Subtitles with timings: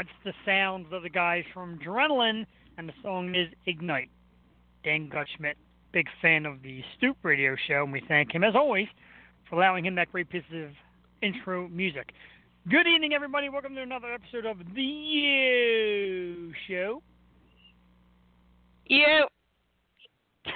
[0.00, 2.44] It's the sounds of the guys from Adrenaline,
[2.76, 4.10] and the song is Ignite.
[4.84, 5.54] Dan Gutschmidt,
[5.92, 8.86] big fan of the Stoop Radio Show, and we thank him, as always,
[9.48, 10.70] for allowing him that great piece of
[11.22, 12.12] intro music.
[12.68, 13.48] Good evening, everybody.
[13.48, 17.02] Welcome to another episode of The Yo Show.
[18.86, 19.26] You.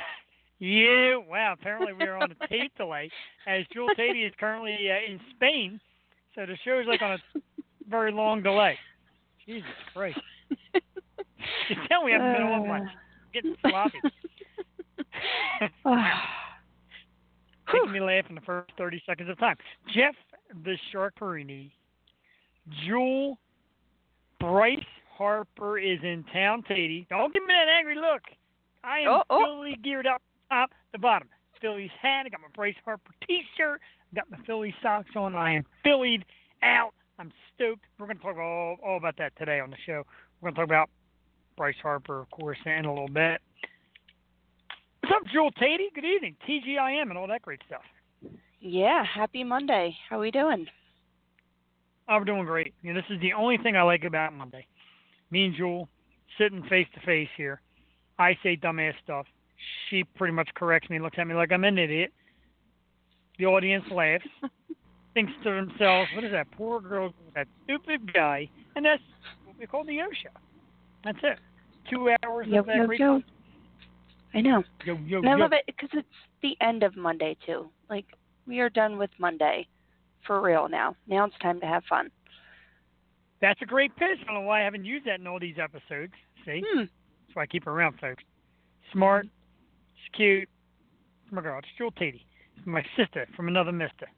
[0.58, 1.22] You.
[1.28, 3.10] Wow, apparently we're on a tape delay,
[3.46, 5.78] as Jewel Teti is currently uh, in Spain,
[6.34, 7.18] so the show is like on a
[7.88, 8.78] very long delay.
[9.46, 10.18] Jesus Christ.
[10.74, 12.88] you tell me I haven't been on much.
[13.32, 13.98] Getting sloppy.
[15.86, 16.22] Ah.
[17.72, 19.56] Making me laugh in the first 30 seconds of time.
[19.94, 20.14] Jeff
[20.64, 21.70] the Shark Porrini,
[22.84, 23.38] Jewel,
[24.38, 24.78] Bryce
[25.16, 27.08] Harper is in town, Teti.
[27.08, 28.22] Don't give me that angry look.
[28.84, 29.44] I am Oh, oh.
[29.44, 31.28] fully geared up top to bottom.
[31.60, 32.26] Phillies hat.
[32.26, 33.80] I got my Bryce Harper T-shirt.
[34.14, 35.34] Got my Philly socks on.
[35.34, 36.24] I am Phillied
[36.62, 36.92] out.
[37.18, 37.84] I'm stoked.
[37.98, 40.02] We're going to talk all, all about that today on the show.
[40.40, 40.90] We're going to talk about
[41.56, 43.40] Bryce Harper, of course, in a little bit.
[45.00, 45.94] What's up, Jewel Teti?
[45.94, 46.36] Good evening.
[46.48, 47.82] TGIM and all that great stuff.
[48.60, 49.96] Yeah, happy Monday.
[50.08, 50.66] How are we doing?
[52.08, 52.74] We're doing great.
[52.82, 54.66] You know, this is the only thing I like about Monday.
[55.30, 55.88] Me and Jewel
[56.38, 57.60] sitting face to face here.
[58.18, 59.26] I say dumbass stuff.
[59.88, 62.12] She pretty much corrects me, looks at me like I'm an idiot.
[63.38, 64.24] The audience laughs,
[65.16, 69.02] thinks to themselves, "What is that poor girl, that stupid guy?" And that's
[69.46, 70.28] what we call the Yo Show.
[71.04, 71.38] That's it.
[71.88, 73.22] Two hours Yo, of that yo, yo.
[74.34, 74.62] I know.
[74.84, 76.06] yo yo And I love it because it's
[76.42, 77.70] the end of Monday, too.
[77.88, 78.04] Like,
[78.46, 79.66] we are done with Monday
[80.26, 80.94] for real now.
[81.06, 82.10] Now it's time to have fun.
[83.40, 84.18] That's a great pitch.
[84.20, 86.12] I don't know why I haven't used that in all these episodes.
[86.44, 86.80] See, Hmm.
[86.80, 88.22] that's why I keep her around, folks.
[88.92, 89.26] Smart,
[89.94, 90.48] she's cute.
[91.30, 91.58] My girl.
[91.58, 91.92] It's Jewel.
[91.98, 94.08] It's my sister from another mister.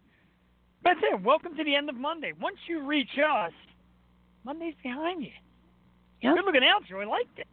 [0.85, 1.23] That's it.
[1.23, 2.33] Welcome to the end of Monday.
[2.41, 3.53] Once you reach us,
[4.45, 5.31] Monday's behind you.
[6.23, 6.37] Yep.
[6.37, 7.03] Good looking out, Joy.
[7.03, 7.47] I liked it.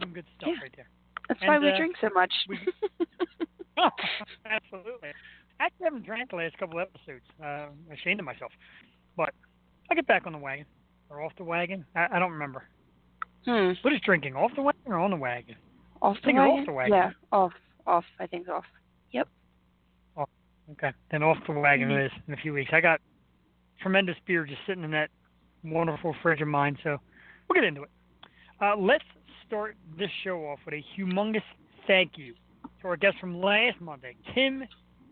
[0.00, 0.62] Some good stuff Yeah.
[0.62, 0.88] right there.
[1.28, 2.32] That's And, why we uh, drink so much.
[2.48, 2.58] we-
[3.78, 3.88] Oh,
[4.46, 5.10] absolutely.
[5.58, 7.24] I actually haven't drank the last couple episodes.
[7.42, 8.52] Uh, I'm ashamed of myself.
[9.16, 9.30] But
[9.90, 10.66] I get back on the wagon.
[11.08, 11.84] Or off the wagon.
[11.96, 12.64] I, I don't remember.
[13.46, 13.72] hmm.
[13.82, 14.34] What is drinking?
[14.36, 15.56] Off the wagon or on the wagon?
[16.02, 16.66] Off the think off wagon?
[16.66, 16.92] the wagon.
[16.94, 17.52] Yeah, off.
[17.86, 18.04] Off.
[18.20, 18.64] I think off.
[20.70, 20.92] Okay.
[21.10, 21.98] Then off the wagon Mhm.
[21.98, 22.72] it is in a few weeks.
[22.72, 23.00] I got
[23.80, 25.10] tremendous beer just sitting in that
[25.64, 27.00] wonderful fridge of mine, so
[27.48, 27.90] we'll get into it.
[28.60, 29.04] Uh, let's
[29.46, 31.42] start this show off with a humongous
[31.86, 32.34] thank you
[32.80, 34.66] to our guest from last Monday, Tim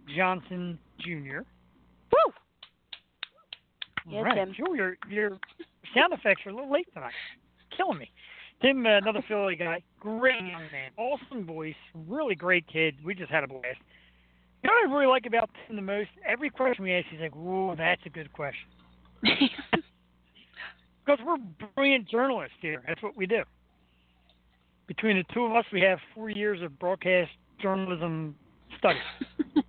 [0.07, 1.41] Johnson Jr.
[2.13, 2.19] Woo!
[2.25, 2.33] All
[4.07, 4.35] Yeah, right.
[4.37, 4.53] Tim.
[4.55, 5.39] Sure, your your
[5.95, 7.13] sound effects are a little late tonight.
[7.77, 8.11] Killing me.
[8.63, 13.03] Tim, uh, another Philly guy, great young man, awesome voice, really great kid.
[13.03, 13.79] We just had a blast.
[14.63, 16.11] You know what I really like about Tim the most?
[16.27, 18.69] Every question we ask, he's like, "Whoa, that's a good question."
[21.07, 22.83] Because we're brilliant journalists here.
[22.87, 23.43] That's what we do.
[24.87, 28.37] Between the two of us, we have four years of broadcast journalism
[28.79, 29.01] studies.
[29.57, 29.63] So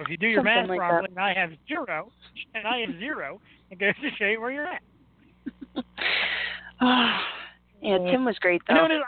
[0.00, 2.10] if you do your Something math like properly, and I have zero,
[2.54, 4.82] and I have zero, it goes to show you where you're at.
[6.80, 7.24] Ah,
[7.82, 8.82] yeah, Tim was great You know though.
[8.82, 9.02] what it-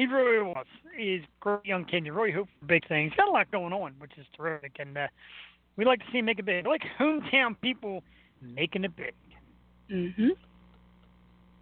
[0.00, 0.64] he really was.
[0.96, 2.06] He's a great young kid.
[2.06, 3.12] You really hope for big things.
[3.12, 4.76] He's got a lot going on, which is terrific.
[4.78, 5.08] And uh,
[5.76, 6.64] we like to see him make it big.
[6.64, 8.02] We like hometown people
[8.40, 9.12] making it big.
[9.92, 10.30] Mhm.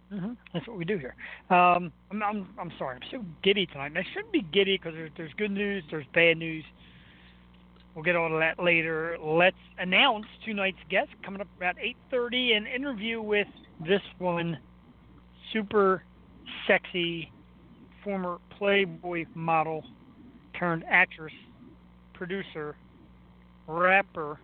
[0.09, 1.15] hmm That's what we do here.
[1.49, 2.95] Um, I'm, I'm, I'm sorry.
[2.95, 3.87] I'm so giddy tonight.
[3.87, 6.63] And I shouldn't be giddy because there's, there's good news, there's bad news.
[7.93, 9.17] We'll get all of that later.
[9.21, 12.55] Let's announce tonight's guest coming up about 8:30.
[12.55, 13.47] An interview with
[13.85, 14.57] this woman,
[15.51, 16.03] super
[16.67, 17.29] sexy,
[18.03, 19.83] former Playboy model
[20.57, 21.33] turned actress,
[22.13, 22.75] producer,
[23.67, 24.39] rapper.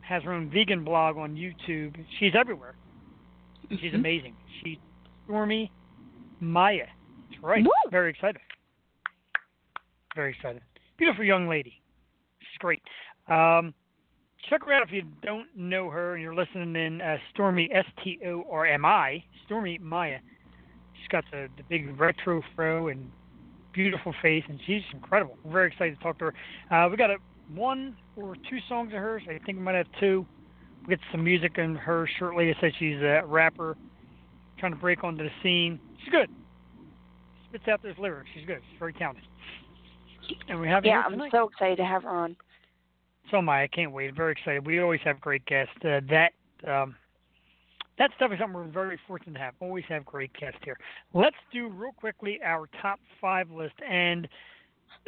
[0.00, 1.94] Has her own vegan blog on YouTube.
[2.18, 2.74] She's everywhere.
[3.70, 3.96] She's Mhm.
[3.96, 4.36] amazing.
[4.62, 4.78] She's
[5.26, 5.70] Stormi
[6.40, 6.86] Maya.
[7.28, 7.62] That's right.
[7.62, 7.70] Woo!
[7.90, 8.40] Very excited.
[10.14, 10.62] Very excited.
[10.96, 11.80] Beautiful young lady.
[12.40, 12.82] She's great.
[13.28, 13.74] Um,
[14.48, 17.02] check her out if you don't know her and you're listening in.
[17.02, 19.22] Uh, Stormi S T O R M I.
[19.46, 20.20] Stormi Maya.
[21.10, 23.10] Got the the big retro fro and
[23.72, 25.38] beautiful face, and she's incredible.
[25.44, 26.34] We're very excited to talk to her.
[26.70, 27.16] Uh, we got a
[27.54, 29.22] one or two songs of hers.
[29.28, 30.26] I think we might have two.
[30.82, 32.50] We'll get some music in her shortly.
[32.50, 33.76] I said she's a rapper
[34.58, 35.78] trying to break onto the scene.
[36.02, 36.28] She's good.
[37.48, 38.28] Spits out those lyrics.
[38.34, 38.60] She's good.
[38.70, 39.24] She's very talented.
[40.48, 42.36] And we have Yeah, I'm so excited to have her on.
[43.30, 43.62] So am I.
[43.62, 44.14] I can't wait.
[44.14, 44.66] Very excited.
[44.66, 45.72] We always have great guests.
[45.84, 46.32] Uh, that
[46.66, 46.96] um,
[47.98, 49.54] that stuff is something we're very fortunate to have.
[49.60, 50.78] Always have great guests here.
[51.14, 53.74] Let's do real quickly our top five list.
[53.86, 54.28] And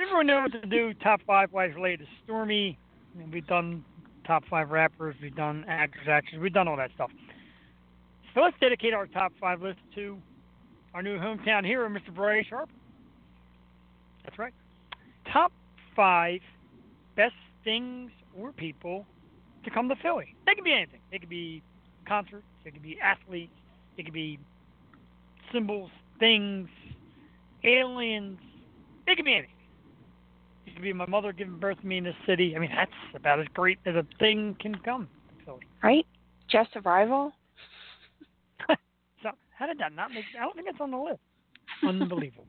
[0.01, 0.93] everyone knows what to do.
[0.95, 2.77] Top five wise related to Stormi.
[3.33, 3.85] We've done
[4.27, 5.15] top five rappers.
[5.23, 6.41] We've done actors, actors.
[6.41, 7.11] We've done all that stuff.
[8.35, 10.19] So let's dedicate our top five list to
[10.95, 12.15] our new hometown hero, Mr.
[12.15, 12.73] Bryce Harper.
[14.25, 14.53] That's right.
[15.33, 15.53] Top
[15.95, 16.41] five
[17.17, 17.35] best
[17.65, 19.07] things or people
[19.65, 20.35] to come to Philly.
[20.47, 21.01] They could be anything.
[21.11, 21.63] They could be
[22.11, 22.45] concerts.
[22.65, 23.53] They could be athletes.
[23.97, 24.39] It could be
[25.53, 26.69] symbols, things,
[27.65, 28.39] aliens.
[29.07, 29.51] It could be anything.
[30.67, 32.55] It could be my mother giving birth to me in this city.
[32.57, 35.09] I mean, that's about as great as a thing can come.
[35.45, 35.61] Philly.
[35.83, 36.07] Right?
[36.51, 37.33] Just arrival.
[39.23, 40.25] so how did that not make?
[40.37, 41.21] I don't think it's on the list.
[41.87, 42.45] Unbelievable.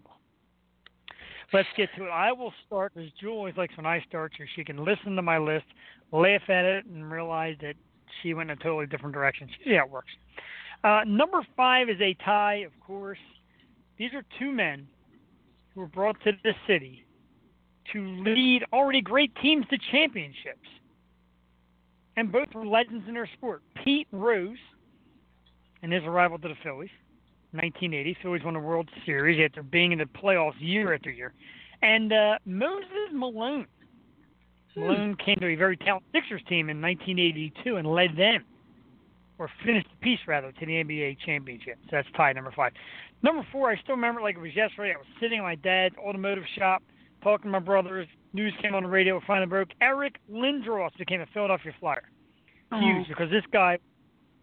[1.53, 2.09] Let's get to it.
[2.09, 5.21] I will start because Jewel always likes when I start, so she can listen to
[5.21, 5.65] my list,
[6.11, 7.75] laugh at it, and realize that
[8.21, 9.49] she went in a totally different direction.
[9.63, 10.11] See how it works.
[10.83, 13.19] Uh, number five is a tie, of course.
[13.97, 14.87] These are two men
[15.73, 17.05] who were brought to this city
[17.93, 20.67] to lead already great teams to championships.
[22.17, 23.61] And both were legends in their sport.
[23.83, 24.57] Pete Rose
[25.81, 26.89] and his arrival to the Phillies,
[27.51, 28.17] 1980.
[28.21, 31.33] Phillies won the World Series after being in the playoffs year after year.
[31.81, 33.67] And uh, Moses Malone.
[34.75, 34.81] Hmm.
[34.81, 38.43] Malone came to a very talented Sixers team in 1982 and led them
[39.37, 41.77] or finished the piece rather to the NBA championship.
[41.85, 42.73] So that's tie number five.
[43.23, 44.93] Number four, I still remember it like it was yesterday.
[44.93, 46.83] I was sitting in my dad's automotive shop
[47.23, 48.07] talking to my brothers.
[48.33, 49.69] News came on the radio, finally broke.
[49.81, 52.03] Eric Lindros became a Philadelphia Flyer.
[52.73, 53.77] Huge because this guy,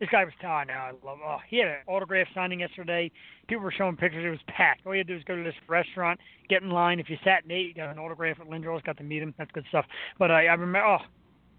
[0.01, 0.75] this guy was talented.
[0.75, 1.19] Now I love.
[1.25, 3.11] Oh, he had an autograph signing yesterday.
[3.49, 4.25] People were showing pictures.
[4.25, 4.87] It was packed.
[4.87, 7.01] All you had to do was go to this restaurant, get in line.
[7.01, 8.85] If you sat in eight, you got an autograph with Lindros.
[8.85, 9.35] Got to meet him.
[9.39, 9.87] That's good stuff.
[10.19, 10.87] But I, I remember.
[10.87, 10.99] Oh,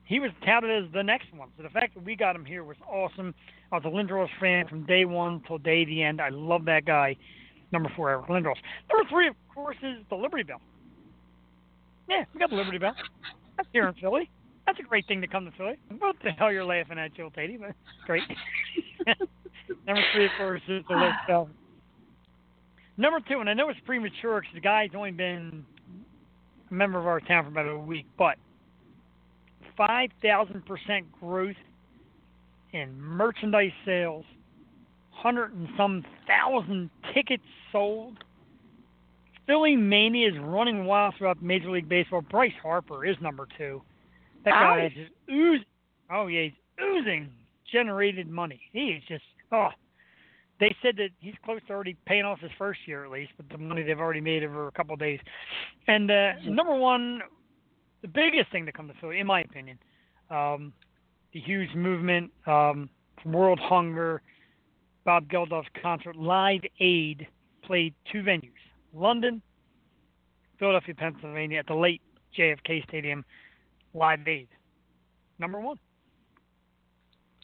[0.06, 1.50] he was touted as the next one.
[1.56, 3.36] So the fact that we got him here was awesome.
[3.72, 6.20] I was a Lindros fan from day one till day the end.
[6.20, 7.16] I love that guy.
[7.72, 8.56] Number four, Eric Lindros.
[8.90, 10.62] Number three, of course, is the Liberty Bell.
[12.10, 12.96] Yeah, we got the Liberty Bell.
[13.56, 14.32] That's here in Philly.
[14.70, 15.78] That's a great thing to come to Philly.
[15.98, 17.72] What the hell you're laughing at, Jewel Teti, but
[18.06, 18.22] great.
[19.88, 21.50] Number three, of course, is the Liberty Bell.
[22.96, 25.66] Number two, and I know it's premature because the guy's only been
[26.70, 28.36] a member of our town for about a week, but
[29.80, 30.62] 5,000%
[31.20, 31.56] growth
[32.72, 34.26] in merchandise sales,
[35.24, 37.42] 100 and some thousand tickets
[37.72, 38.24] sold.
[39.48, 42.22] Philly Mania is running wild throughout Major League Baseball.
[42.22, 43.82] Bryce Harper is number two.
[44.46, 45.66] That guy is just oozing.
[46.12, 46.54] Oh, yeah, he's
[46.84, 47.30] oozing
[47.72, 48.62] generated money.
[48.72, 49.70] He is just, oh.
[50.60, 53.48] They said that he's close to already paying off his first year at least, with
[53.48, 55.20] the money they've already made over a couple of days.
[55.88, 57.22] And uh, number one,
[58.02, 59.80] the biggest thing to come to Philly, in my opinion,
[60.30, 60.74] um,
[61.34, 62.90] the huge movement, um,
[63.26, 64.22] World Hunger,
[65.06, 67.26] Bob Geldof's concert, Live Aid
[67.64, 68.52] played two venues,
[68.94, 69.42] London,
[70.58, 72.02] Philadelphia, Pennsylvania, at the late
[72.38, 73.24] JFK Stadium,
[73.94, 74.48] Live Aid.
[75.40, 75.78] Number one.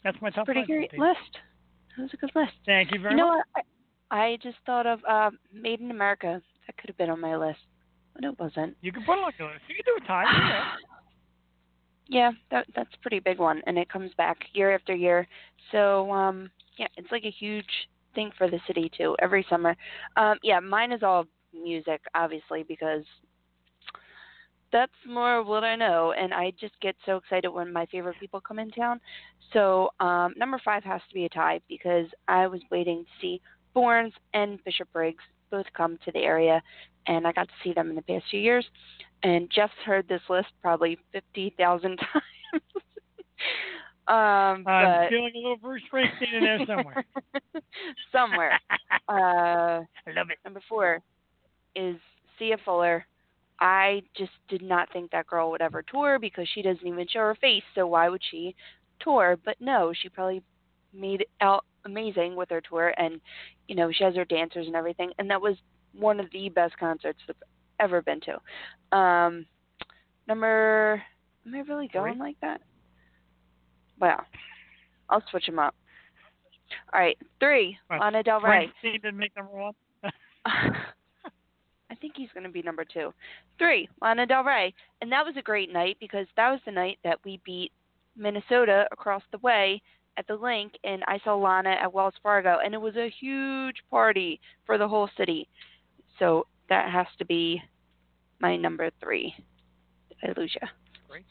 [0.04, 1.18] That's my top Pretty great list.
[1.96, 2.52] That was a good list.
[2.64, 3.46] Thank you very you know much.
[3.54, 3.64] What?
[4.10, 6.40] I, just thought of uh, Made in America.
[6.66, 7.58] That could have been on my list
[8.16, 8.76] but it wasn't.
[8.80, 9.62] You can put it on your list.
[9.68, 10.74] You can do a tie.
[12.08, 15.28] yeah, that that's a pretty big one, and it comes back year after year.
[15.70, 19.14] So um, yeah, it's like a huge thing for the city too.
[19.20, 19.76] Every summer.
[20.16, 23.04] Um, yeah, mine is all music, obviously, because
[24.76, 28.16] that's more of what I know, and I just get so excited when my favorite
[28.20, 29.00] people come in town.
[29.54, 33.40] So um, number five has to be a tie because I was waiting to see
[33.74, 36.62] Borns and Bishop Briggs both come to the area,
[37.06, 38.66] and I got to see them in the past few years.
[39.22, 42.62] And Jeff's heard this list probably 50,000 times.
[44.08, 47.04] um, I'm feeling a little Bruce Springsteen in there somewhere.
[48.12, 48.60] somewhere.
[49.08, 50.38] Uh, I love it.
[50.44, 51.00] Number four
[51.76, 51.94] is
[52.38, 53.02] Sia Furler.
[53.60, 57.20] I just did not think that girl would ever tour because she doesn't even show
[57.20, 57.62] her face.
[57.74, 58.54] So why would she
[59.00, 59.38] tour?
[59.44, 60.42] But no, she probably
[60.92, 63.20] made it out amazing with her tour, and
[63.68, 65.56] you know she has her dancers and everything, and that was
[65.92, 67.36] one of the best concerts I've
[67.80, 68.96] ever been to.
[68.96, 69.46] Um,
[70.28, 71.02] number,
[71.46, 72.22] am I really going Three?
[72.22, 72.60] like that?
[73.98, 74.20] Well,
[75.08, 75.74] I'll switch them up.
[76.92, 78.70] All right, three, what, Lana Del Rey.
[78.82, 79.74] Didn't make number one.
[81.96, 83.12] I think he's going to be number two.
[83.58, 84.74] Three, Lana Del Rey.
[85.00, 87.72] And that was a great night because that was the night that we beat
[88.16, 89.80] Minnesota across the way
[90.18, 93.76] at the Linc, and I saw Lana at Wells Fargo, and it was a huge
[93.90, 95.46] party for the whole city.
[96.18, 97.60] So that has to be
[98.40, 99.34] my number three.
[100.08, 100.68] Did I lose you?
[101.08, 101.24] Great.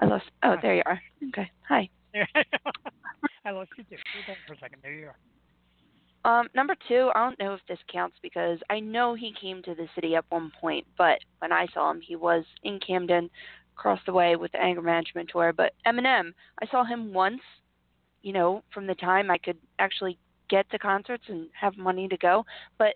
[0.00, 0.24] I lost.
[0.42, 1.00] Oh, there you are.
[1.28, 1.50] Okay.
[1.68, 1.88] Hi.
[3.46, 3.96] I lost you too.
[4.26, 4.80] Hold for a second.
[4.82, 5.16] There you are.
[6.24, 9.74] Um, number two, I don't know if this counts because I know he came to
[9.74, 13.28] the city at one point, but when I saw him, he was in Camden
[13.76, 15.52] across the way with the anger management tour.
[15.52, 17.42] But Eminem, I saw him once,
[18.22, 22.16] you know, from the time I could actually get to concerts and have money to
[22.16, 22.46] go.
[22.78, 22.94] But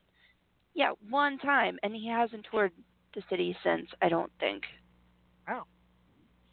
[0.75, 2.73] yeah, one time, and he hasn't toured
[3.15, 3.89] the city since.
[4.01, 4.63] I don't think.
[5.47, 5.65] Wow.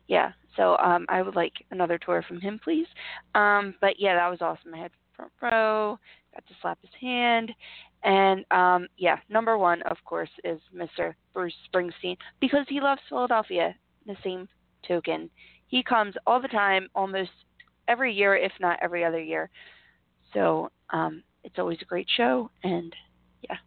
[0.08, 2.88] Yeah, so um, I would like another tour from him, please.
[3.34, 4.74] Um, but yeah, that was awesome.
[4.74, 6.00] I had front row,
[6.36, 7.52] got to slap his hand,
[8.04, 11.16] and um, yeah, number one, of course, is Mr.
[11.34, 13.74] Bruce Springsteen because he loves Philadelphia.
[14.06, 14.48] The same
[14.88, 15.30] token,
[15.68, 17.32] he comes all the time, almost
[17.88, 19.50] every year, if not every other year.
[20.34, 22.96] So um, it's always a great show, and
[23.42, 23.58] yeah,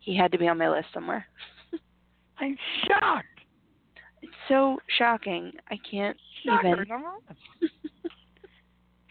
[0.00, 1.26] he had to be on my list somewhere.
[2.38, 2.56] I'm
[2.86, 3.26] shocked.
[4.22, 5.52] It's so shocking.
[5.70, 7.70] I can't Shocker, even.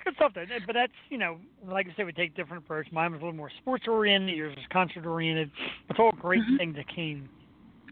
[0.05, 0.45] it's good stuff, though.
[0.65, 2.87] But that's you know, like I said, we take different approach.
[2.91, 4.35] Mine was a little more sports oriented.
[4.35, 5.51] Yours was concert oriented.
[5.89, 6.57] It's all great Mhm.
[6.57, 7.29] things that came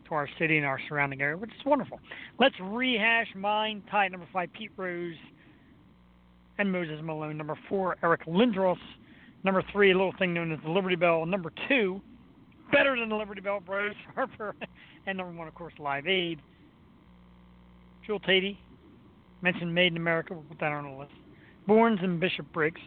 [0.05, 1.99] to our city and our surrounding area, which is wonderful.
[2.39, 3.81] Let's rehash mine.
[3.89, 5.15] Tie number five, Pete Rose
[6.57, 7.37] and Moses Malone.
[7.37, 8.77] Number four, Eric Lindros.
[9.43, 11.25] Number three, a little thing known as the Liberty Bell.
[11.25, 12.01] Number two,
[12.71, 14.55] better than the Liberty Bell, Bros Harper.
[15.05, 16.41] And number one, of course, Live Aid.
[18.05, 18.57] Jewel Teti,
[19.41, 21.11] mentioned Made in America, we'll put that on the list.
[21.67, 22.81] Borns and Bishop Briggs.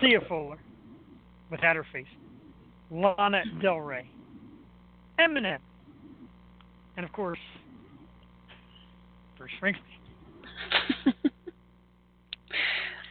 [0.00, 0.58] Sia Furler,
[1.50, 2.06] with her face.
[2.90, 4.08] Lana Del Rey.
[5.18, 5.58] Eminem.
[6.96, 7.38] And of course,
[9.36, 11.14] Bruce Springsteen.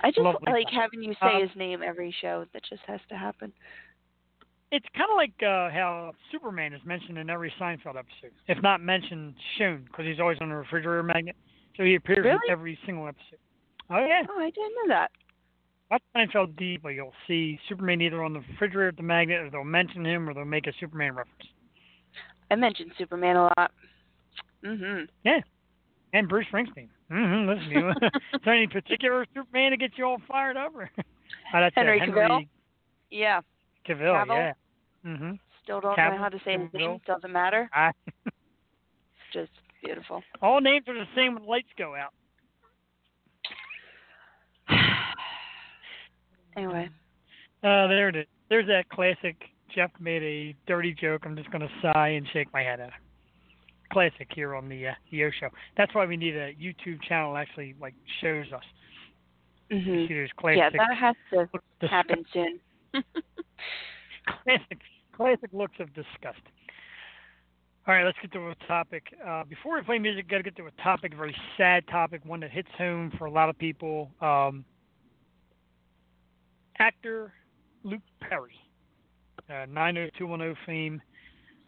[0.03, 0.74] I just Lovely like guy.
[0.81, 2.46] having you say Um, his name every show.
[2.53, 3.51] That just has to happen.
[4.72, 8.31] It's kind of like uh, how Superman is mentioned in every Seinfeld episode.
[8.48, 11.36] If not mentioned, shown, because he's always on the refrigerator magnet.
[11.77, 12.39] So he appears Really?
[12.48, 13.39] in every single episode.
[13.89, 14.24] Oh, yeah.
[14.29, 15.12] Oh, I didn't know that.
[15.89, 16.96] Watch Seinfeld deeply.
[16.96, 20.34] You'll see Superman either on the refrigerator at the magnet, or they'll mention him, or
[20.34, 21.46] they'll make a Superman reference.
[22.51, 23.72] I mentioned Superman a lot.
[24.63, 25.08] Mhm.
[25.24, 25.39] Yeah.
[26.13, 26.89] And Bruce Springsteen.
[27.12, 27.50] Mm-hmm.
[27.50, 27.89] Listen, you.
[27.89, 30.74] is there any particular Superman to get you all fired up?
[30.75, 30.89] Or?
[31.53, 32.48] Oh, that's uh, Henry Henry Cavill?
[33.10, 33.41] Yeah.
[33.88, 34.27] Cavill, Cavill?
[34.36, 34.53] yeah.
[35.06, 35.32] Mm-hmm.
[35.63, 37.00] Still don't Cavill, know how to say his name.
[37.06, 37.70] Doesn't matter.
[37.74, 37.91] I,
[39.34, 39.51] Just
[39.84, 40.24] beautiful.
[40.41, 42.13] all names are the same when lights go out.
[46.57, 46.89] Anyway.
[47.63, 48.25] Uh, there it is.
[48.49, 49.35] There's that classic.
[49.73, 51.23] Jeff made a dirty joke.
[51.25, 52.93] I'm just going to sigh and shake my head at it.
[53.91, 55.47] Classic here on the uh, the Yo Show.
[55.77, 58.63] That's why we need a YouTube channel that actually like shows us.
[59.71, 60.07] Mhm.
[60.07, 60.57] there's classic.
[60.57, 61.15] Yeah, that has
[61.81, 62.59] to happen soon.
[64.43, 64.79] classic,
[65.15, 66.41] classic looks of disgust.
[67.87, 69.03] All right, let's get to a topic.
[69.25, 72.21] Uh, before we play music, got to get to a topic, a very sad topic,
[72.25, 74.11] one that hits home for a lot of people.
[74.19, 74.65] Um,
[76.79, 77.34] actor
[77.84, 78.55] Luke Perry,
[79.50, 81.01] uh, 90210 fame,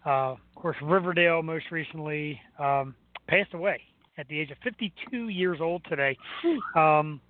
[0.06, 2.96] uh, of course, Riverdale most recently, um,
[3.28, 3.82] passed away
[4.18, 6.18] at the age of 52 years old today.
[6.76, 7.22] Um,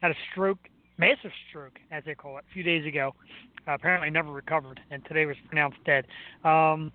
[0.00, 0.58] had a stroke,
[0.98, 3.14] massive stroke, as they call it, a few days ago.
[3.66, 6.06] Uh, apparently never recovered, and today was pronounced dead.
[6.44, 6.92] Um,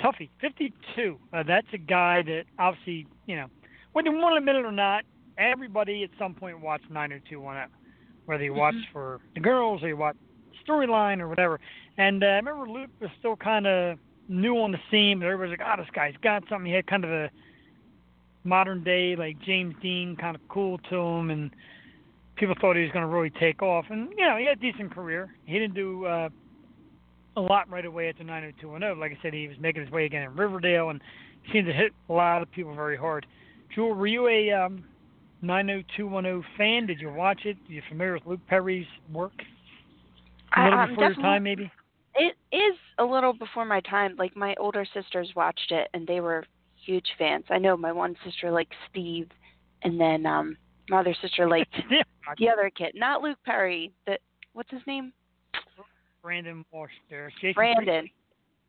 [0.00, 1.18] Tuffy, 52.
[1.32, 3.46] Uh, that's a guy that obviously, you know,
[3.92, 5.04] whether you want to admit it or not,
[5.38, 7.68] everybody at some point watched 90210,
[8.28, 8.92] whether you watched Mhm.
[8.92, 10.18] for the girls or you watched
[10.66, 11.58] storyline or whatever.
[11.96, 15.58] And uh, I remember Luke was still kind of new on the scene, but everybody's
[15.58, 17.30] like, "Oh, this guy's got something." He had kind of a
[18.44, 21.50] modern day, like James Dean, kind of cool to him, and
[22.36, 23.86] people thought he was going to really take off.
[23.88, 25.34] And you know, he had a decent career.
[25.46, 26.28] He didn't do uh,
[27.36, 29.00] a lot right away at the 90210.
[29.00, 31.00] Like I said, he was making his way again in Riverdale, and
[31.50, 33.24] seemed to hit a lot of people very hard.
[33.74, 34.84] Jewel, were you a um,
[35.42, 36.86] 90210 fan?
[36.86, 37.56] Did you watch it?
[37.68, 39.32] Are you familiar with Luke Perry's work?
[40.56, 41.70] A I- little I'm before your time, maybe.
[42.14, 44.16] It is a little before my time.
[44.18, 46.44] Like my older sisters watched it and they were
[46.84, 47.44] huge fans.
[47.48, 49.28] I know my one sister liked Steve
[49.82, 50.56] and then um
[50.88, 52.02] my other sister liked yeah.
[52.38, 52.92] the other kid.
[52.96, 53.92] Not Luke Perry.
[54.06, 54.18] The
[54.52, 55.12] what's his name?
[56.22, 57.30] Brandon Walsh there.
[57.40, 57.84] Jason Brandon.
[57.84, 58.12] Priestley.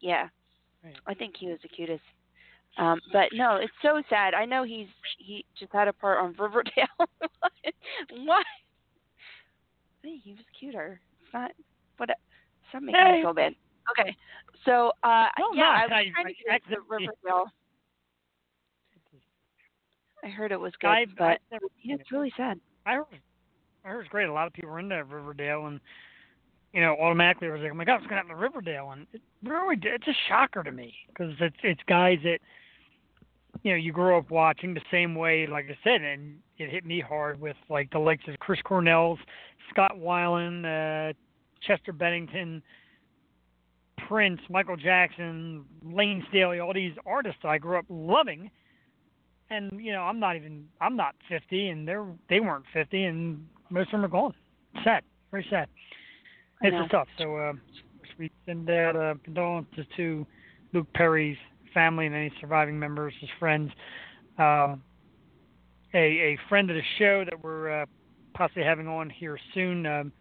[0.02, 0.28] Yeah.
[0.84, 0.96] Right.
[1.08, 2.02] I think he was the cutest.
[2.80, 4.34] Um, but no, it's so sad.
[4.34, 6.88] I know he's he just had a part on Riverdale.
[8.26, 8.46] what?
[10.02, 11.02] Hey, he was cuter.
[11.22, 11.52] It's not
[11.98, 12.10] what
[12.70, 13.18] stop making Hey.
[13.18, 13.54] me feel bad.
[13.92, 14.16] Okay.
[14.66, 17.52] So uh No, yeah, no, I was I- trying I to get into Riverdale.
[20.24, 22.60] I heard it was good, I've, but I've never yeah, it's really sad.
[22.86, 23.06] I heard,
[23.86, 24.28] I heard it's great.
[24.28, 25.80] A lot of people were into Riverdale, and
[26.74, 28.92] you know, automatically I was like, "Oh my God, what's going to happen to Riverdale?"
[28.92, 32.40] And it really, it's a shocker to me because it's it's guys that
[33.64, 36.86] you know you grow up watching the same way, like I said, and it hit
[36.86, 39.20] me hard with like the likes of Chris Cornell's,
[39.70, 40.66] Scott Weiland,
[41.10, 41.14] uh,
[41.66, 42.62] Chester Bennington.
[44.08, 48.50] Prince, Michael Jackson, Layne Staley, all these artists I grew up loving,
[49.52, 53.46] and you know I'm not even I'm not 50, and they're they weren't 50, and
[53.70, 54.34] most of them are gone.
[54.84, 55.68] Sad, very sad.
[56.62, 57.08] It's tough.
[57.20, 57.54] So uh,
[58.18, 60.26] we send out uh, condolences to
[60.74, 61.38] Luke Perry's
[61.74, 63.72] family and any surviving members, his friends.
[64.38, 64.84] Um,
[65.94, 67.86] a a friend of the show that we're uh,
[68.34, 70.12] possibly having on here soon, um,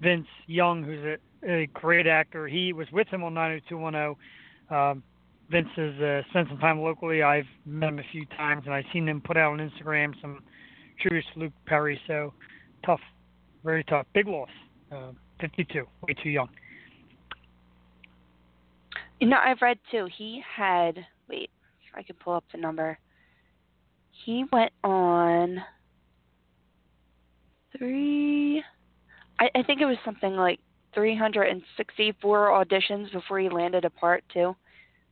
[0.00, 2.46] Vince Young, who's a, a great actor.
[2.46, 4.76] He was with him on 90210.
[4.76, 5.02] Um,
[5.50, 7.22] Vince has uh, spent some time locally.
[7.22, 10.42] I've met him a few times, and I've seen him put out on Instagram some
[11.00, 12.00] tributes to Luke Perry.
[12.06, 12.32] So
[12.86, 13.00] tough,
[13.64, 14.48] very tough, big loss.
[14.92, 16.48] Uh, 52, way too young.
[19.20, 20.08] You know, I've read too.
[20.16, 20.98] He had
[21.28, 21.50] wait,
[21.86, 22.98] if I can pull up the number.
[24.24, 25.58] He went on
[27.76, 28.62] three.
[29.38, 30.58] I, I think it was something like
[30.94, 34.56] 364 auditions before he landed a part too.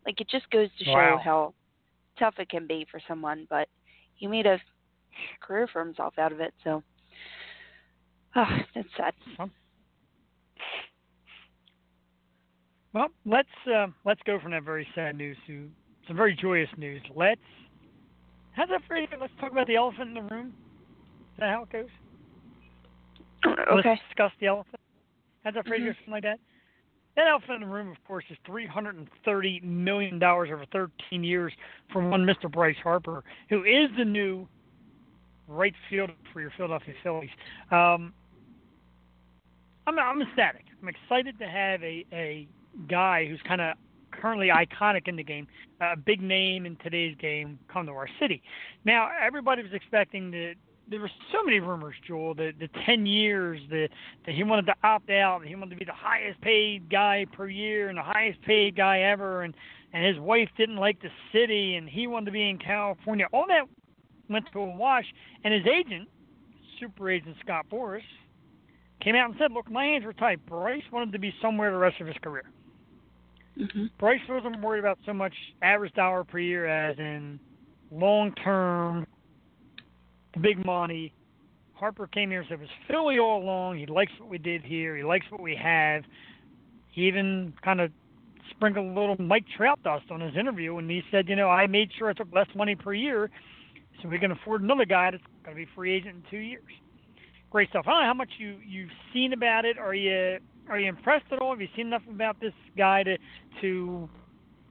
[0.04, 1.20] Like it just goes to show wow.
[1.22, 1.54] how
[2.18, 3.68] tough it can be for someone, but
[4.14, 4.58] he made a
[5.40, 6.52] career for himself out of it.
[6.64, 6.82] So,
[8.36, 9.14] oh, that's sad.
[12.94, 15.68] Well, let's uh, let's go from that very sad news to
[16.06, 17.02] some very joyous news.
[17.14, 17.40] Let's
[18.52, 19.06] how's that you?
[19.20, 20.48] Let's talk about the elephant in the room.
[20.48, 21.88] Is that how it goes?
[23.46, 23.88] Okay.
[23.88, 24.80] Let's discuss the elephant.
[25.44, 25.86] How's that for mm-hmm.
[25.86, 25.92] you?
[25.92, 26.40] Something like that.
[27.16, 31.52] That elephant in the room, of course, is $330 million over 13 years
[31.92, 32.50] from one Mr.
[32.50, 34.46] Bryce Harper, who is the new
[35.48, 37.30] right fielder for your Philadelphia Phillies.
[37.70, 38.12] Um,
[39.86, 40.64] I'm, I'm ecstatic.
[40.80, 42.46] I'm excited to have a, a
[42.88, 43.76] guy who's kind of
[44.10, 45.46] currently iconic in the game,
[45.80, 48.42] a big name in today's game, come to our city.
[48.84, 50.54] Now, everybody was expecting that
[50.90, 53.88] there were so many rumors, Joel, that the 10 years that,
[54.24, 57.48] that he wanted to opt out, he wanted to be the highest paid guy per
[57.48, 59.54] year and the highest paid guy ever, and,
[59.92, 63.26] and his wife didn't like the city, and he wanted to be in California.
[63.32, 63.64] All that
[64.30, 65.06] went to a wash,
[65.44, 66.08] and his agent,
[66.80, 68.00] super agent Scott Boras,
[69.02, 70.44] came out and said, look, my hands were tied.
[70.46, 72.44] Bryce wanted to be somewhere the rest of his career.
[73.58, 73.86] Mm-hmm.
[73.98, 77.40] Bryce wasn't worried about so much average dollar per year as in
[77.90, 79.06] long term,
[80.40, 81.12] big money.
[81.74, 83.78] Harper came here and said it was Philly all along.
[83.78, 84.96] He likes what we did here.
[84.96, 86.02] He likes what we have.
[86.90, 87.90] He even kind of
[88.50, 91.66] sprinkled a little Mike Trout dust on his interview, and he said, you know, I
[91.66, 93.30] made sure I took less money per year,
[94.02, 96.64] so we can afford another guy that's going to be free agent in two years.
[97.50, 97.84] Great stuff.
[97.86, 99.78] I don't know how much you you've seen about it.
[99.78, 101.50] Are you are you impressed at all?
[101.50, 103.16] Have you seen enough about this guy to
[103.60, 104.08] to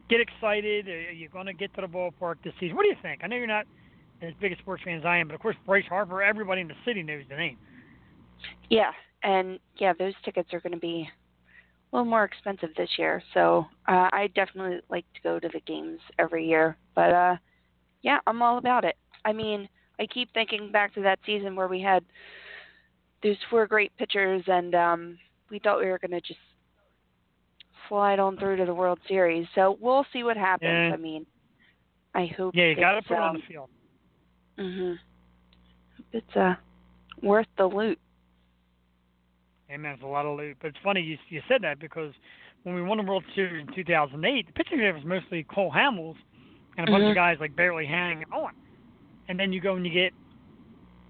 [0.09, 0.87] get excited?
[0.87, 2.75] Are you going to get to the ballpark this season?
[2.75, 3.21] What do you think?
[3.23, 3.65] I know you're not
[4.21, 6.67] as big a sports fan as I am, but of course Bryce Harper, everybody in
[6.67, 7.57] the city knows the name.
[8.69, 8.91] Yeah,
[9.23, 11.07] and yeah, those tickets are going to be
[11.91, 13.21] a little more expensive this year.
[13.33, 16.77] So uh, I definitely like to go to the games every year.
[16.95, 17.35] But uh,
[18.01, 18.95] yeah, I'm all about it.
[19.25, 19.67] I mean,
[19.99, 22.03] I keep thinking back to that season where we had
[23.23, 25.17] those four great pitchers and um,
[25.49, 26.39] we thought we were going to just
[27.87, 29.47] slide on through to the World Series.
[29.55, 30.69] So we'll see what happens.
[30.69, 30.93] Yeah.
[30.93, 31.25] I mean,
[32.13, 32.55] I hope.
[32.55, 33.69] Yeah, you got to put it on the field.
[34.57, 34.97] Mhm.
[36.13, 36.55] It's uh
[37.21, 37.99] worth the loot.
[39.69, 40.57] Man, it's a lot of loot.
[40.61, 42.13] But it's funny you you said that because
[42.63, 46.15] when we won the World Series in 2008, the pitching staff was mostly Cole Hamels
[46.77, 47.09] and a bunch Mhm.
[47.09, 48.53] of guys like barely hanging on.
[49.27, 50.13] And then you go and you get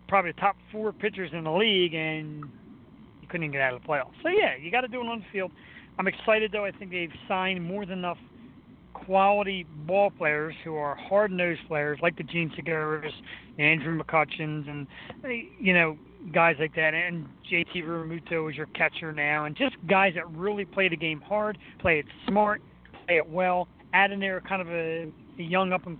[0.07, 2.45] probably the top four pitchers in the league, and
[3.29, 4.13] couldn't even get out of the playoffs.
[4.23, 5.51] So yeah, you got to do it on the field.
[5.99, 6.65] I'm excited though.
[6.65, 8.17] I think they've signed more than enough
[8.93, 13.13] quality ball players who are hard nosed players like the Jean Segura's,
[13.59, 14.87] Andrew McCutchens, and
[15.59, 15.97] you know
[16.33, 20.65] guys like that, and JT Realmuto is your catcher now, and just guys that really
[20.65, 22.61] play the game hard, play it smart,
[23.05, 23.67] play it well.
[23.93, 25.97] Add in there kind of a, a young up and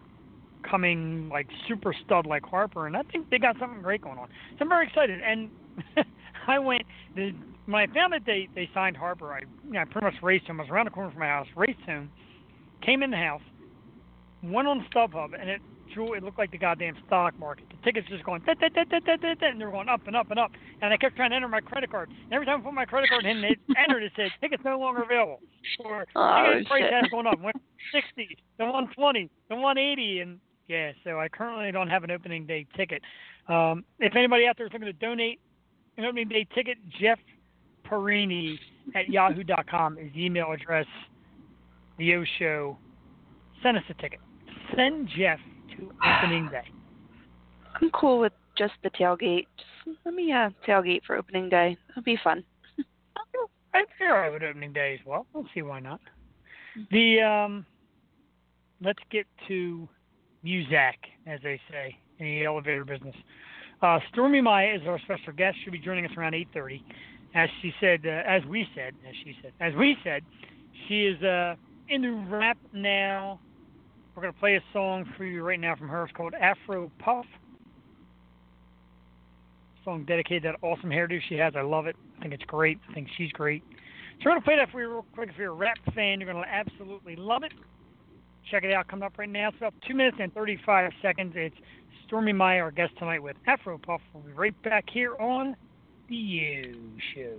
[0.69, 4.27] coming like super stud like Harper, and I think they got something great going on.
[4.57, 5.21] So I'm very excited.
[5.21, 5.49] And
[6.47, 6.83] I went
[7.15, 7.31] the
[7.65, 10.45] when I found that they they signed Harper, I you know, I pretty much raced
[10.45, 10.59] him.
[10.59, 12.09] I was around the corner from my house, raced him,
[12.81, 13.41] came in the house,
[14.43, 15.61] went on StubHub, and it
[15.93, 16.13] drew.
[16.13, 17.65] It looked like the goddamn stock market.
[17.69, 19.89] The tickets just going da, da, da, da, da, da, da, and they were going
[19.89, 20.51] up and up and up.
[20.81, 22.09] And I kept trying to enter my credit card.
[22.09, 24.03] And every time I put my credit card in, it entered.
[24.03, 25.39] It said tickets no longer available.
[25.83, 27.39] Or Oh, ticket price has gone up.
[27.41, 27.57] Went
[27.91, 30.91] 60, then 120, then 180, and yeah.
[31.03, 33.01] So I currently don't have an opening day ticket.
[33.47, 35.39] Um, if anybody out there is looking to donate
[35.97, 37.19] an opening day ticket, Jeff
[37.89, 38.57] Porrini
[38.95, 40.85] at yahoo.com is the email address.
[41.97, 42.77] The Yo Show.
[43.63, 44.19] Send us a ticket.
[44.75, 45.39] Send Jeff
[45.75, 46.63] to opening day.
[47.81, 49.47] I'm cool with just the tailgate.
[49.85, 51.75] Just let me uh tailgate for opening day.
[51.89, 52.43] It'll be fun.
[53.73, 55.25] I'm sure I would opening day as well.
[55.33, 55.99] We'll see why not.
[56.91, 57.65] The um,
[58.81, 59.89] let's get to
[60.45, 63.15] Muzak, as they say in the elevator business.
[63.81, 65.57] Uh, Stormi Maya is our special guest.
[65.63, 66.83] She'll be joining us around 8:30.
[67.35, 70.23] As she said, uh, as we said, as she said, as we said,
[70.87, 71.55] she is uh,
[71.87, 73.39] the rap now.
[74.15, 76.05] We're gonna play a song for you right now from her.
[76.05, 77.25] It's called Afro Puff.
[79.85, 81.55] Song dedicated to that awesome hairdo she has.
[81.55, 81.95] I love it.
[82.17, 82.79] I think it's great.
[82.89, 83.63] I think she's great.
[84.19, 85.29] So we're gonna play that for you real quick.
[85.29, 87.53] If you're a rap fan, you're gonna absolutely love it.
[88.49, 88.87] Check it out.
[88.87, 89.49] Coming up right now.
[89.49, 91.33] It's about two minutes and 35 seconds.
[91.35, 91.55] It's
[92.07, 94.01] Stormi Maya, our guest tonight with Afro Puff.
[94.13, 95.55] We'll be right back here on
[96.09, 96.73] the Yo
[97.13, 97.37] Show.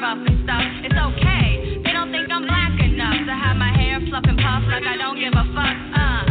[0.00, 0.64] Rough and stuff.
[0.84, 1.80] It's okay.
[1.84, 4.96] They don't think I'm black enough to have my hair fluff and puff like I
[4.96, 5.76] don't give a fuck.
[5.92, 6.22] Uh,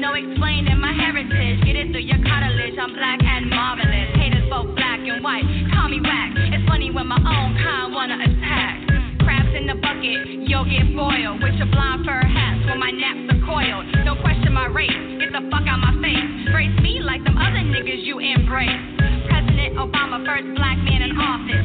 [0.00, 1.62] no explaining my heritage.
[1.62, 2.74] Get it through your cartilage.
[2.78, 4.10] I'm black and marvelous.
[4.18, 5.46] Haters both black and white.
[5.70, 6.34] Call me whack.
[6.50, 8.74] It's funny when my own kind wanna attack.
[9.22, 13.24] Crabs in the bucket, you'll get boiled with your blonde fur hats when my naps
[13.32, 13.86] are coiled.
[14.04, 16.52] Don't question my race, get the fuck out my face.
[16.52, 18.82] Brace me like them other niggas you embrace.
[19.30, 21.63] President Obama, first black man in office.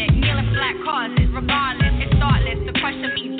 [0.00, 1.28] Kaepernick, kneeling black causes.
[1.34, 3.39] Regardless, it's thoughtless to question me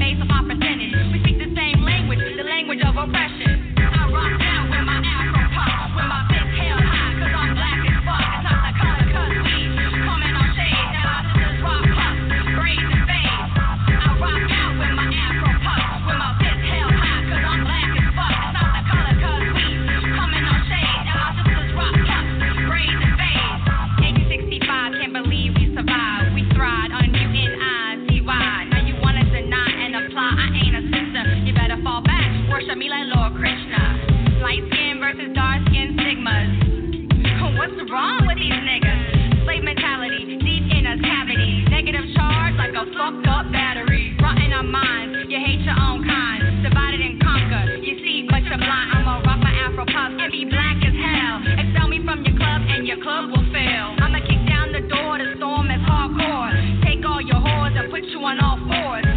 [37.91, 39.43] wrong with these niggas?
[39.45, 41.67] Slave mentality, deep in us cavities.
[41.69, 44.15] Negative charge like a fucked up battery.
[44.23, 46.63] Rotten our minds, you hate your own kind.
[46.63, 48.95] Divided and conquer, you see but you're blind.
[48.95, 51.43] I'ma rock my afro puff and be black as hell.
[51.59, 53.99] Expel me from your club and your club will fail.
[53.99, 56.55] I'ma kick down the door, the storm is hardcore.
[56.87, 59.10] Take all your whores and put you on all fours.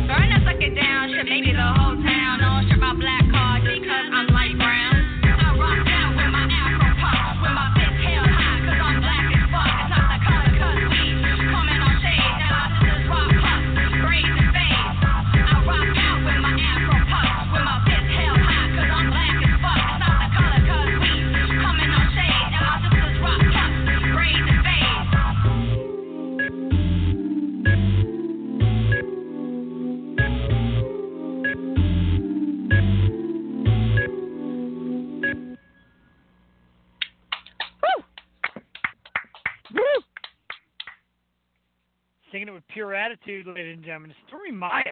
[42.53, 44.13] It with pure attitude, ladies and gentlemen.
[44.29, 44.83] Stormi Maya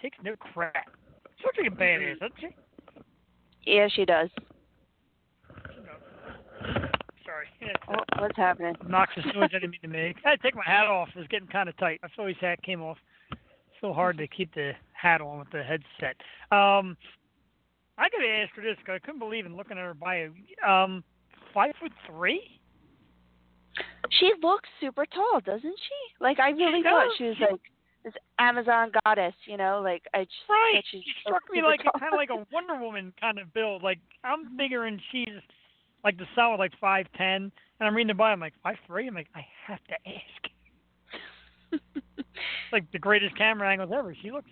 [0.00, 0.86] takes no crap.
[1.38, 2.54] She looks like a badass, doesn't she?
[3.64, 4.28] Yeah, she does.
[7.24, 7.46] Sorry.
[7.88, 8.74] Oh, what's happening?
[8.80, 10.16] obnoxious noise I didn't mean to make.
[10.24, 11.08] I had to take my hat off.
[11.14, 12.00] It was getting kind of tight.
[12.04, 12.98] I saw his hat came off.
[13.32, 13.40] It's
[13.80, 16.16] so hard to keep the hat on with the headset.
[16.52, 16.96] Um,
[17.98, 20.30] I got to ask her this because I couldn't believe in looking at her bio.
[20.66, 21.02] Um,
[21.52, 22.51] five foot three?
[24.20, 25.98] She looks super tall, doesn't she?
[26.20, 27.16] Like I really She thought does.
[27.18, 27.60] she was like
[28.04, 29.80] this Amazon goddess, you know?
[29.82, 30.82] Like I just Right.
[30.90, 31.92] she's She struck me like tall.
[31.98, 33.82] kind of like a Wonder Woman kind of build.
[33.82, 35.28] Like I'm bigger figuring she's
[36.04, 38.32] like the solid like five ten, and I'm reading the bio.
[38.32, 39.06] I'm like five three.
[39.08, 41.80] I'm like I have to ask.
[42.72, 44.14] like the greatest camera angles ever.
[44.20, 44.50] She looks.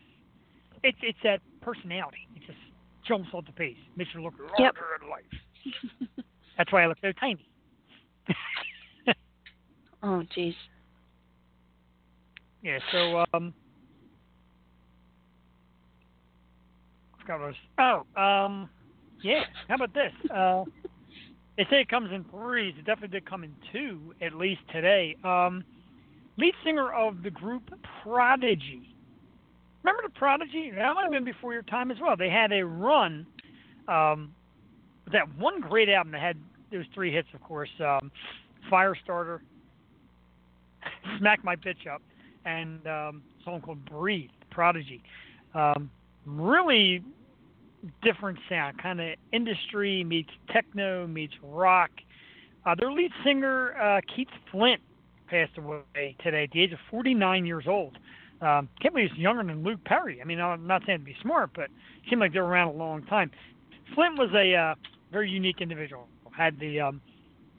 [0.83, 2.29] It's it's that personality.
[2.37, 2.59] It just
[3.07, 3.77] jumps off the page.
[3.97, 4.75] Makes her look larger Yep.
[5.01, 5.25] than life.
[6.57, 7.47] That's why I look so tiny.
[10.03, 10.55] oh jeez.
[12.63, 13.55] Yeah, so um
[17.79, 18.69] oh, um
[19.23, 20.13] yeah, how about this?
[20.31, 20.65] Uh
[21.57, 22.75] they say it comes in threes.
[22.79, 25.17] It definitely did come in two, at least today.
[25.25, 25.65] Um
[26.39, 27.63] lead singer of the group
[28.03, 28.95] Prodigy.
[29.83, 30.71] Remember the Prodigy?
[30.75, 32.17] That might have been before your time as well.
[32.17, 33.27] They had a run
[33.89, 34.35] um
[35.13, 36.37] that one great album that had
[36.71, 38.11] those three hits of course, um
[38.71, 39.41] Firestarter,
[41.19, 42.03] Smack My Bitch Up
[42.45, 45.03] and um, song called Breathe, Prodigy.
[45.55, 45.91] Um,
[46.27, 47.03] really
[48.03, 51.91] different sound, kind of industry meets techno meets rock.
[52.67, 54.81] Uh, their lead singer, uh, Keith Flint,
[55.29, 57.97] passed away today at the age of 49 years old.
[58.43, 60.21] Um, can't believe he's younger than Luke Perry.
[60.21, 61.71] I mean, I'm not saying to be smart, but it
[62.09, 63.31] seemed like they were around a long time.
[63.95, 64.75] Flint was a uh,
[65.13, 66.07] very unique individual.
[66.37, 67.01] Had the um,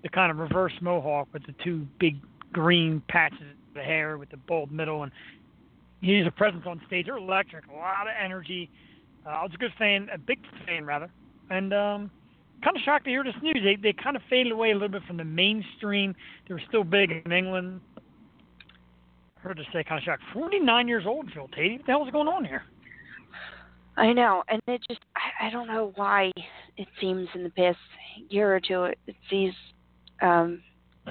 [0.01, 2.17] the kind of reverse mohawk with the two big
[2.53, 5.11] green patches of the hair with the bald middle, and
[6.01, 7.05] he's a presence on stage.
[7.05, 8.69] They're electric, a lot of energy.
[9.25, 11.09] Uh, I was a good fan, a big fan rather,
[11.49, 12.11] and um,
[12.63, 13.59] kind of shocked to hear this news.
[13.63, 16.15] They they kind of faded away a little bit from the mainstream.
[16.47, 17.81] They were still big in England.
[19.37, 20.23] Heard to say kind of shocked.
[20.33, 21.77] Forty nine years old, Phil Teti.
[21.77, 22.63] What the hell's going on here?
[23.97, 26.31] I know, and it just I, I don't know why
[26.77, 27.77] it seems in the past
[28.29, 29.53] year or two it's these
[30.21, 30.61] um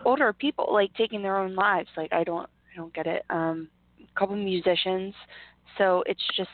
[0.04, 1.88] older people like taking their own lives.
[1.96, 3.24] Like I don't I don't get it.
[3.30, 3.68] Um
[4.00, 5.14] a couple musicians.
[5.78, 6.50] So it's just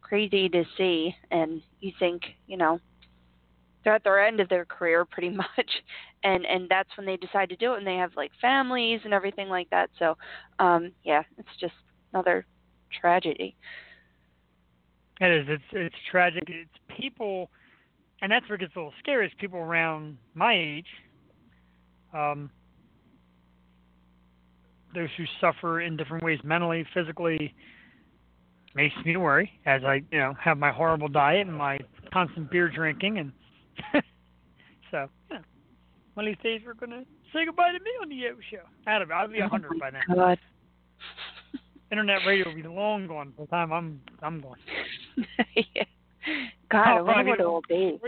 [0.00, 2.80] crazy to see and you think, you know,
[3.84, 5.70] they're at their end of their career pretty much
[6.24, 9.14] and and that's when they decide to do it and they have like families and
[9.14, 9.90] everything like that.
[9.98, 10.16] So
[10.58, 11.74] um yeah, it's just
[12.12, 12.46] another
[13.00, 13.56] tragedy.
[15.20, 15.46] It is.
[15.48, 16.44] It's it's tragic.
[16.48, 17.50] It's people,
[18.22, 19.26] and that's where it gets a little scary.
[19.26, 20.86] Is people around my age,
[22.12, 22.50] um,
[24.94, 27.54] those who suffer in different ways, mentally, physically,
[28.74, 29.50] makes me worry.
[29.66, 31.78] As I, you know, have my horrible diet and my
[32.12, 33.32] constant beer drinking, and
[34.90, 35.42] so, you know,
[36.14, 38.58] one of these days we're gonna say goodbye to me on the Yo Show.
[38.86, 39.14] Know.
[39.14, 40.02] I'll be a hundred by then.
[40.14, 40.38] God.
[41.92, 44.56] Internet radio will be long gone by the time I'm I'm gone.
[45.56, 45.84] yeah.
[46.70, 47.98] God, Oh, I wonder what it will be.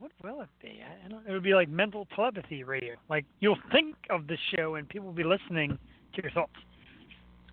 [0.00, 0.80] What will it be?
[0.82, 2.94] I don't, it would be like mental telepathy radio.
[3.10, 5.78] Like you'll think of the show and people will be listening
[6.14, 6.54] to your thoughts.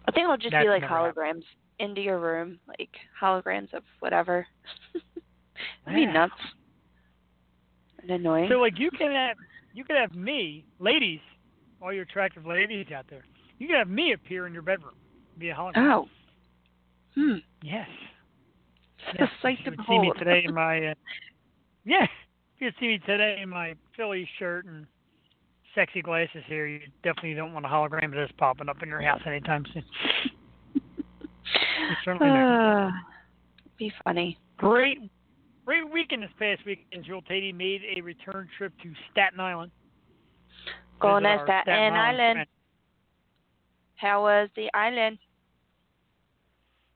[0.07, 1.15] I think it'll just That's be like never happened.
[1.17, 1.43] holograms
[1.79, 2.89] into your room, like
[3.21, 4.47] holograms of whatever.
[5.85, 6.31] That'd be nuts
[8.01, 8.47] and annoying.
[8.49, 9.35] So like you can have
[9.73, 11.19] you could have me, ladies,
[11.81, 13.25] all your attractive ladies out there.
[13.59, 14.95] You can have me appear in your bedroom.
[15.37, 15.73] Be a hologram.
[15.77, 16.05] oh.
[17.15, 17.37] Hmm.
[17.61, 17.87] Yes.
[19.19, 19.27] Yes.
[19.27, 20.93] a sight you to would see me today in my uh,
[21.85, 22.07] yeah.
[22.59, 24.87] You see me today in my Philly shirt and
[25.75, 29.01] sexy glasses here, you definitely don't want a hologram of this popping up in your
[29.01, 29.83] house anytime soon.
[32.03, 32.33] certainly.
[32.33, 32.89] Uh,
[33.77, 34.39] be funny.
[34.57, 34.97] Great,
[35.65, 37.05] great weekend this past weekend.
[37.05, 39.71] Jewel Teti made a return trip to Staten Island.
[40.99, 42.47] Going to our Staten Island.
[43.97, 45.19] How was the island?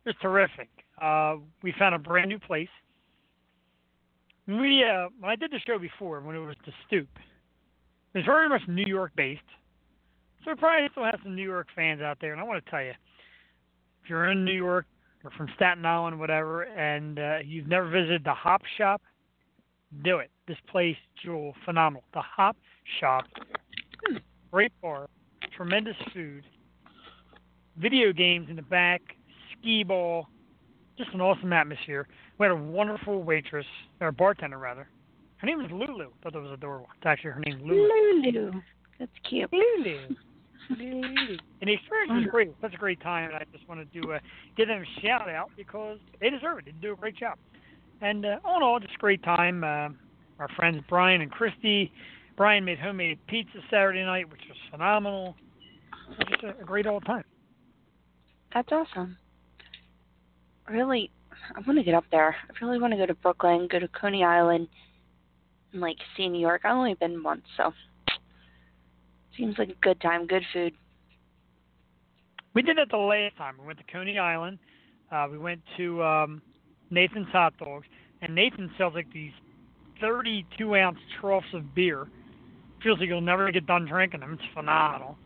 [0.06, 0.70] It was terrific.
[1.00, 2.70] Uh, we found a brand new place.
[4.48, 7.08] We uh, when I did the show before, when it was the Stoop,
[8.14, 9.42] it was very much New York based.
[10.44, 12.72] So we probably still have some New York fans out there, and I want to
[12.72, 14.86] tell you, if you're in New York
[15.24, 19.02] or from Staten Island, whatever, and uh, you've never visited the Hop Shop,
[20.04, 20.32] do it.
[20.48, 22.04] This place, Jewel, phenomenal.
[22.14, 22.58] The Hop
[23.00, 23.26] Shop,
[24.52, 25.08] great bar,
[25.56, 26.44] tremendous food,
[27.78, 29.02] video games in the back,
[29.52, 30.28] skee ball,
[30.98, 32.08] just an awesome atmosphere.
[32.42, 33.68] We had a wonderful waitress,
[34.00, 34.88] or bartender rather.
[35.38, 36.10] Her name was Lulu.
[36.24, 36.88] thought that was adorable.
[36.98, 37.88] It's actually her name Lulu.
[37.88, 38.62] Lulu.
[38.98, 39.48] That's cute.
[39.54, 40.16] Lulu.
[40.72, 41.38] Lulu.
[41.62, 42.52] And the experience was great.
[42.60, 44.20] Such a great time, and I just wanted to uh,
[44.58, 46.66] give them a shout out because they deserve it.
[46.66, 47.38] They do a great job.
[48.02, 49.64] And uh, all in all, just a great time.
[49.64, 49.90] Uh,
[50.40, 51.92] our friends Brian and Christy.
[52.38, 55.36] Brian made homemade pizza Saturday night, which was phenomenal.
[56.10, 57.24] It was just a, a great old time.
[58.52, 59.16] That's awesome.
[60.68, 61.12] Really,
[61.56, 62.36] I want to get up there.
[62.50, 64.68] I really want to go to Brooklyn, go to Coney Island,
[65.74, 66.62] and like see New York.
[66.64, 67.74] I've only been once, so
[69.38, 70.74] seems like a good time, good food.
[72.54, 73.56] We did it the last time.
[73.60, 74.60] We went to Coney Island.
[75.12, 76.42] Uh, we went to um,
[76.90, 77.88] Nathan's Hot Dogs,
[78.22, 79.32] and Nathan sells like these
[80.02, 82.08] 32 ounce troughs of beer.
[82.84, 84.34] Feels like you'll never get done drinking them.
[84.34, 85.18] It's phenomenal.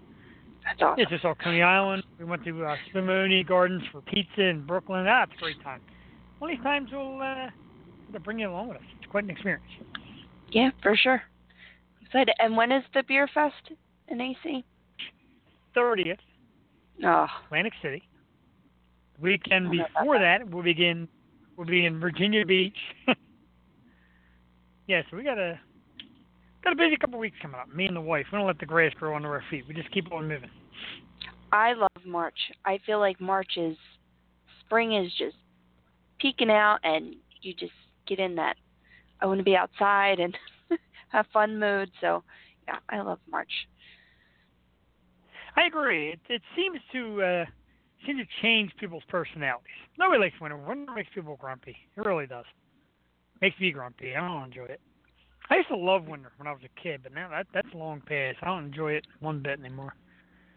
[0.63, 1.01] That's awesome.
[1.01, 2.03] It's just all Coney Island.
[2.19, 5.05] We went to uh, Spumoni Gardens for pizza in Brooklyn.
[5.05, 5.81] That's a great time.
[6.41, 7.47] Of these times we'll uh,
[8.23, 8.83] bring you along with us.
[8.99, 9.63] It's quite an experience.
[10.51, 11.21] Yeah, for sure.
[12.01, 12.35] Excited.
[12.39, 13.71] And when is the beer fest
[14.07, 14.63] in AC?
[15.75, 16.17] 30th,
[17.03, 18.07] Oh, Atlantic City.
[19.19, 21.07] Weekend I don't know about before that, we'll begin.
[21.57, 22.77] We'll be in Virginia Beach.
[24.87, 25.59] yeah, so we got a
[26.63, 27.73] got a busy couple weeks coming up.
[27.73, 28.25] Me and the wife.
[28.31, 29.65] We don't let the grass grow under our feet.
[29.67, 30.49] We just keep on moving.
[31.51, 32.37] I love March.
[32.65, 33.77] I feel like March is
[34.65, 35.35] spring is just
[36.25, 37.71] peeking out, and you just
[38.07, 38.55] get in that
[39.21, 40.35] I want to be outside and
[41.09, 41.91] have fun mood.
[42.01, 42.23] So,
[42.67, 43.51] yeah, I love March.
[45.55, 46.09] I agree.
[46.09, 47.45] It it seems to uh
[48.07, 49.71] seem to change people's personalities.
[49.99, 50.57] Nobody likes winter.
[50.57, 51.77] Winter makes people grumpy.
[51.95, 52.45] It really does.
[53.41, 54.15] Makes me grumpy.
[54.15, 54.81] I don't enjoy it.
[55.49, 58.01] I used to love winter when I was a kid, but now that that's long
[58.01, 58.37] past.
[58.41, 59.93] I don't enjoy it one bit anymore.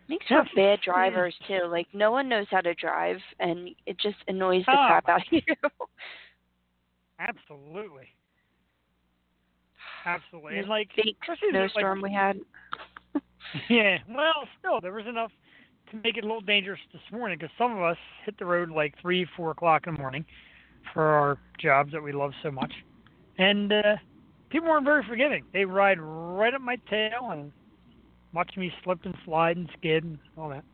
[0.09, 1.66] Makes for bad drivers too.
[1.68, 5.21] Like no one knows how to drive, and it just annoys the Oh, crap out
[5.21, 5.42] of you.
[7.18, 8.09] Absolutely.
[10.07, 10.59] Absolutely.
[10.59, 12.38] And like Fake the- like, snowstorm we had.
[13.71, 15.31] Yeah, well, still, there was enough
[15.90, 18.71] to make it a little dangerous this morning because some of us hit the road
[18.71, 20.23] like three, four o'clock in the morning
[20.92, 22.71] for our jobs that we love so much,
[23.38, 23.97] and uh,
[24.51, 25.44] people weren't very forgiving.
[25.55, 27.51] They ride right up my tail and
[28.33, 30.64] watch me slip and slide and skid and all that.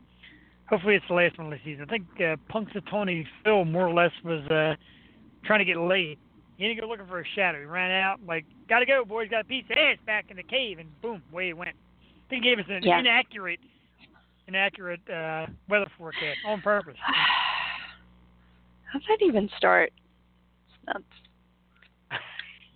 [0.69, 1.85] Hopefully, it's the last one of the season.
[1.89, 4.75] I think uh, Punxsutawney Phil more or less was uh,
[5.45, 6.19] trying to get laid.
[6.57, 7.59] He didn't go looking for a shadow.
[7.61, 9.29] He ran out like, "Gotta go, boys.
[9.29, 11.71] Got a piece of ass back in the cave," and boom, away he went.
[11.71, 12.99] I think he gave us an Yeah.
[13.01, 13.61] inaccurate,
[14.49, 16.97] inaccurate uh, weather forecast on purpose.
[18.93, 19.93] How'd that even start?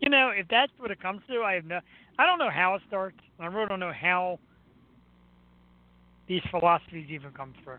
[0.00, 1.80] You know, if that's what it comes to, I have no.
[2.20, 3.18] I don't know how it starts.
[3.40, 4.38] I really don't know how
[6.28, 7.78] these philosophies even come through.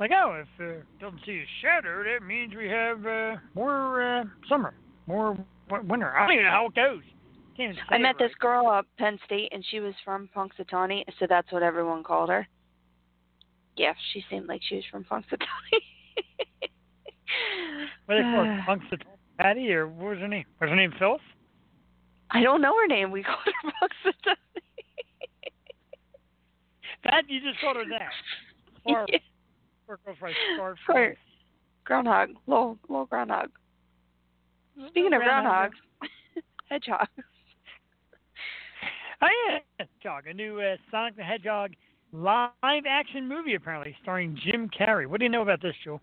[0.00, 4.24] Like, oh, if uh, doesn't see a shadow, that means we have uh, more uh,
[4.48, 4.74] summer,
[5.06, 6.12] more w- winter.
[6.12, 7.02] I don't even know how it goes.
[7.88, 11.62] I met this girl at Penn State, and she was from Punxsutawney, so that's what
[11.62, 12.48] everyone called her.
[13.76, 15.36] Yeah, she seemed like she was from Punxsutawney.
[18.06, 18.48] what is it called?
[18.80, 19.04] Punxsutawney
[19.38, 20.44] Patty, or what was her name?
[20.60, 21.20] Was her name Phyllis?
[22.30, 23.12] I don't know her name.
[23.12, 24.34] We called her Punxsutawney.
[27.04, 28.10] That you just called her that.
[28.86, 29.18] Or Yeah,
[29.88, 31.16] or right start For-
[31.84, 33.48] groundhog, little little groundhog.
[34.88, 35.70] Speaking of groundhogs,
[36.68, 37.06] hedgehog.
[39.22, 41.70] Oh yeah, Hedgehog, a new uh, Sonic the Hedgehog
[42.12, 42.52] live
[42.86, 45.06] action movie apparently starring Jim Carrey.
[45.06, 46.00] What do you know about this, Jewel?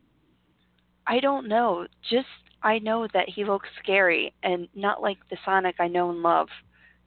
[1.07, 1.85] I don't know.
[2.09, 2.27] Just
[2.63, 6.47] I know that he looks scary and not like the Sonic I know and love.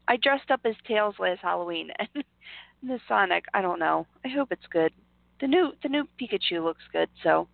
[0.06, 2.24] I dressed up as Tails last Halloween, and
[2.86, 4.06] the Sonic, I don't know.
[4.24, 4.92] I hope it's good.
[5.40, 7.48] The new the new Pikachu looks good, so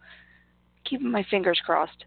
[0.85, 2.05] keeping my fingers crossed.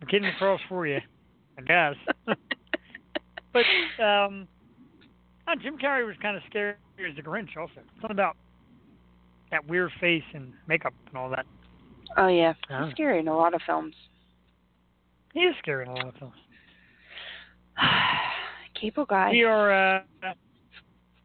[0.00, 1.00] I'm getting across for you,
[1.58, 1.94] I guess.
[3.52, 3.64] but
[4.02, 4.46] um,
[5.48, 7.56] oh, Jim Carrey was kind of scary as the Grinch.
[7.58, 8.36] Also, something about
[9.50, 11.46] that weird face and makeup and all that.
[12.16, 13.94] oh yeah, he's scary in a lot of films.
[15.34, 16.34] He is scary in a lot of films.
[18.80, 19.30] Cable Guy.
[19.30, 19.96] We are.
[19.96, 20.02] Uh,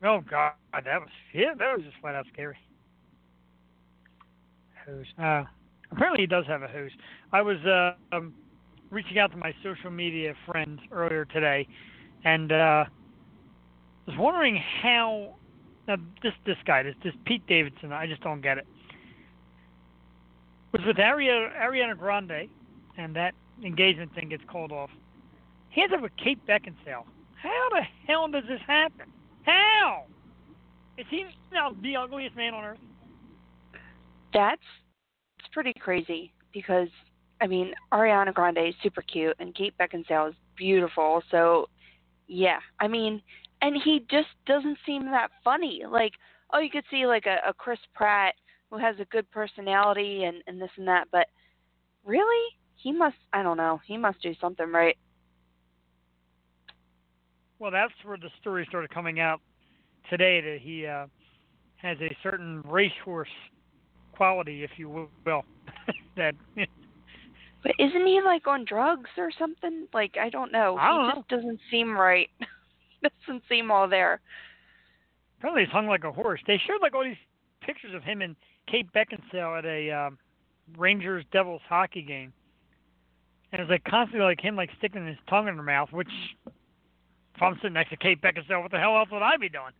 [0.04, 2.58] oh God, that was yeah, that was just flat out scary.
[4.86, 5.06] Hose.
[5.18, 5.44] Uh,
[5.92, 6.92] apparently, he does have a hose.
[7.32, 8.34] I was uh, um,
[8.89, 11.68] reaching out to my social media friends earlier today,
[12.24, 12.86] and uh,
[14.08, 15.36] was wondering how.
[15.86, 18.66] Now, this this guy, this this Pete Davidson, I just don't get it.
[20.72, 22.50] Was with Ariana, Ariana Grande,
[22.98, 24.89] and that engagement thing gets called off.
[25.70, 27.06] He ends up with Kate Beckinsale.
[27.43, 29.12] How the hell does this happen?
[29.43, 30.06] How?
[30.97, 32.77] Is he now the ugliest man on earth?
[34.34, 34.62] That's
[35.39, 36.88] it's pretty crazy because
[37.41, 41.21] I mean Ariana Grande is super cute and Kate Beckinsale is beautiful.
[41.32, 41.67] So
[42.27, 43.21] yeah, I mean,
[43.62, 45.82] and he just doesn't seem that funny.
[45.89, 46.13] Like
[46.53, 48.36] oh, you could see like a, a Chris Pratt
[48.69, 51.27] who has a good personality and and this and that, but
[52.06, 54.97] really, he must I don't know, he must do something right.
[57.63, 59.39] Well, that's where the story started coming out
[60.10, 61.06] today that he uh,
[61.78, 63.30] has a certain racehorse
[64.12, 65.45] quality, if you will.
[66.17, 66.36] that
[67.63, 69.88] But isn't he like on drugs or something?
[69.93, 70.76] Like I don't know.
[70.76, 72.28] I don't he just doesn't seem right.
[73.26, 74.19] doesn't seem all there.
[75.38, 76.41] apparently he's hung like a horse.
[76.45, 77.15] They showed like all these
[77.62, 78.36] pictures of him and
[78.69, 80.17] Kate Beckinsale at a um,
[80.78, 82.33] Rangers Devils hockey game,
[83.54, 85.88] and it was like constantly like him like sticking his tongue in her mouth.
[85.94, 86.12] Which,
[87.44, 89.71] I'm sitting next to Kate Beckinsale, what the hell else would I be doing?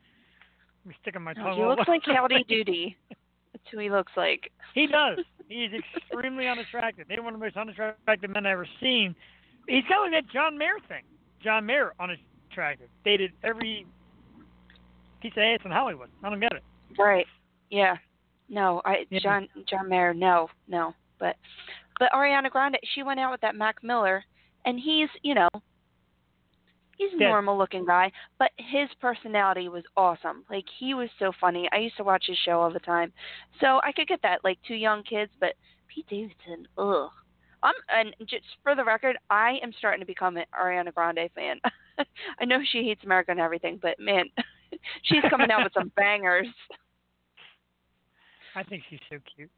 [0.88, 1.56] Be sticking my tongue.
[1.56, 2.44] he looks like Howdy.
[2.48, 2.98] Doody.
[3.10, 4.52] That's who he looks like.
[4.74, 5.20] He does.
[5.48, 7.08] He's extremely unattractive.
[7.08, 9.16] Maybe one of the most unattractive men I've ever seen.
[9.68, 11.04] He's kind of like that John Mayer thing.
[11.44, 12.90] John Mayer, unattractive.
[13.06, 13.86] Dated every
[15.22, 16.10] piece of ass in Hollywood.
[16.24, 16.64] I don't get it.
[16.98, 17.26] Right.
[17.70, 17.96] Yeah.
[18.50, 19.20] No, I Yeah.
[19.20, 20.94] John John Mayer, no, no.
[21.20, 21.38] But
[22.00, 24.24] but Ariana Grande, she went out with that Mac Miller
[24.66, 25.50] and he's, you know,
[26.98, 30.44] he's a normal looking guy, but his personality was awesome.
[30.50, 31.70] Like he was so funny.
[31.72, 33.12] I used to watch his show all the time.
[33.60, 35.54] So I could get that, like two young kids, but
[35.88, 37.10] Pete Davidson, ugh.
[37.64, 41.60] I'm and just for the record, I am starting to become an Ariana Grande fan.
[42.40, 44.26] I know she hates America and everything, but man,
[45.04, 46.48] she's coming out with some bangers.
[48.56, 49.50] I think she's so cute.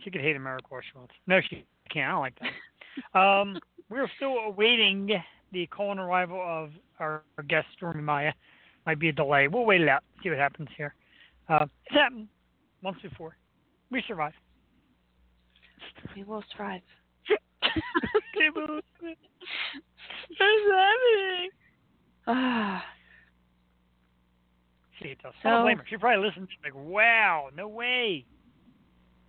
[0.00, 1.14] She could hate America if she wants.
[1.26, 2.08] No, she can't.
[2.08, 3.18] I don't like that.
[3.18, 5.10] um, we're still awaiting
[5.54, 8.32] the call-in arrival of our, our guest Stormi Maya.
[8.86, 9.48] Might be a delay.
[9.48, 10.02] We'll wait it out.
[10.22, 10.94] See what happens here.
[11.48, 12.28] Uh, it's happened
[12.82, 13.34] once before.
[13.90, 14.32] We survive.
[16.14, 16.82] We will strive.
[17.28, 17.42] What's
[20.38, 21.50] happening?
[22.26, 22.84] Ah,
[24.98, 25.32] She hates us.
[25.44, 25.84] I don't So- blame her.
[25.88, 28.24] She probably listens like, wow, no way.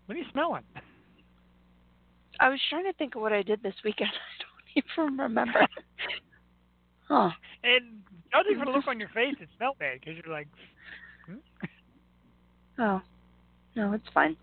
[0.05, 0.63] What are you smelling?
[2.39, 4.09] I was trying to think of what I did this weekend.
[4.13, 4.54] I don't
[4.97, 5.67] even remember.
[7.07, 7.29] Huh.
[7.63, 8.01] And
[8.31, 10.47] judging from the look on your face, it smelled bad because you're like,
[11.27, 11.35] hmm?
[12.79, 13.01] Oh.
[13.75, 14.35] No, it's fine.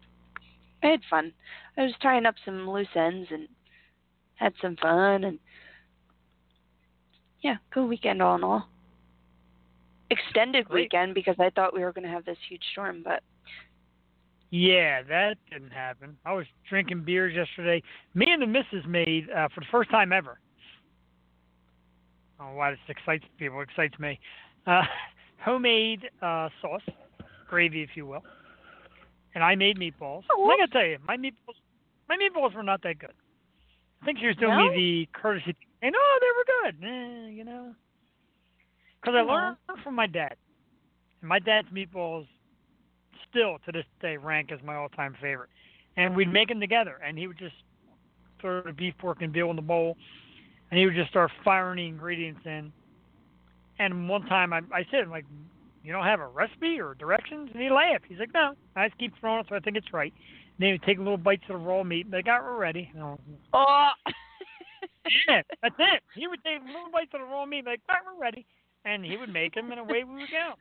[0.83, 1.33] I had fun.
[1.76, 3.49] I was tying up some loose ends and
[4.35, 5.39] had some fun and
[7.43, 8.68] yeah, good weekend all in all.
[10.11, 10.83] Extended Great.
[10.83, 13.22] weekend because I thought we were going to have this huge storm, but
[14.53, 16.14] yeah, that didn't happen.
[16.26, 17.82] I was drinking beers yesterday.
[18.12, 20.38] Me and the missus made, uh, for the first time ever,
[22.38, 24.20] I don't know why this excites people, it excites me,
[24.66, 24.82] uh,
[25.42, 26.82] homemade uh, sauce,
[27.48, 28.22] gravy, if you will.
[29.34, 30.24] And I made meatballs.
[30.30, 31.57] Oh, I gotta tell you, my meatballs,
[32.11, 33.14] my meatballs were not that good.
[34.03, 34.68] I think she was doing No?
[34.68, 37.74] me the courtesy, and oh, they were good, eh, you know.
[39.00, 40.36] Because I learned from my dad,
[41.22, 42.26] and my dad's meatballs
[43.33, 45.51] still to this day rank as my all-time favorite.
[45.97, 47.55] And we'd make them together, and he would just
[48.41, 49.97] throw the beef, pork, and veal in the bowl,
[50.70, 52.72] and he would just start firing the ingredients in.
[53.78, 55.24] And one time I, I said, like,
[55.85, 57.51] you don't have a recipe or directions?
[57.53, 58.05] And he laughed.
[58.09, 60.12] He's like, no, I just keep throwing it so I think it's right.
[60.12, 62.91] And then he would take little bites of the raw meat, and they got ready.
[62.95, 63.18] And was,
[63.53, 63.89] oh,
[65.28, 66.03] yeah, that's it.
[66.14, 68.47] He would take little bites of the raw meat, like, all right, we're ready.
[68.85, 70.55] And he would make them, and away we would go.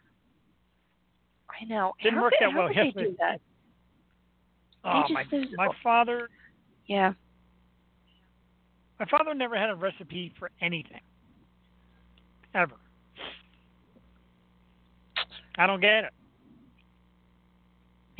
[1.59, 1.93] I know.
[2.01, 3.09] Didn't how work did, that well yesterday.
[3.09, 3.41] do that?
[4.83, 6.29] Oh, my, is- my father
[6.87, 7.13] Yeah.
[8.99, 11.01] My father never had a recipe for anything.
[12.53, 12.75] Ever.
[15.57, 16.13] I don't get it.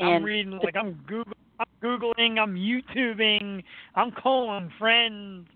[0.00, 3.62] I'm reading like I'm Google I'm Googling, I'm YouTubing,
[3.94, 5.46] I'm calling friends,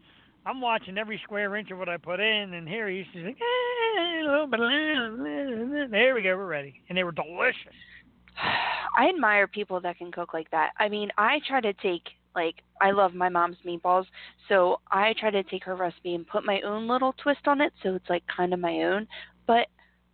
[0.47, 3.37] I'm watching every square inch of what I put in and here he's just like
[3.37, 6.81] eh, a little bit there we go, we're ready.
[6.89, 7.75] And they were delicious.
[8.99, 10.71] I admire people that can cook like that.
[10.79, 12.03] I mean, I try to take
[12.37, 14.05] like I love my mom's meatballs,
[14.49, 17.73] so I try to take her recipe and put my own little twist on it
[17.83, 19.09] so it's like kind of my own.
[19.47, 19.67] But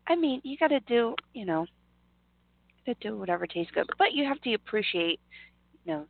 [0.07, 1.67] I mean, you got to do, you know,
[2.87, 3.87] got to do whatever tastes good.
[3.99, 5.21] But you have to appreciate,
[5.85, 6.07] you know,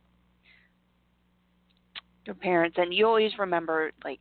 [2.25, 4.19] your parents and you always remember like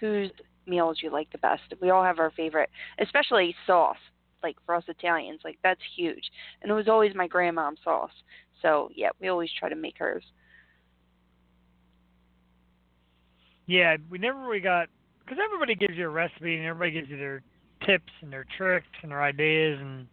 [0.00, 0.30] whose
[0.66, 1.62] meals you like the best.
[1.80, 2.70] We all have our favorite,
[3.00, 3.96] especially sauce.
[4.42, 6.30] Like for us Italians, like that's huge
[6.62, 8.12] and it was always my grandmom's sauce.
[8.62, 10.22] So yeah, we always try to make hers.
[13.66, 14.88] Yeah, we never really got
[15.24, 17.42] because everybody gives you a recipe and everybody gives you their
[17.84, 20.06] tips and their tricks and their ideas and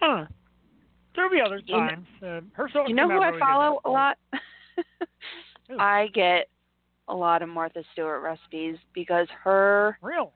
[0.00, 0.26] I.
[1.14, 2.06] There'll be other You kn- times.
[2.22, 4.18] uh, her sauce You know who I follow a lot?
[5.68, 5.76] Who?
[5.78, 6.48] I get
[7.08, 10.28] a lot of Martha Stewart recipes because her Really?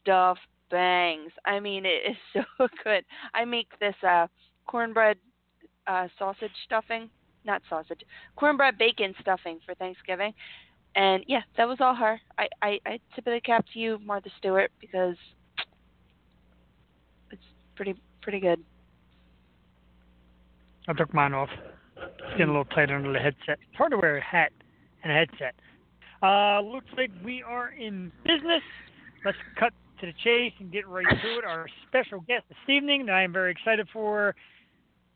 [0.00, 0.38] stuff
[0.70, 1.32] bangs.
[1.44, 2.16] I mean, it is
[2.58, 3.04] so good.
[3.34, 4.26] I make this uh
[4.66, 5.16] cornbread
[5.86, 7.10] uh sausage stuffing,
[7.44, 8.00] not sausage,
[8.36, 10.32] cornbread bacon stuffing for Thanksgiving.
[10.96, 12.20] And yeah, that was all her.
[12.38, 15.16] I I, I tip of the cap to you, Martha Stewart, because
[17.30, 17.42] it's
[17.76, 18.60] pretty pretty good.
[20.88, 21.50] I took mine off.
[22.04, 23.58] It's getting a little tight under the headset.
[23.68, 24.52] It's hard to wear a hat
[25.02, 25.54] and a headset.
[26.22, 28.62] Uh, looks like we are in business.
[29.24, 31.44] Let's cut to the chase and get right to it.
[31.44, 34.34] Our special guest this evening that I am very excited for,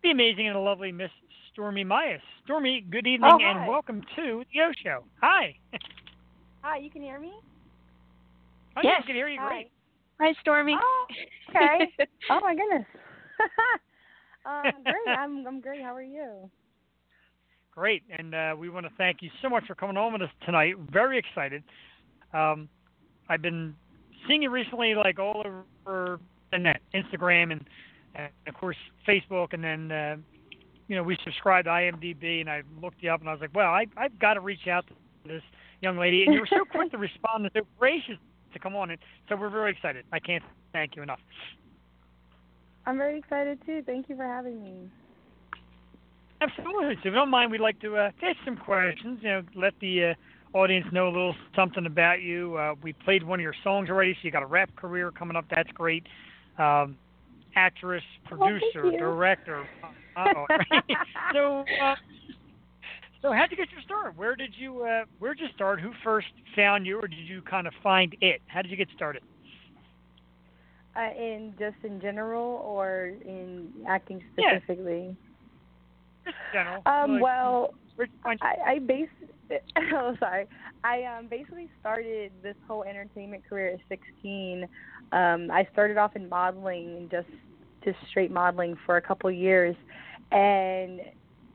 [0.02, 1.10] the amazing and lovely Miss
[1.56, 2.18] Stormi Maya.
[2.48, 5.04] Stormi, good evening Oh, and welcome to the Yo Show.
[5.20, 5.56] Hi.
[6.62, 7.32] Hi, you can hear me?
[8.76, 9.00] Oh, yeah, Yes.
[9.02, 9.48] I can hear you Hi.
[9.48, 9.70] great.
[10.20, 10.76] Hi, Stormi.
[10.80, 11.06] Oh,
[11.50, 11.90] okay.
[12.30, 12.86] oh my goodness.
[14.46, 15.16] uh, great.
[15.16, 15.82] I'm I'm great.
[15.82, 16.50] How are you?
[17.78, 20.30] Great, and uh, we want to thank you so much for coming on with us
[20.44, 20.74] tonight.
[20.90, 21.62] Very excited.
[22.34, 22.68] Um,
[23.28, 23.72] I've been
[24.26, 25.44] seeing you recently, like all
[25.86, 26.18] over
[26.50, 27.64] the net, Instagram, and,
[28.16, 28.76] and of course
[29.06, 30.16] Facebook, and then uh,
[30.88, 33.54] you know we subscribed to IMDb, and I looked you up, and I was like,
[33.54, 34.94] well, I, I've got to reach out to
[35.28, 35.42] this
[35.80, 38.16] young lady, and you were so quick to respond and so gracious
[38.54, 38.98] to come on, and
[39.28, 40.04] so we're very excited.
[40.12, 41.20] I can't thank you enough.
[42.86, 43.84] I'm very excited too.
[43.86, 44.90] Thank you for having me.
[46.40, 46.94] Absolutely.
[46.94, 49.18] So if you don't mind, we'd like to uh, ask some questions.
[49.22, 52.56] You know, let the uh, audience know a little something about you.
[52.56, 55.36] Uh, we played one of your songs already, so you got a rap career coming
[55.36, 55.46] up.
[55.50, 56.06] That's great.
[56.58, 56.96] Um,
[57.56, 58.98] actress, producer, you.
[58.98, 59.66] director.
[60.16, 60.46] Uh, oh.
[61.32, 61.94] so, uh,
[63.22, 64.16] So how'd you get your start?
[64.16, 65.80] Where did you uh, where did you start?
[65.80, 68.40] Who first found you, or did you kind of find it?
[68.46, 69.22] How did you get started?
[70.96, 74.58] Uh, in just in general or in acting Yeah.
[76.28, 76.32] Specifically?
[76.32, 76.82] Just general.
[76.86, 79.08] Um, Like, well, where'd you find I, I base
[79.94, 80.46] oh sorry.
[80.84, 84.68] I um basically started this whole entertainment career at 16.
[85.12, 87.28] Um, I started off in modeling and just
[87.84, 89.76] just straight modeling for a couple years,
[90.32, 91.00] and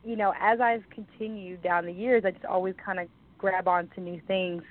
[0.04, 3.08] you know as I've continued down the years, I just always kind of
[3.38, 4.64] grab onto new things.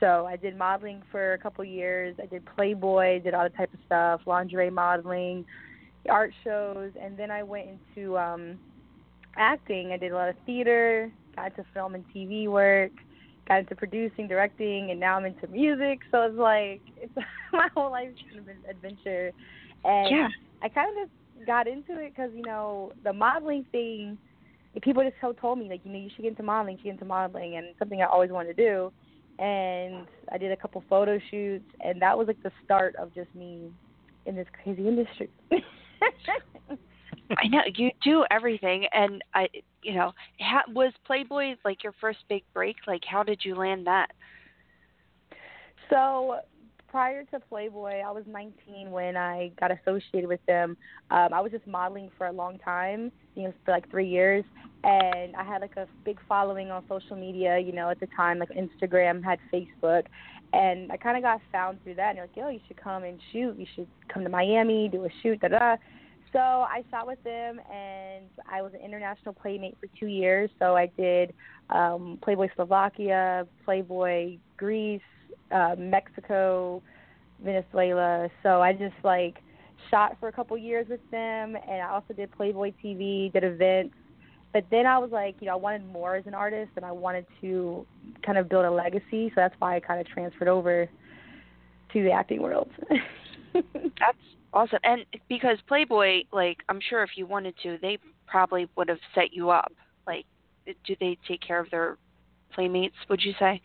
[0.00, 2.16] So I did modeling for a couple years.
[2.22, 5.44] I did Playboy, did all the type of stuff, lingerie modeling,
[6.08, 8.58] art shows, and then I went into um
[9.36, 9.92] acting.
[9.92, 12.92] I did a lot of theater, got into film and TV work,
[13.48, 16.00] got into producing, directing, and now I'm into music.
[16.10, 17.14] So it's like it's
[17.52, 19.32] my whole life's of an adventure,
[19.84, 20.28] and Yeah.
[20.62, 24.18] I kind of just got into it because you know the modeling thing.
[24.82, 26.84] People just so told me like you know you should get into modeling, you should
[26.84, 28.92] get into modeling, and something I always wanted to do.
[29.38, 33.34] And I did a couple photo shoots, and that was like the start of just
[33.34, 33.70] me
[34.26, 35.28] in this crazy industry.
[37.30, 39.48] I know you do everything, and I,
[39.82, 40.12] you know,
[40.68, 42.76] was Playboy like your first big break?
[42.86, 44.08] Like, how did you land that?
[45.90, 46.40] So
[46.94, 50.76] prior to Playboy, I was 19 when I got associated with them.
[51.10, 54.44] Um, I was just modeling for a long time, you know, for like three years,
[54.84, 57.58] and I had like a big following on social media.
[57.58, 60.04] You know, at the time, like Instagram had Facebook,
[60.52, 62.10] and I kind of got found through that.
[62.10, 63.58] And they're like, "Yo, you should come and shoot.
[63.58, 65.76] You should come to Miami, do a shoot." Da da.
[66.34, 70.50] So I shot with them, and I was an international playmate for two years.
[70.58, 71.32] So I did
[71.70, 75.00] um, Playboy Slovakia, Playboy Greece,
[75.52, 76.82] uh, Mexico,
[77.40, 78.28] Venezuela.
[78.42, 79.36] So I just like
[79.92, 83.94] shot for a couple years with them, and I also did Playboy TV, did events.
[84.52, 86.90] But then I was like, you know, I wanted more as an artist, and I
[86.90, 87.86] wanted to
[88.26, 89.28] kind of build a legacy.
[89.28, 90.88] So that's why I kind of transferred over
[91.92, 92.70] to the acting world.
[93.54, 94.18] That's
[94.54, 94.78] awesome.
[94.84, 99.32] And because Playboy, like, I'm sure if you wanted to, they probably would have set
[99.32, 99.72] you up.
[100.06, 100.24] Like,
[100.86, 101.98] do they take care of their
[102.54, 102.96] playmates?
[103.10, 103.60] Would you say?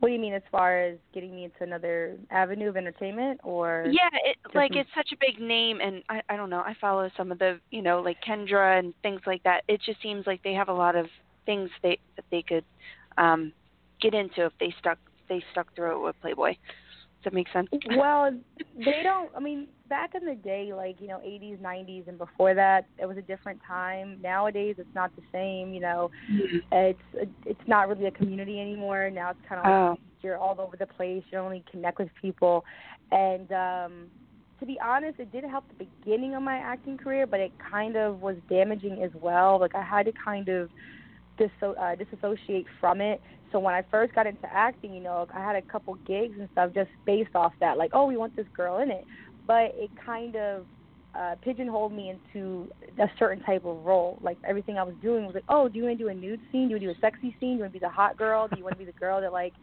[0.00, 3.86] what do you mean as far as getting me into another avenue of entertainment, or?
[3.90, 6.60] Yeah, it like it's such a big name, and I I don't know.
[6.60, 9.62] I follow some of the you know like Kendra and things like that.
[9.68, 11.06] It just seems like they have a lot of
[11.44, 12.64] things they that they could
[13.18, 13.52] um
[14.00, 14.98] get into if they stuck
[15.28, 16.54] they stuck through it with Playboy.
[17.22, 17.68] Does that make sense?
[17.96, 18.30] well,
[18.78, 19.30] they don't.
[19.36, 23.04] I mean, back in the day, like you know, 80s, 90s, and before that, it
[23.04, 24.18] was a different time.
[24.22, 25.74] Nowadays, it's not the same.
[25.74, 26.10] You know,
[26.72, 26.98] it's
[27.44, 29.10] it's not really a community anymore.
[29.10, 30.02] Now it's kind of like Oh.
[30.22, 31.22] you're all over the place.
[31.30, 32.64] You really connect with people,
[33.10, 34.06] and um,
[34.60, 37.96] to be honest, it did help the beginning of my acting career, but it kind
[37.96, 39.60] of was damaging as well.
[39.60, 40.70] Like I had to kind of
[41.40, 43.20] disso- uh, disassociate from it.
[43.50, 46.48] So when I first got into acting, you know, I had a couple gigs and
[46.52, 49.04] stuff just based off that, like, oh, we want this girl in it.
[49.46, 50.66] But it kind of
[51.18, 52.68] uh, pigeonholed me into
[52.98, 54.18] a certain type of role.
[54.22, 56.40] Like everything I was doing was like, oh, do you want to do a nude
[56.52, 56.68] scene?
[56.68, 57.54] Do you want to do a sexy scene?
[57.54, 58.46] Do you want to be the hot girl?
[58.46, 59.54] Do you want to be the girl that like,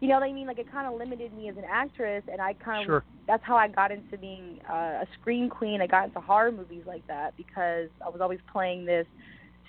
[0.00, 0.46] you know what I mean?
[0.46, 3.04] Like it kind of limited me as an actress, and I kind of Sure.
[3.28, 5.80] that's how I got into being uh, a scream queen.
[5.80, 9.06] I got into horror movies like that because I was always playing this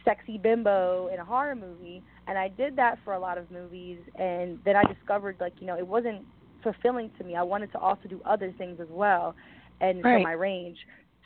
[0.06, 3.99] sexy bimbo in a horror movie, and I did that for a lot of movies.
[4.18, 6.26] And then I discovered like you know it wasn't
[6.64, 7.36] fulfilling to me.
[7.36, 9.36] I wanted to also do other things as well,
[9.82, 10.78] and for my range.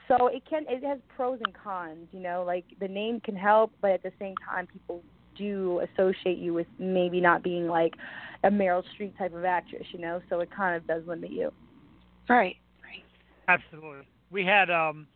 [0.07, 2.07] So it can it has pros and cons.
[2.11, 5.03] You know, like the name can help, but at the same time, people
[5.37, 7.93] do associate you with maybe not being like
[8.43, 9.85] a Meryl Streep type of actress.
[9.91, 11.51] You know, so it kind of does limit you.
[12.29, 12.55] Right.
[12.83, 13.03] Right.
[13.47, 14.07] Absolutely.
[14.31, 15.07] We had um,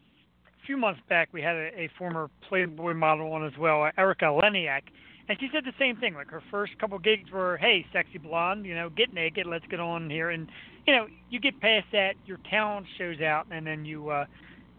[0.62, 1.30] a few months back.
[1.32, 4.82] We had a, a former Playboy model on as well, Erica Leniak,
[5.28, 6.14] and she said the same thing.
[6.14, 9.80] Like her first couple gigs were, "Hey, sexy blonde, you know, get naked, let's get
[9.80, 10.50] on here." And
[10.86, 14.26] you know, you get past that, your talent shows out, and then you uh,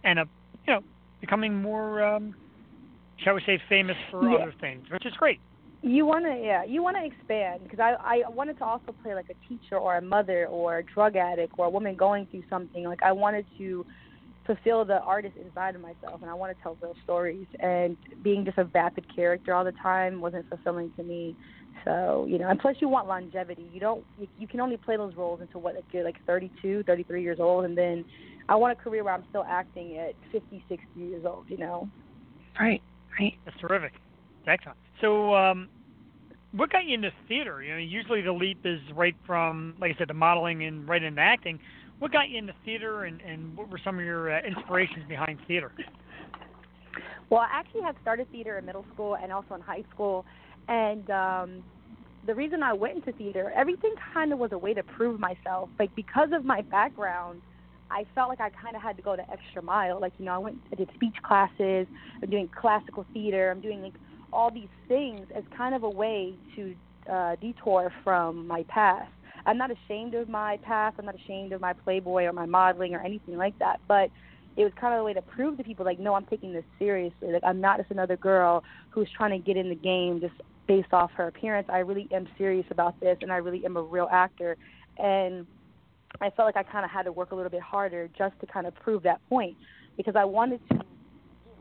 [0.04, 0.28] end up,
[0.66, 0.80] you know,
[1.20, 2.34] becoming more, um,
[3.18, 4.38] shall we say, famous for Yeah.
[4.38, 5.40] other things, which is great.
[5.84, 9.14] You want to, yeah, you want to expand because I I wanted to also play
[9.14, 12.44] like a teacher or a mother or a drug addict or a woman going through
[12.48, 12.84] something.
[12.84, 13.84] Like I wanted to
[14.46, 17.46] fulfill the artist inside of myself, and I want to tell real stories.
[17.60, 21.36] And being just a vapid character all the time wasn't fulfilling to me.
[21.84, 23.68] So you know, and plus you want longevity.
[23.72, 26.84] You don't, you, you can only play those roles until what like you're like 32,
[26.84, 28.04] 33 years old, and then
[28.48, 31.44] I want a career where I'm still acting at 50, 60 years old.
[31.48, 31.88] You know.
[32.58, 32.82] Right.
[33.18, 33.34] Right.
[33.44, 33.92] That's terrific.
[34.46, 34.78] Excellent.
[35.00, 35.68] So, um,
[36.52, 37.62] what got you into theater?
[37.62, 41.02] You know, usually the leap is right from, like I said, the modeling and right
[41.02, 41.58] into acting.
[42.02, 45.38] What got you into theater, and, and what were some of your uh, inspirations behind
[45.46, 45.70] theater?
[47.30, 50.24] Well, I actually had started theater in middle school and also in high school,
[50.66, 51.62] and um,
[52.26, 55.68] the reason I went into theater, everything kind of was a way to prove myself.
[55.78, 57.40] Like because of my background,
[57.88, 60.00] I felt like I kind of had to go the extra mile.
[60.00, 61.86] Like you know, I went, I did speech classes,
[62.20, 63.94] I'm doing classical theater, I'm doing like
[64.32, 66.74] all these things as kind of a way to
[67.08, 69.12] uh, detour from my past.
[69.46, 70.96] I'm not ashamed of my past.
[70.98, 73.80] I'm not ashamed of my Playboy or my modeling or anything like that.
[73.88, 74.10] But
[74.56, 76.64] it was kind of a way to prove to people, like, no, I'm taking this
[76.78, 77.32] seriously.
[77.32, 80.34] Like, I'm not just another girl who's trying to get in the game just
[80.66, 81.68] based off her appearance.
[81.70, 84.56] I really am serious about this, and I really am a real actor.
[84.98, 85.46] And
[86.20, 88.46] I felt like I kind of had to work a little bit harder just to
[88.46, 89.56] kind of prove that point
[89.96, 90.86] because I wanted to get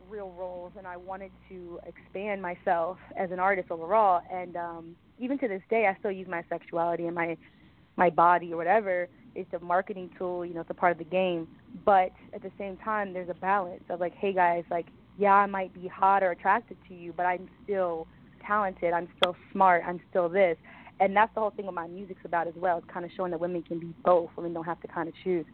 [0.10, 4.22] real roles and I wanted to expand myself as an artist overall.
[4.32, 7.38] And um, even to this day, I still use my sexuality and my
[7.96, 9.08] my body or whatever.
[9.36, 11.48] It's a marketing tool, you know, it's a part of the game.
[11.86, 14.88] But at the same time, there's a balance of like, hey guys, like,
[15.18, 18.08] yeah, I might be hot or attracted to you, but I'm still
[18.46, 18.94] talented.
[18.94, 19.84] I'm still smart.
[19.86, 20.58] I'm still this.
[21.00, 22.78] And that's the whole thing what my music's about as well.
[22.78, 24.30] It's kind of showing that women can be both.
[24.36, 25.46] Women don't have to kind of choose.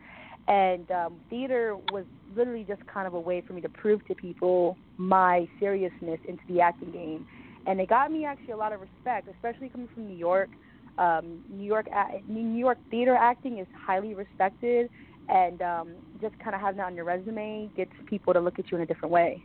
[0.47, 4.15] And um, theater was literally just kind of a way for me to prove to
[4.15, 7.25] people my seriousness into the acting game.
[7.65, 10.49] And it got me actually a lot of respect, especially coming from New York.
[10.97, 11.87] Um, New York,
[12.27, 14.89] New York theater acting is highly respected,
[15.29, 15.89] and um,
[16.21, 18.83] just kind of having that on your resume gets people to look at you in
[18.83, 19.43] a different way.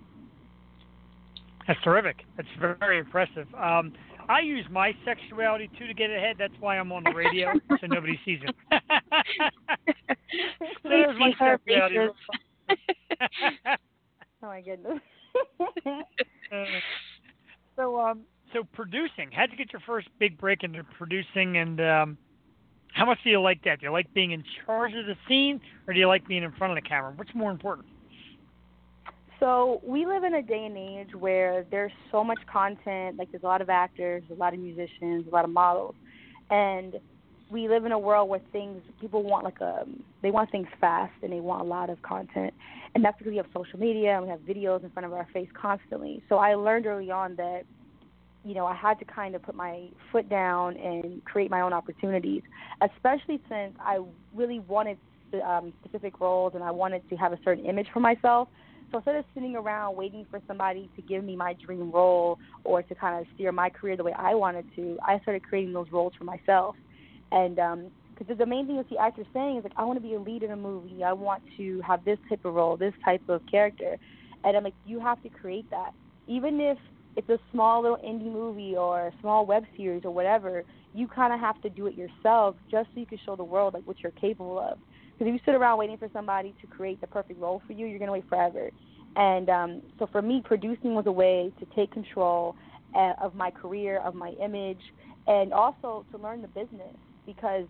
[1.66, 2.24] That's terrific.
[2.36, 2.48] That's
[2.78, 3.46] very impressive.
[3.54, 3.92] Um,
[4.28, 6.36] I use my sexuality too to get ahead.
[6.38, 8.54] That's why I'm on the radio, so nobody sees it.
[10.82, 12.12] so there's my sexuality.
[14.42, 15.00] oh my goodness.
[15.86, 16.64] uh,
[17.76, 18.20] so, um,
[18.52, 19.30] so producing.
[19.32, 22.18] How'd you get your first big break into producing, and um,
[22.94, 23.80] how much do you like that?
[23.80, 26.52] Do you like being in charge of the scene, or do you like being in
[26.52, 27.12] front of the camera?
[27.16, 27.86] What's more important?
[29.40, 33.16] So we live in a day and age where there's so much content.
[33.16, 35.96] Like there's a lot of actors, a lot of musicians, a lot of models,
[36.50, 37.00] and
[37.50, 39.84] we live in a world where things people want like a
[40.22, 42.54] they want things fast and they want a lot of content,
[42.94, 45.26] and that's because we have social media and we have videos in front of our
[45.32, 46.22] face constantly.
[46.28, 47.64] So I learned early on that
[48.44, 51.72] you know, I had to kind of put my foot down and create my own
[51.72, 52.42] opportunities,
[52.80, 54.00] especially since I
[54.34, 54.98] really wanted
[55.46, 58.48] um, specific roles and I wanted to have a certain image for myself.
[58.90, 62.82] So instead of sitting around waiting for somebody to give me my dream role or
[62.82, 65.86] to kind of steer my career the way I wanted to, I started creating those
[65.90, 66.76] roles for myself.
[67.30, 70.06] And because um, the main thing that the actor's saying is like, I want to
[70.06, 71.02] be a lead in a movie.
[71.02, 73.96] I want to have this type of role, this type of character.
[74.44, 75.92] And I'm like, you have to create that.
[76.26, 76.76] Even if
[77.16, 81.32] it's a small little indie movie or a small web series or whatever, you kind
[81.32, 84.00] of have to do it yourself just so you can show the world like what
[84.00, 84.78] you're capable of.
[85.12, 87.86] Because if you sit around waiting for somebody to create the perfect role for you,
[87.86, 88.70] you're going to wait forever.
[89.16, 92.56] And um, so for me, producing was a way to take control
[92.94, 94.80] uh, of my career, of my image,
[95.26, 96.96] and also to learn the business.
[97.26, 97.66] Because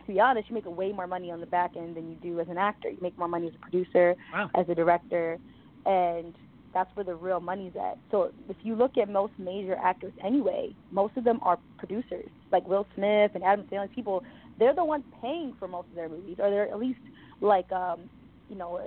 [0.00, 2.40] to be honest, you make way more money on the back end than you do
[2.40, 2.88] as an actor.
[2.88, 4.48] You make more money as a producer, wow.
[4.54, 5.38] as a director,
[5.86, 6.34] and
[6.72, 7.98] that's where the real money's at.
[8.10, 12.66] So if you look at most major actors anyway, most of them are producers, like
[12.68, 13.90] Will Smith and Adam Sandler.
[13.92, 14.22] People
[14.58, 17.00] they're the ones paying for most of their movies, or they're at least
[17.40, 18.10] like um,
[18.48, 18.80] you know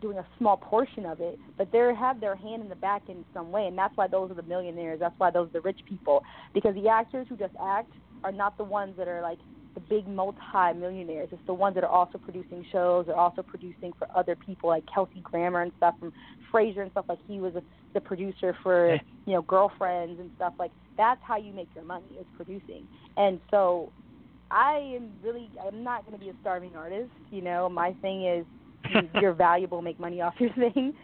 [0.00, 3.24] doing a small portion of it, but they have their hand in the back in
[3.32, 5.00] some way, and that's why those are the millionaires.
[5.00, 6.22] That's why those are the rich people,
[6.52, 9.38] because the actors who just act are not the ones that are like
[9.76, 11.28] the big multi-millionaires.
[11.30, 13.06] It's the ones that are also producing shows.
[13.06, 16.12] They're also producing for other people, like Kelsey Grammer and stuff from
[16.52, 17.04] Frasier and stuff.
[17.08, 17.62] Like he was a,
[17.92, 18.94] the producer for
[19.26, 20.54] you know Girlfriends and stuff.
[20.58, 22.88] Like that's how you make your money is producing.
[23.18, 23.92] And so
[24.50, 27.10] I am really I'm not going to be a starving artist.
[27.30, 28.46] You know, my thing is
[29.20, 30.94] you're valuable, make money off your thing.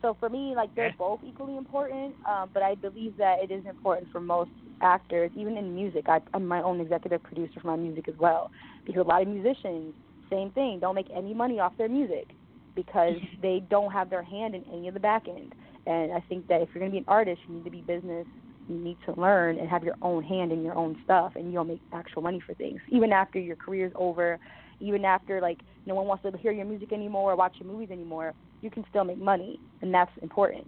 [0.00, 3.64] So for me, like they're both equally important, um, but I believe that it is
[3.66, 4.50] important for most
[4.80, 6.04] actors, even in music.
[6.08, 8.50] I, I'm my own executive producer for my music as well,
[8.84, 9.94] because a lot of musicians,
[10.30, 12.30] same thing, don't make any money off their music
[12.74, 15.54] because they don't have their hand in any of the back end.
[15.86, 17.82] And I think that if you're going to be an artist, you need to be
[17.82, 18.26] business
[18.68, 21.64] you need to learn and have your own hand in your own stuff and you'll
[21.64, 24.38] make actual money for things even after your career's over
[24.80, 27.90] even after like no one wants to hear your music anymore or watch your movies
[27.90, 30.66] anymore you can still make money and that's important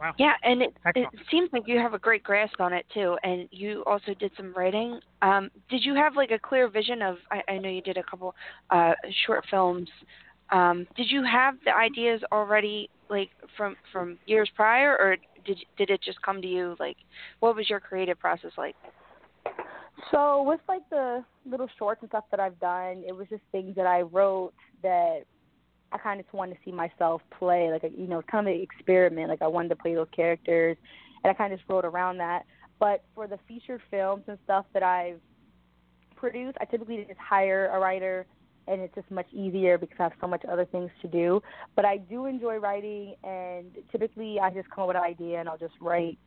[0.00, 0.14] Wow.
[0.16, 3.48] Yeah, and it, it seems like you have a great grasp on it too, and
[3.50, 5.00] you also did some writing.
[5.22, 7.16] Um, did you have like a clear vision of?
[7.32, 8.34] I, I know you did a couple
[8.70, 8.92] uh,
[9.26, 9.88] short films.
[10.50, 15.90] Um, did you have the ideas already, like from from years prior, or did did
[15.90, 16.76] it just come to you?
[16.78, 16.96] Like,
[17.40, 18.76] what was your creative process like?
[20.12, 23.74] So with like the little shorts and stuff that I've done, it was just things
[23.74, 25.22] that I wrote that
[25.92, 29.28] I kind of just wanted to see myself play, like you know, kind of experiment.
[29.28, 30.76] Like I wanted to play those characters,
[31.22, 32.44] and I kind of just wrote around that.
[32.78, 35.20] But for the feature films and stuff that I've
[36.16, 38.26] produced, I typically just hire a writer,
[38.66, 41.40] and it's just much easier because I have so much other things to do.
[41.74, 45.48] But I do enjoy writing, and typically I just come up with an idea and
[45.48, 46.18] I'll just write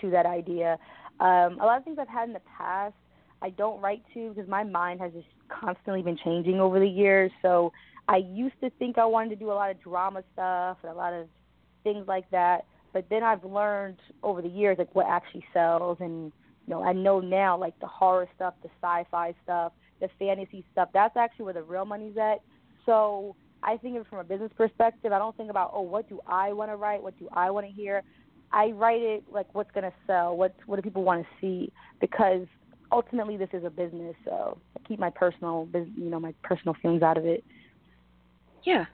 [0.00, 0.78] to that idea.
[1.18, 2.94] Um, a lot of things I've had in the past,
[3.42, 7.30] I don't write to because my mind has just constantly been changing over the years.
[7.42, 7.72] So
[8.08, 10.94] I used to think I wanted to do a lot of drama stuff and a
[10.94, 11.28] lot of
[11.84, 12.64] things like that.
[12.92, 16.32] But then I've learned over the years like what actually sells and
[16.66, 20.88] you know, I know now like the horror stuff, the sci-fi stuff, the fantasy stuff,
[20.92, 22.40] that's actually where the real money's at.
[22.86, 25.12] So I think of it from a business perspective.
[25.12, 27.02] I don't think about, oh, what do I want to write?
[27.02, 28.02] What do I want to hear?
[28.52, 31.72] I write it like what's going to sell, what what do people want to see
[32.00, 32.46] because
[32.90, 37.02] ultimately this is a business, so I keep my personal, you know, my personal feelings
[37.02, 37.44] out of it.
[38.64, 38.84] Yeah.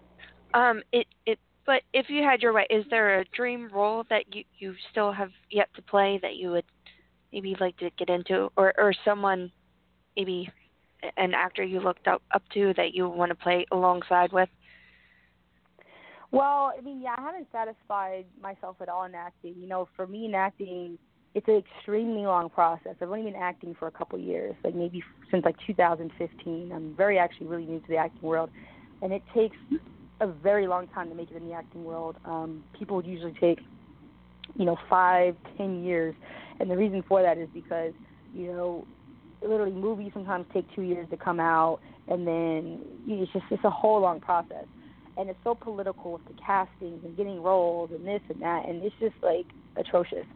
[0.55, 4.35] Um it it but if you had your way, is there a dream role that
[4.35, 6.65] you you still have yet to play that you would
[7.33, 9.51] maybe like to get into or or someone
[10.17, 10.49] maybe
[11.17, 14.49] an actor you looked up up to that you want to play alongside with?
[16.33, 19.55] Well, I mean, yeah, I haven't satisfied myself at all in acting.
[19.59, 20.99] You know, for me in acting,
[21.35, 22.97] it's an extremely long process.
[23.01, 26.73] I've only been acting for a couple years, like maybe since like 2015.
[26.73, 28.51] I'm very actually really new to the acting world,
[29.03, 29.57] and it takes
[30.21, 32.17] a very long time to make it in the acting world.
[32.25, 33.59] Um, people usually take,
[34.55, 36.15] you know, five, ten years,
[36.61, 37.93] and the reason for that is because,
[38.35, 38.87] you know,
[39.43, 43.71] literally movies sometimes take two years to come out, and then it's just it's a
[43.71, 44.65] whole long process,
[45.17, 48.83] and it's so political with the castings and getting roles and this and that, and
[48.83, 50.27] it's just like atrocious.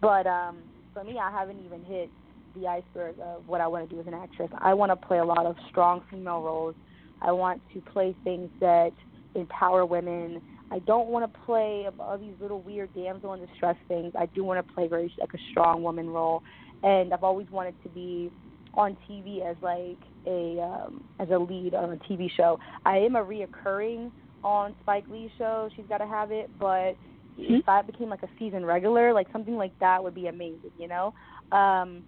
[0.00, 0.58] But um,
[0.92, 2.10] for me, I haven't even hit
[2.56, 4.50] the iceberg of what I want to do as an actress.
[4.58, 6.74] I want to play a lot of strong female roles.
[7.22, 8.92] I want to play things that
[9.34, 10.40] empower women.
[10.70, 14.12] I don't want to play all these little weird damsel in distress things.
[14.18, 16.42] I do want to play very like a strong woman role,
[16.82, 18.30] and I've always wanted to be
[18.74, 22.58] on TV as like a um, as a lead on a TV show.
[22.84, 24.10] I am a reoccurring
[24.44, 25.68] on Spike Lee's show.
[25.76, 26.94] She's got to have it, but
[27.38, 27.54] mm-hmm.
[27.54, 30.88] if I became like a season regular, like something like that would be amazing, you
[30.88, 31.14] know.
[31.56, 32.04] Um,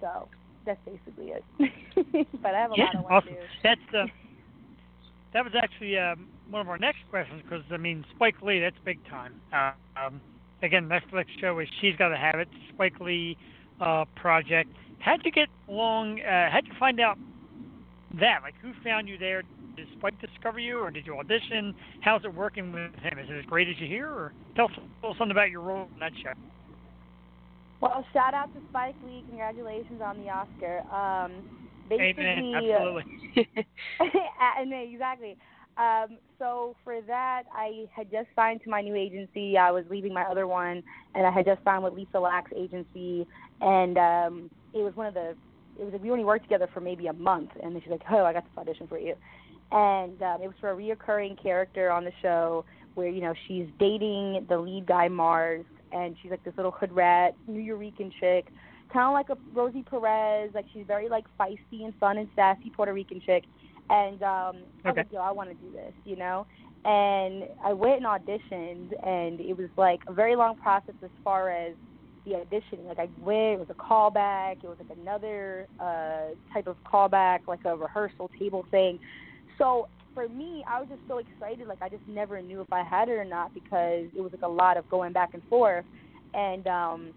[0.00, 0.28] so
[0.66, 1.44] that's basically it.
[2.42, 3.28] but I have a yeah, lot of work awesome.
[3.28, 3.46] to do.
[3.62, 4.06] That's uh,
[5.32, 8.76] that was actually um, one of our next questions because I mean Spike Lee, that's
[8.84, 9.40] big time.
[9.52, 10.20] Uh, um,
[10.62, 13.36] again, Netflix show is She's Got to Have It, Spike Lee
[13.80, 14.70] uh, project.
[14.98, 16.20] How'd you get along?
[16.20, 17.18] Uh, how'd you find out
[18.18, 18.40] that?
[18.42, 19.42] Like, who found you there?
[19.76, 21.74] Did Spike discover you, or did you audition?
[22.00, 23.18] How's it working with him?
[23.18, 25.60] Is it as great as you hear, or tell us a little something about your
[25.60, 26.32] role in that show?
[27.80, 29.24] Well, shout out to Spike Lee.
[29.26, 30.80] Congratulations on the Oscar.
[30.92, 31.44] Um,
[31.88, 32.54] basically, Amen.
[32.56, 33.04] Absolutely.
[34.58, 35.36] and exactly.
[35.76, 39.58] Um, so for that, I had just signed to my new agency.
[39.58, 40.82] I was leaving my other one,
[41.14, 43.26] and I had just signed with Lisa Lack's agency,
[43.60, 45.36] and um, it was one of the.
[45.78, 48.24] It was we only worked together for maybe a month, and then she's like, "Oh,
[48.24, 49.14] I got this audition for you,"
[49.70, 52.64] and um, it was for a reoccurring character on the show
[52.94, 55.66] where you know she's dating the lead guy Mars,
[56.04, 58.46] and she's like this little hood rat, Nuyorican chick,
[58.92, 60.50] kind of like a Rosie Perez.
[60.54, 63.44] Like she's very like feisty and fun and sassy Puerto Rican chick.
[63.88, 66.46] And um, I was like, yo, I want to do this, you know.
[66.84, 71.50] And I went and auditioned, and it was like a very long process as far
[71.50, 71.74] as
[72.24, 72.86] the auditioning.
[72.86, 74.56] Like I went, it was a callback.
[74.62, 78.98] It was like another uh, type of callback, like a rehearsal table thing.
[79.58, 81.68] So for me, I was just so excited.
[81.68, 84.42] Like I just never knew if I had it or not because it was like
[84.42, 85.84] a lot of going back and forth.
[86.32, 87.14] And um,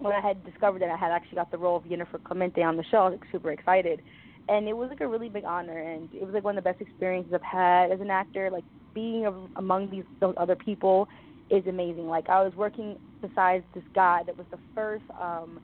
[0.00, 2.76] when I had discovered that I had actually got the role of Jennifer Clemente on
[2.76, 4.02] the show, I was like super excited.
[4.48, 6.68] And it was like a really big honor, and it was like one of the
[6.68, 8.50] best experiences I've had as an actor.
[8.50, 11.06] Like being among these those other people
[11.48, 12.08] is amazing.
[12.08, 15.04] Like I was working besides this guy that was the first.
[15.20, 15.60] um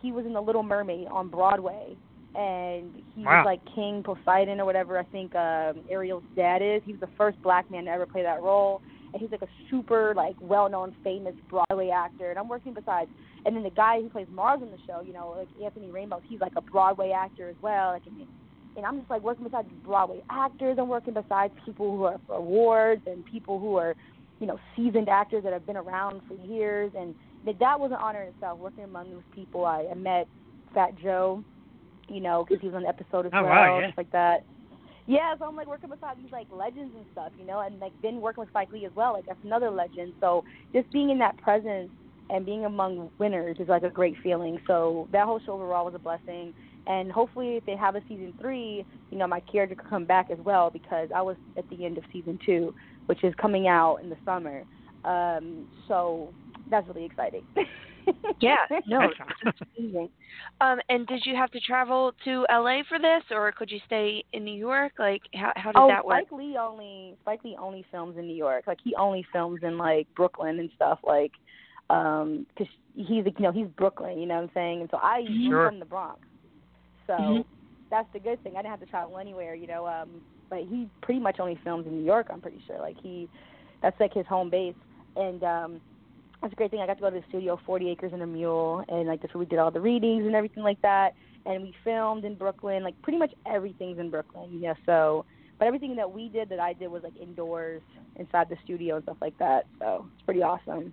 [0.00, 1.98] He was in The Little Mermaid on Broadway,
[2.34, 3.38] and he wow.
[3.38, 4.98] was like King Poseidon or whatever.
[4.98, 6.82] I think um Ariel's dad is.
[6.84, 8.80] He was the first black man to ever play that role,
[9.12, 12.30] and he's like a super like well-known, famous Broadway actor.
[12.30, 13.10] And I'm working besides
[13.44, 16.22] and then the guy who plays Mars on the show, you know, like Anthony Ramos,
[16.28, 17.90] he's like a Broadway actor as well.
[17.90, 18.26] Like, and,
[18.76, 20.76] and I'm just like working beside Broadway actors.
[20.78, 23.94] I'm working besides people who are for awards and people who are,
[24.38, 26.92] you know, seasoned actors that have been around for years.
[26.96, 27.14] And
[27.44, 28.60] that that was an honor in itself.
[28.60, 30.28] Working among those people, I, I met
[30.72, 31.42] Fat Joe,
[32.12, 33.86] you know, because he was on the episode as oh, well, wow, yeah.
[33.88, 34.44] stuff like that.
[35.06, 37.80] Yeah, so I'm like working with all these like legends and stuff, you know, and
[37.80, 40.12] like then working with Spike Lee as well, like that's another legend.
[40.20, 41.90] So just being in that presence
[42.30, 44.58] and being among winners is like a great feeling.
[44.66, 46.54] So that whole show overall was a blessing.
[46.86, 50.30] And hopefully, if they have a season three, you know, my character could come back
[50.30, 52.74] as well because I was at the end of season two,
[53.06, 54.64] which is coming out in the summer.
[55.04, 56.32] Um, so
[56.70, 57.44] that's really exciting.
[58.40, 59.00] yeah, no,
[59.44, 60.08] that's amazing.
[60.60, 64.24] Um, and did you have to travel to LA for this, or could you stay
[64.32, 64.92] in New York?
[64.98, 66.26] Like, how how did oh, that work?
[66.26, 68.64] Spike Lee only Spike Lee only films in New York.
[68.66, 70.98] Like, he only films in like Brooklyn and stuff.
[71.04, 71.32] Like,
[71.90, 74.18] um, cause he's you know he's Brooklyn.
[74.18, 74.80] You know what I'm saying?
[74.82, 75.68] And so I sure.
[75.68, 76.20] from the Bronx.
[77.06, 77.40] So mm-hmm.
[77.90, 78.54] that's the good thing.
[78.54, 79.54] I didn't have to travel anywhere.
[79.54, 82.28] You know, um, but he pretty much only films in New York.
[82.30, 82.78] I'm pretty sure.
[82.78, 83.28] Like he,
[83.80, 84.74] that's like his home base.
[85.16, 85.80] And um,
[86.42, 86.80] that's a great thing.
[86.80, 89.32] I got to go to the studio, 40 Acres and a Mule, and like that's
[89.32, 91.14] where we did all the readings and everything like that.
[91.46, 92.82] And we filmed in Brooklyn.
[92.82, 94.58] Like pretty much everything's in Brooklyn.
[94.60, 94.74] Yeah.
[94.84, 95.24] So,
[95.58, 97.80] but everything that we did that I did was like indoors,
[98.16, 99.66] inside the studio and stuff like that.
[99.78, 100.92] So it's pretty awesome.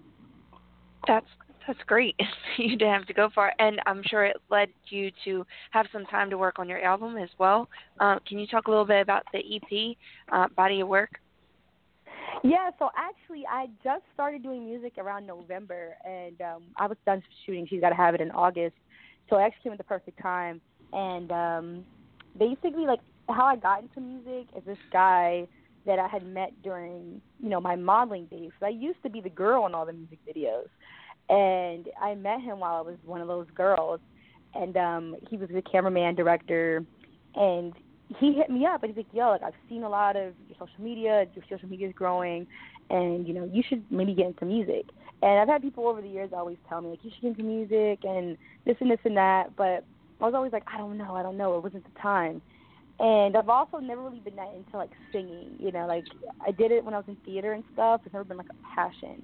[1.08, 1.26] That's
[1.66, 2.16] that's great.
[2.58, 6.06] you didn't have to go far, and I'm sure it led you to have some
[6.06, 7.70] time to work on your album as well.
[8.00, 9.98] Uh, can you talk a little bit about the EP,
[10.32, 11.20] uh, Body of Work?
[12.44, 17.22] Yeah, so actually, I just started doing music around November, and um, I was done
[17.46, 17.68] shooting.
[17.70, 18.76] She's got to have it in August,
[19.30, 20.62] so I actually came at the perfect time.
[20.94, 21.86] And um,
[22.38, 25.48] basically, like how I got into music is this guy
[25.86, 28.52] that I had met during, you know, my modeling days.
[28.60, 30.68] So I used to be the girl in all the music videos,
[31.30, 34.00] and I met him while I was one of those girls,
[34.56, 36.86] and um, he was the cameraman, director,
[37.36, 37.74] and
[38.18, 40.84] he hit me up and he's like, "Yo, like I've seen a lot of social
[40.84, 41.26] media.
[41.34, 42.46] Your social media is growing,
[42.90, 44.86] and you know you should maybe get into music."
[45.22, 47.44] And I've had people over the years always tell me like, "You should get into
[47.44, 49.86] music and this and this and that," but
[50.22, 51.58] I was always like, "I don't know, I don't know.
[51.58, 52.42] It wasn't the time."
[53.00, 55.56] And I've also never really been that into like singing.
[55.58, 56.06] You know, like
[56.46, 58.02] I did it when I was in theater and stuff.
[58.06, 59.24] It's never been like a passion.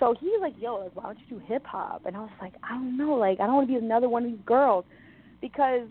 [0.00, 2.30] So he was like, "Yo, like, why don't you do hip hop?" And I was
[2.40, 3.14] like, "I don't know.
[3.14, 4.84] Like, I don't want to be another one of these girls,"
[5.40, 5.88] because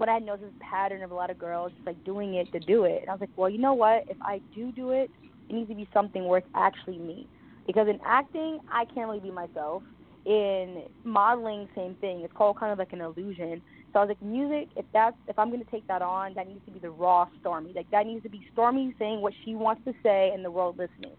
[0.00, 2.50] what I noticed is a pattern of a lot of girls just like doing it
[2.52, 3.00] to do it.
[3.02, 4.04] And I was like, well, you know what?
[4.08, 5.10] If I do do it,
[5.48, 7.28] it needs to be something where it's actually me.
[7.66, 9.82] Because in acting, I can't really be myself.
[10.24, 12.20] In modeling, same thing.
[12.20, 13.62] It's called kind of like an illusion.
[13.92, 16.64] So I was like, music, if that's if I'm gonna take that on, that needs
[16.66, 17.74] to be the raw Stormi.
[17.74, 20.78] Like that needs to be Stormi saying what she wants to say and the world
[20.78, 21.16] listening.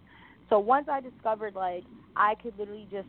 [0.50, 1.84] So once I discovered like
[2.16, 3.08] I could literally just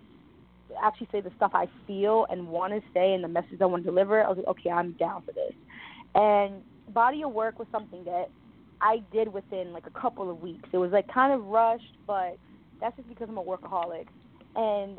[0.82, 3.84] actually say the stuff I feel and want to say and the message I want
[3.84, 5.52] to deliver, I was like, okay, I'm down for this.
[6.14, 6.62] And
[6.92, 8.28] body of work was something that
[8.80, 10.68] I did within like a couple of weeks.
[10.72, 12.36] It was like kind of rushed, but
[12.80, 14.06] that's just because I'm a workaholic.
[14.56, 14.98] And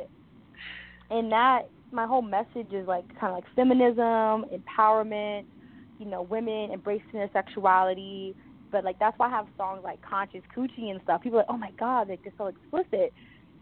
[1.12, 5.46] in that, my whole message is like kind of like feminism, empowerment,
[6.00, 8.36] you know, women embracing their sexuality.
[8.72, 11.22] But like that's why I have songs like Conscious Coochie and stuff.
[11.22, 13.14] People are like, oh my god, like they're so explicit.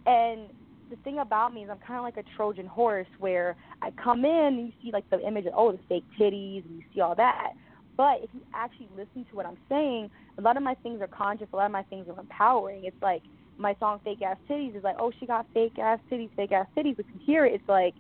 [0.05, 0.49] And
[0.91, 4.25] the thing about me is I'm kind of like a Trojan horse where I come
[4.25, 7.01] in and you see like the image of oh the fake titties and you see
[7.01, 7.53] all that.
[7.97, 11.07] But if you actually listen to what I'm saying, a lot of my things are
[11.07, 11.47] conscious.
[11.53, 12.83] A lot of my things are empowering.
[12.83, 13.23] It's like
[13.57, 16.67] my song "Fake Ass Titties" is like, oh, she got fake ass titties, fake ass
[16.75, 16.97] titties.
[16.97, 17.93] But you hear it, it's like,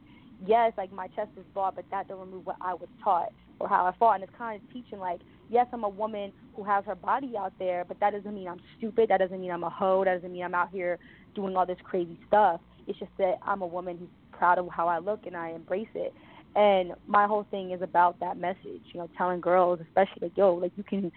[0.45, 3.69] yes, like my chest is broad, but that don't remove what I was taught or
[3.69, 4.15] how I fought.
[4.15, 7.53] And it's kind of teaching like, yes, I'm a woman who has her body out
[7.59, 9.09] there, but that doesn't mean I'm stupid.
[9.09, 10.03] That doesn't mean I'm a hoe.
[10.03, 10.97] That doesn't mean I'm out here
[11.35, 12.59] doing all this crazy stuff.
[12.91, 15.87] It's just that I'm a woman who's proud of how I look and I embrace
[15.95, 16.13] it.
[16.55, 20.53] And my whole thing is about that message, you know, telling girls, especially like, yo,
[20.53, 21.09] like you can,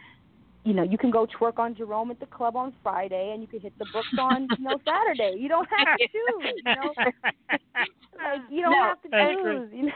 [0.64, 3.48] you know, you can go twerk on Jerome at the club on Friday, and you
[3.48, 5.36] can hit the books on, you know, Saturday.
[5.36, 6.94] You don't have to, choose, you know,
[7.50, 9.70] like you don't no, have to choose.
[9.72, 9.92] You know?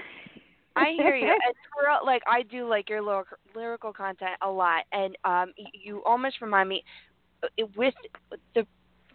[0.75, 1.29] I hear you.
[1.29, 6.03] And for, like I do like your lyrical, lyrical content a lot, and um, you
[6.05, 6.83] almost remind me
[7.45, 7.95] uh, with
[8.57, 8.67] the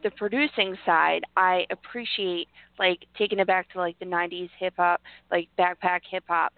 [0.03, 2.47] the producing side, I appreciate
[2.77, 5.01] like taking it back to like the 90s hip hop,
[5.31, 6.53] like backpack hip hop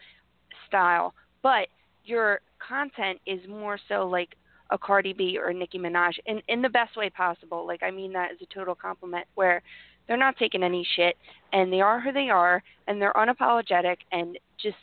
[0.68, 1.14] style.
[1.42, 1.68] But
[2.04, 4.36] your content is more so like
[4.72, 7.66] a Cardi B or a Nicki Minaj in in the best way possible.
[7.68, 9.62] Like I mean that as a total compliment where
[10.08, 11.18] they're not taking any shit
[11.54, 14.78] and they are who they are and they're unapologetic and just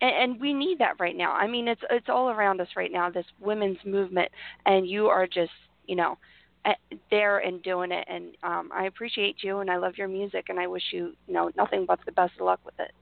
[0.00, 1.32] and, and we need that right now.
[1.32, 4.30] I mean it's it's all around us right now this women's movement
[4.66, 5.52] and you are just,
[5.86, 6.18] you know,
[7.10, 10.58] there and doing it and um I appreciate you and I love your music and
[10.58, 12.92] I wish you you know nothing but the best of luck with it.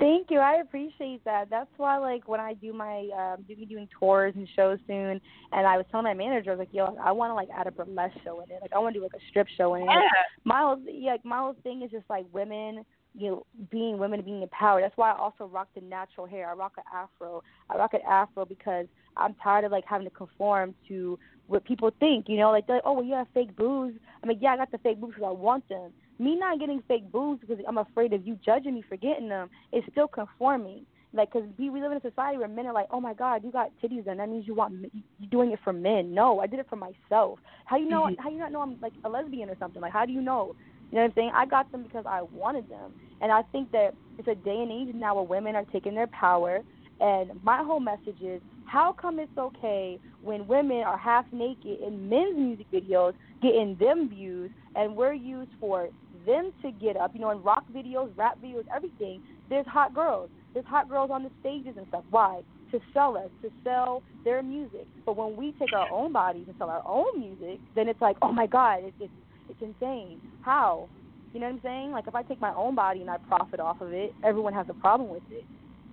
[0.00, 0.40] Thank you.
[0.40, 1.48] I appreciate that.
[1.48, 5.20] That's why like when I do my um do be doing tours and shows soon
[5.52, 7.70] and I was telling my manager I was like, Yo, I wanna like add a
[7.70, 8.58] burlesque show in it.
[8.60, 9.86] Like I wanna do like a strip show in it.
[9.88, 10.00] Yeah.
[10.44, 12.84] My whole yeah, like my whole thing is just like women
[13.18, 14.82] you know, being women being empowered.
[14.82, 16.50] That's why I also rock the natural hair.
[16.50, 17.42] I rock an afro.
[17.70, 21.90] I rock an afro because I'm tired of like having to conform to what people
[22.00, 22.26] think.
[22.28, 23.94] You know, like they're like, oh, well, you have fake boobs.
[24.22, 25.92] I mean, yeah, I got the fake boobs because I want them.
[26.18, 29.48] Me not getting fake boobs because I'm afraid of you judging me for getting them
[29.72, 30.86] is still conforming.
[31.12, 33.42] Like, because we, we live in a society where men are like, oh my God,
[33.44, 34.18] you got titties done.
[34.18, 34.74] That means you want
[35.18, 36.12] you're doing it for men.
[36.12, 37.38] No, I did it for myself.
[37.64, 38.08] How you know?
[38.10, 38.16] Mhm.
[38.18, 39.80] How you not know I'm like a lesbian or something?
[39.80, 40.54] Like, how do you know?
[40.90, 41.30] You know what I'm saying?
[41.34, 44.70] I got them because I wanted them, and I think that it's a day and
[44.70, 46.60] age now where women are taking their power.
[47.00, 52.08] And my whole message is, how come it's okay when women are half naked in
[52.08, 55.88] men's music videos, getting them views, and we're used for
[56.26, 57.12] them to get up?
[57.14, 59.22] You know, in rock videos, rap videos, everything.
[59.48, 60.30] There's hot girls.
[60.52, 62.04] There's hot girls on the stages and stuff.
[62.10, 62.42] Why?
[62.72, 64.86] To sell us, to sell their music.
[65.04, 68.16] But when we take our own bodies and sell our own music, then it's like,
[68.22, 69.12] oh my God, it's it's,
[69.48, 70.20] it's insane.
[70.42, 70.88] How?
[71.32, 71.90] You know what I'm saying?
[71.92, 74.66] Like if I take my own body and I profit off of it, everyone has
[74.68, 75.44] a problem with it.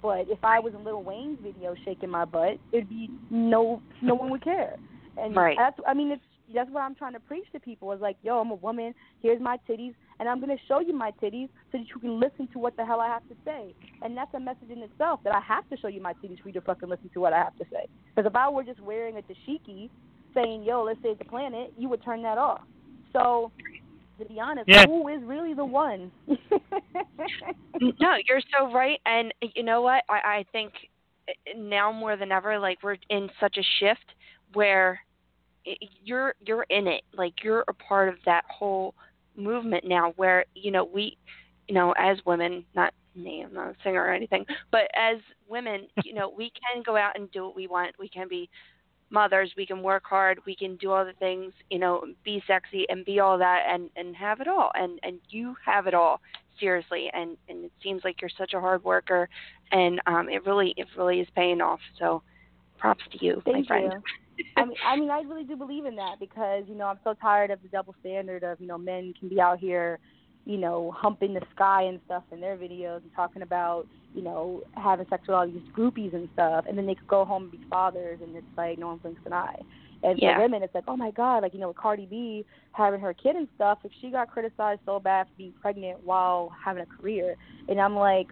[0.04, 4.14] But if I was in Lil Wayne's video shaking my butt, it'd be no no
[4.14, 4.76] one would care.
[5.18, 5.58] And Right.
[5.58, 6.22] that's I mean it's
[6.54, 9.42] that's what I'm trying to preach to people is like, yo, I'm a woman, here's
[9.42, 12.60] my titties and I'm gonna show you my titties so that you can listen to
[12.60, 13.74] what the hell I have to say.
[14.02, 16.50] And that's a message in itself that I have to show you my titties for
[16.50, 17.88] you to fucking listen to what I have to say.
[18.14, 19.90] Because if I were just wearing a dashiki
[20.34, 22.62] saying, yo, let's save the planet, you would turn that off.
[23.14, 23.52] So
[24.24, 24.86] to be honest, Yeah.
[24.86, 26.12] who is really the one?
[28.00, 29.00] No, you're so right.
[29.06, 30.04] And you know what?
[30.10, 30.74] I, I think
[31.28, 34.06] eh, now more than ever, like we're in such a shift
[34.54, 35.00] where
[36.04, 37.04] you're you're in it.
[37.18, 38.94] Like you're a part of that whole
[39.36, 40.14] movement now.
[40.16, 41.18] Where you know we,
[41.68, 45.18] you know, as women, not me, I'm not a singer or anything, but as
[45.48, 47.96] women, you know, we can go out and do what we want.
[48.00, 48.50] We can be
[49.14, 49.54] mothers.
[49.56, 50.40] We can work hard.
[50.46, 51.54] We can do all the things.
[51.70, 54.72] You know, be sexy and be all that, and and have it all.
[54.76, 56.20] And and you have it all
[56.60, 59.28] seriously and and it seems like you're such a hard worker
[59.72, 62.22] and um it really it really is paying off so
[62.78, 64.04] props to you Thank my friend you.
[64.58, 67.14] I mean, I mean, I really do believe in that because you know I'm so
[67.14, 70.00] tired of the double standard of you know men can be out here,
[70.46, 74.62] you know, humping the sky and stuff in their videos and talking about you know
[74.76, 77.52] having sex with all these groupies and stuff, and then they could go home and
[77.52, 79.56] be fathers, and it's like no one blinks an eye.
[80.04, 80.36] And Yeah.
[80.36, 83.14] for women, it's like, oh my God, like you know, with Cardi B having her
[83.14, 86.88] kid and stuff, if she got criticized so bad for being pregnant while having a
[87.02, 87.36] career,
[87.70, 88.28] and I'm like,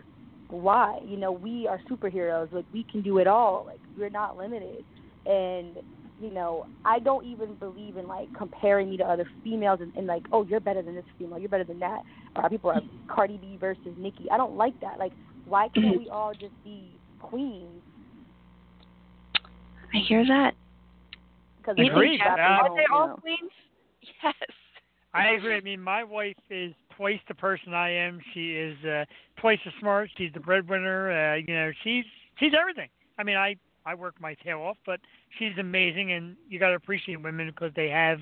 [0.49, 0.99] why?
[1.05, 2.51] You know, we are superheroes.
[2.51, 3.64] Like we can do it all.
[3.66, 4.86] Like we're not limited.
[5.26, 5.78] And
[6.22, 10.08] you know, I don't even believe in like comparing me to other females and, and
[10.08, 12.02] like, oh, you're better than this female, you're better than that.
[12.36, 14.26] Or people are Cardi B versus Nicki.
[14.32, 15.00] I don't like that.
[15.00, 15.14] Like,
[15.46, 17.82] why can't we all just be queens?
[19.94, 20.54] i hear that
[21.58, 22.20] Because you Agreed.
[22.20, 23.16] think Jeff, are they all know.
[23.22, 23.52] queens
[24.24, 24.34] yes
[25.14, 25.56] I agree.
[25.58, 28.22] I mean, my wife is twice the person I am.
[28.34, 29.04] She is uh,
[29.42, 30.10] twice as smart.
[30.18, 31.12] She's the breadwinner.
[31.12, 32.06] Uh, you know, she's
[32.40, 32.88] she's everything.
[33.20, 33.56] I mean, I
[33.86, 35.00] I work my tail off, but
[35.38, 38.20] she's amazing, and you got to appreciate women because they have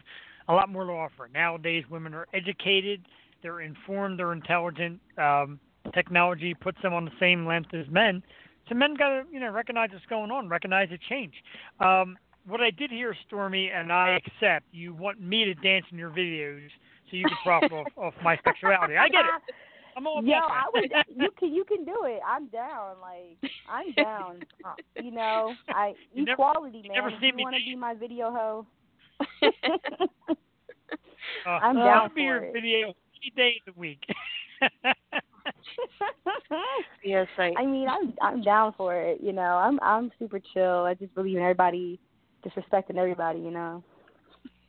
[0.48, 1.30] a lot more to offer.
[1.34, 3.06] Nowadays, women are educated,
[3.42, 5.00] they're informed, they're intelligent.
[5.18, 5.60] Um,
[5.94, 8.24] technology puts them on the same length as men.
[8.68, 11.34] So men got to you know recognize what's going on, recognize the change.
[11.80, 14.66] Um, what I did hear, Stormi, and I accept.
[14.72, 16.70] You want me to dance in your videos
[17.10, 18.98] so you can profit off, off my sexuality.
[18.98, 19.56] I get it.
[20.00, 20.72] I'm all Yo, I that.
[20.74, 20.92] would.
[21.24, 21.54] You can.
[21.54, 22.22] You can do it.
[22.26, 22.96] I'm down.
[23.02, 23.38] Like
[23.70, 24.40] I'm down.
[24.64, 26.96] Uh, you know, I You never- equality, you man.
[27.04, 28.66] never if you want to be my video hoe,
[31.46, 32.54] Uh, I'm down I'll down be your for it.
[32.54, 34.00] video three days a week.
[37.04, 39.20] yes i I mean, I'm I'm down for it.
[39.22, 40.84] You know, I'm I'm super chill.
[40.86, 42.00] I just believe in everybody
[42.46, 43.40] disrespecting everybody.
[43.40, 43.84] You know.
[44.44, 44.69] this I is gotta- this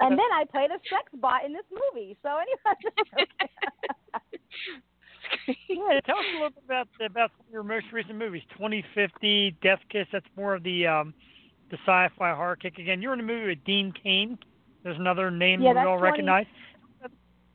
[0.00, 2.16] And then I played a sex bot in this movie.
[2.22, 3.26] So anyway.
[5.68, 8.42] yeah, tell us a little bit about about your most recent movies.
[8.52, 10.06] 2050, Death Kiss.
[10.12, 11.14] That's more of the um,
[11.70, 12.78] the sci-fi horror kick.
[12.78, 14.38] Again, you're in a movie with Dean Cain.
[14.82, 16.46] There's another name Yeah, we all 20 recognize.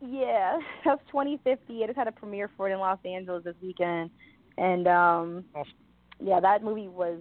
[0.05, 1.84] Yeah, that's 2050.
[1.84, 4.09] I just had a premiere for it in Los Angeles this weekend,
[4.57, 5.74] and um, Awesome.
[6.20, 7.20] yeah, that movie was,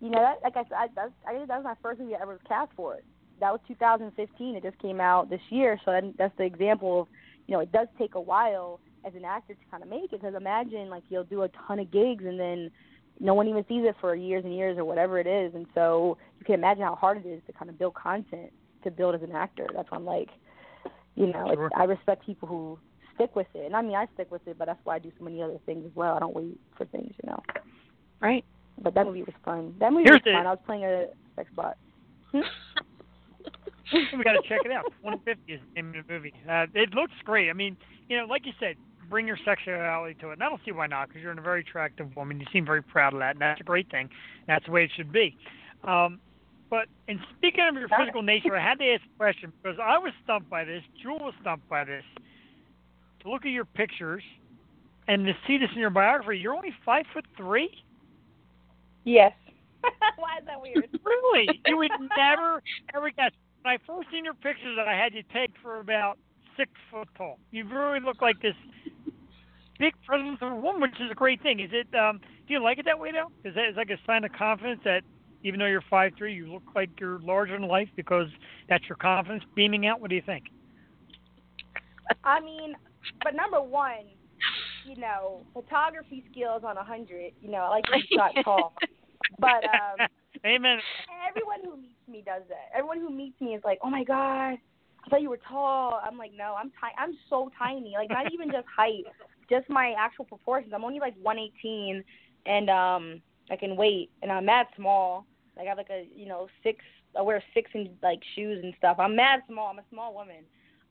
[0.00, 2.22] you know, that like I said, I, that's, I that was my first movie I
[2.22, 2.96] ever was cast for.
[2.96, 3.04] It.
[3.40, 4.56] That was 2015.
[4.56, 7.08] It just came out this year, so that, that's the example of,
[7.46, 10.20] you know, it does take a while as an actor to kind of make it.
[10.20, 12.70] Because imagine like you'll do a ton of gigs and then
[13.18, 16.16] no one even sees it for years and years or whatever it is, and so
[16.38, 18.50] you can imagine how hard it is to kind of build content
[18.82, 19.66] to build as an actor.
[19.74, 20.30] That's why I'm like,
[21.16, 21.66] you know, Sure.
[21.66, 22.78] it's, I respect people who
[23.14, 25.12] stick with it, and I mean I stick with it, but that's why I do
[25.18, 26.16] so many other things as well.
[26.16, 27.42] I don't wait for things, you know.
[28.20, 28.44] right
[28.82, 29.74] But that movie was fun.
[29.78, 30.46] That movie Here's was the- fun.
[30.46, 31.06] I was playing a
[31.36, 31.76] sex bot.
[32.32, 32.42] we
[34.24, 34.84] got to check it out.
[35.02, 36.32] 2050 is the name of the movie.
[36.48, 37.50] Uh, it looks great.
[37.50, 37.76] I mean,
[38.08, 38.76] you know, like you said,
[39.08, 40.34] bring your sexuality to it.
[40.34, 42.38] And I don't see why not, because you're a very attractive woman.
[42.40, 44.08] You seem very proud of that, and that's a great thing.
[44.46, 45.36] That's the way it should be.
[45.84, 46.20] Um,
[46.70, 49.98] but in speaking of your physical nature, I had to ask a question because I
[49.98, 50.82] was stumped by this.
[51.02, 52.04] Jewel was stumped by this.
[53.22, 54.22] To look at your pictures,
[55.08, 57.70] and to see this in your biography, you're only five foot three.
[59.04, 59.32] Yes.
[60.16, 60.88] Why is that weird?
[61.04, 61.60] Really?
[61.66, 62.62] You would never
[62.94, 63.32] ever guess.
[63.62, 66.18] When I first seen your pictures that I had you take for about
[66.56, 67.38] six foot tall.
[67.50, 68.54] You really look like this
[69.78, 71.60] big presence of a woman, which is a great thing.
[71.60, 71.94] Is it?
[71.96, 73.30] Um, do you like it that way though?
[73.48, 75.02] Is that is like a sign of confidence that
[75.42, 78.28] even though you're five three, you look like you're larger in life because
[78.68, 80.00] that's your confidence beaming out?
[80.00, 80.44] What do you think?
[82.24, 82.74] I mean,
[83.22, 84.04] but number one,
[84.84, 87.32] you know, photography skills on a hundred.
[87.40, 88.74] You know, I like to shot tall.
[89.38, 90.06] But um
[90.44, 90.80] Amen.
[91.28, 92.70] everyone who meets me does that.
[92.74, 96.18] Everyone who meets me is like, "Oh my god, I thought you were tall." I'm
[96.18, 97.94] like, "No, I'm ti- I'm so tiny.
[97.96, 99.04] Like not even just height,
[99.48, 100.72] just my actual proportions.
[100.74, 102.02] I'm only like 118
[102.46, 105.26] and um like in weight and I'm mad small.
[105.56, 106.78] Like I have like a, you know, 6
[107.18, 108.96] I wear 6 inch like shoes and stuff.
[108.98, 109.68] I'm mad small.
[109.68, 110.44] I'm a small woman.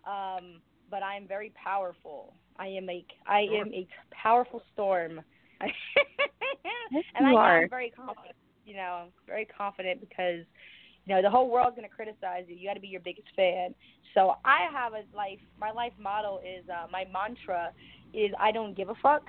[0.06, 0.62] Um
[0.92, 2.34] but I am very powerful.
[2.60, 5.22] I am a I am a powerful storm.
[6.92, 7.64] Yes, and I are.
[7.64, 8.36] am very confident.
[8.66, 10.46] You know, very confident because
[11.06, 12.56] you know the whole world's gonna criticize you.
[12.56, 13.74] You got to be your biggest fan.
[14.14, 15.40] So I have a life.
[15.60, 17.72] My life motto is uh, my mantra
[18.14, 19.24] is I don't give a fuck.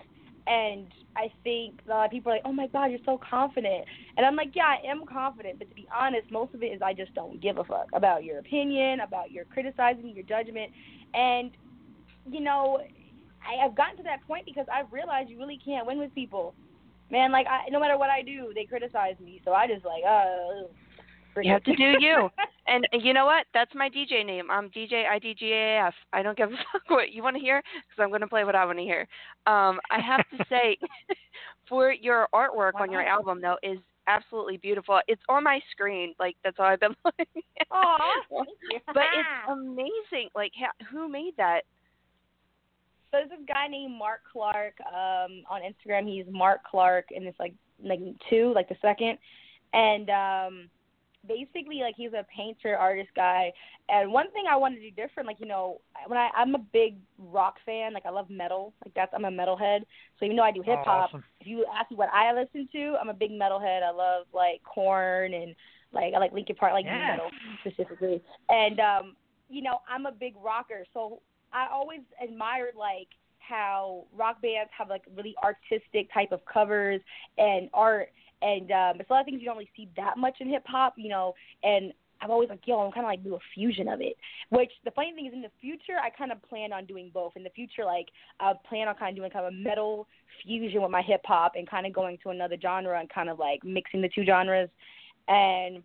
[0.46, 3.84] And I think a lot of people are like, "Oh my God, you're so confident,"
[4.16, 6.80] and I'm like, "Yeah, I am confident." But to be honest, most of it is
[6.82, 10.72] I just don't give a fuck about your opinion, about your criticizing, your judgment,
[11.14, 11.52] and
[12.28, 12.80] you know,
[13.46, 16.54] I, I've gotten to that point because I've realized you really can't win with people.
[17.10, 19.40] Man, like I, no matter what I do, they criticize me.
[19.44, 20.68] So I just like, uh,
[21.42, 22.28] You have to do you.
[22.66, 23.46] And you know what?
[23.52, 24.48] That's my DJ name.
[24.48, 25.90] I'm DJ IDGAF.
[26.12, 28.44] I don't give a fuck what you want to hear because I'm going to play
[28.44, 29.08] what I want to hear.
[29.44, 30.78] Um, I have to say,
[31.68, 35.00] for your artwork on your album though is absolutely beautiful.
[35.08, 36.14] It's on my screen.
[36.20, 37.26] Like that's all I've been looking.
[37.58, 37.66] at.
[37.72, 37.98] Aw,
[38.30, 38.82] thank.
[38.86, 40.28] But it's amazing.
[40.36, 40.52] Like
[40.92, 41.62] who made that?
[43.10, 46.06] So there's this guy named Mark Clark um, on Instagram.
[46.08, 49.18] He's Mark Clark, and it's like like two, like the second,
[49.72, 50.70] and um,
[51.26, 53.52] basically like he's a painter, artist guy.
[53.88, 56.64] And one thing I want to do different, like you know, when I I'm a
[56.72, 59.80] big rock fan, like I love metal, like that's I'm a metalhead.
[60.18, 61.24] So even though I do hip hop, awesome.
[61.40, 63.82] if you ask me what I listen to, I'm a big metalhead.
[63.82, 65.54] I love like Korn and
[65.92, 67.08] like I like Linkin Park, like Yes.
[67.08, 67.30] metal
[67.60, 68.22] specifically.
[68.48, 69.16] And um,
[69.48, 71.20] you know, I'm a big rocker, so
[71.52, 77.00] I always admired like how rock bands have like really artistic type of covers
[77.36, 78.10] and art
[78.42, 80.62] and um it's a lot of things you don't really see that much in hip
[80.66, 81.92] hop, you know, and
[82.22, 84.16] I'm always like, yo, I'm kind of like do a fusion of it.
[84.50, 87.32] Which the funny thing is, in the future, I kind of plan on doing both.
[87.34, 88.08] In the future, like
[88.40, 90.06] I plan on kind of doing kind of a metal
[90.42, 93.38] fusion with my hip hop and kind of going to another genre and kind of
[93.38, 94.68] like mixing the two genres.
[95.28, 95.82] And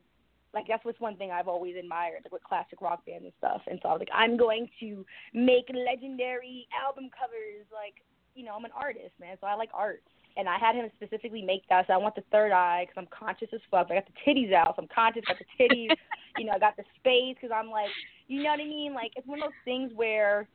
[0.56, 3.62] like that's what's one thing I've always admired, like with classic rock bands and stuff.
[3.68, 7.68] And so I was like, I'm going to make legendary album covers.
[7.72, 8.01] Like,
[8.34, 10.01] you know, I'm an artist, man, so I like art.
[10.38, 11.88] And I had him specifically make that.
[11.88, 13.88] So I want the third eye because I'm conscious as fuck.
[13.89, 15.24] I got the titties out, so I'm conscious.
[15.28, 15.95] Got the titties,
[16.38, 16.53] you know.
[16.53, 17.88] I got the space because I'm like,
[18.28, 18.93] you know what I mean?
[18.93, 20.47] Like it's one of those things where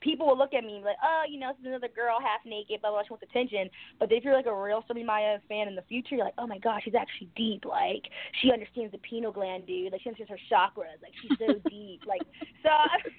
[0.00, 2.80] people will look at me like, oh, you know, this is another girl half naked,
[2.80, 3.02] blah blah.
[3.02, 3.68] She wants attention.
[3.98, 6.46] But if you're like a real Stormi Maya fan in the future, you're like, oh
[6.46, 7.64] my gosh, she's actually deep.
[7.64, 8.04] Like
[8.40, 9.92] she understands the pineal gland, dude.
[9.92, 11.02] Like she understands her chakras.
[11.02, 12.02] Like she's so deep.
[12.06, 12.22] Like
[12.62, 12.70] so.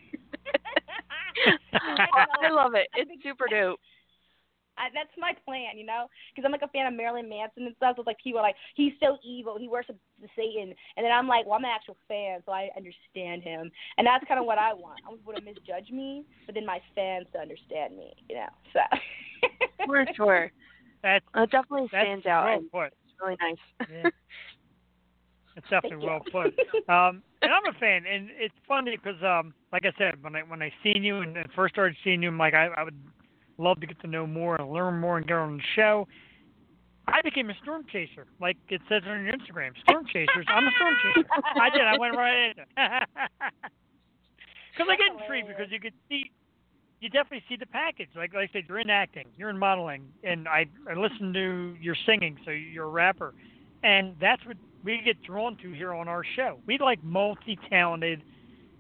[1.74, 2.88] I love it.
[2.96, 3.80] It's super dope.
[4.78, 7.76] I, that's my plan, you know, because I'm like a fan of Marilyn Manson and
[7.78, 7.96] stuff.
[7.96, 10.00] So it's like people are like, he's so evil, he worships
[10.36, 14.06] Satan, and then I'm like, well, I'm an actual fan, so I understand him, and
[14.06, 15.02] that's kind of what I want.
[15.06, 18.50] I want people to misjudge me, but then my fans to understand me, you know.
[18.74, 18.80] So.
[19.86, 20.52] For sure.
[21.04, 22.46] That's It definitely that's stands out.
[22.46, 22.88] well and put.
[22.88, 23.90] It's really nice.
[23.92, 24.10] Yeah.
[25.58, 26.48] It's definitely well put.
[26.90, 30.42] Um, and I'm a fan, and it's funny because, um, like I said, when I
[30.42, 32.98] when I seen you and and first started seeing you, I'm like, I, I would
[33.58, 36.08] love to get to know more and learn more and get on the show.
[37.08, 39.72] I became a storm chaser, like it says on your Instagram.
[39.88, 40.46] Storm chasers.
[40.48, 41.28] I'm a storm chaser.
[41.62, 41.82] I did.
[41.82, 42.66] I went right into.
[44.74, 46.32] Because I get intrigued because you could see,
[47.02, 48.10] you definitely see the package.
[48.16, 51.76] Like like I said, you're in acting, you're in modeling, and I I listen to
[51.80, 53.36] your singing, so you're a rapper,
[53.84, 56.60] and that's what we get drawn to here on our show.
[56.66, 58.24] We like multi-talented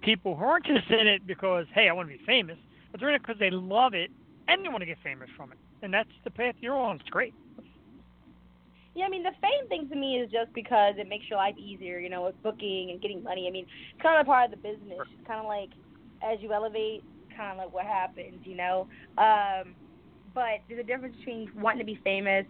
[0.02, 2.58] people who aren't just in it because hey, I want to be famous,
[2.92, 4.10] but they're in it because they love it
[4.48, 6.98] and they want to get famous from it, and that's the path you're on.
[6.98, 7.34] It's great.
[8.96, 11.56] Yeah, I mean the fame thing to me is just because it makes your life
[11.58, 13.46] easier, you know, with booking and getting money.
[13.48, 15.00] I mean, it's kind of part of the business.
[15.12, 15.70] It's kind of like
[16.24, 17.04] as you elevate,
[17.36, 18.88] kind of like what happens, you know.
[19.18, 19.76] Um,
[20.34, 22.46] but there's a difference between wanting to be famous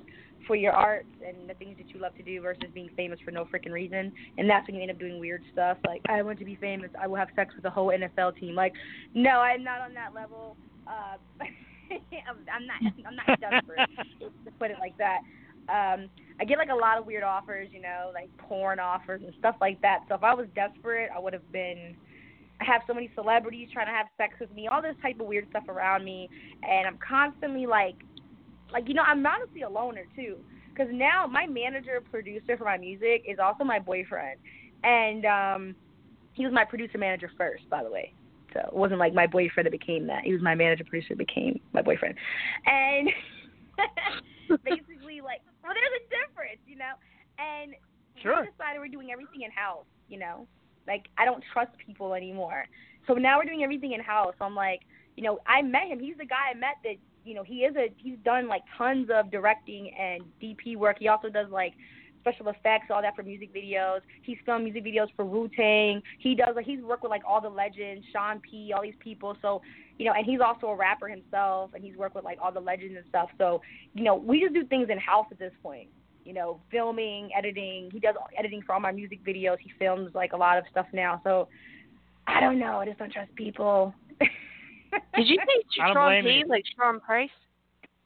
[0.48, 3.32] for your art and the things that you love to do versus being famous for
[3.32, 4.12] no freaking reason.
[4.38, 6.92] And that's when you end up doing weird stuff like I want to be famous.
[7.02, 8.56] I will have sex with the whole NFL team.
[8.56, 8.74] Like,
[9.14, 10.56] no, I'm not on that level.
[10.88, 11.18] Uh,
[12.54, 13.90] I'm not I'm not desperate
[14.20, 15.20] to put it like that.
[15.68, 16.10] Um,
[16.40, 19.56] I get like a lot of weird offers, you know, like porn offers and stuff
[19.62, 20.00] like that.
[20.08, 21.96] So if I was desperate, I would have been.
[22.62, 25.28] I have so many celebrities trying to have sex with me, all this type of
[25.28, 26.30] weird stuff around me,
[26.64, 27.96] and I'm constantly like,
[28.72, 30.38] like you know, I'm honestly a loner too,
[30.70, 34.40] because now my manager producer for my music is also my boyfriend,
[34.86, 35.76] and um,
[36.32, 38.14] he was my producer manager first, by the way.
[38.56, 40.24] So it wasn't like my boyfriend that became that.
[40.24, 42.16] He was my manager producer became my boyfriend,
[42.66, 43.10] and
[44.64, 46.96] basically like, well, there's a difference, you know,
[47.38, 47.74] and
[48.24, 48.42] Sure.
[48.42, 50.48] we decided we're doing everything in house, you know.
[50.88, 52.66] Like I don't trust people anymore.
[53.08, 54.36] So now we're doing everything in house.
[54.40, 54.80] I'm like,
[55.18, 56.00] you know, I met him.
[56.00, 56.96] He's the guy I met that,
[57.26, 60.98] you know, he is a he's done like tons of directing and DP work.
[61.00, 61.74] He also does like
[62.26, 64.00] special effects, all that for music videos.
[64.24, 66.02] He's filmed music videos for Wu Tang.
[66.20, 69.38] He does like he's worked with like all the legends, Sean P, all these people.
[69.42, 69.62] So,
[70.00, 72.60] you know, and he's also a rapper himself and he's worked with like all the
[72.60, 73.30] legends and stuff.
[73.38, 73.62] So,
[73.94, 75.90] you know, we just do things in house at this point
[76.26, 77.90] you know, filming, editing.
[77.94, 79.58] He does editing for all my music videos.
[79.60, 81.22] He films like a lot of stuff now.
[81.24, 81.48] So
[82.28, 82.80] I don't know.
[82.80, 83.94] I just don't trust people.
[84.20, 86.46] Did you say I don't Sean blame P, you.
[86.48, 87.30] like Sean Price?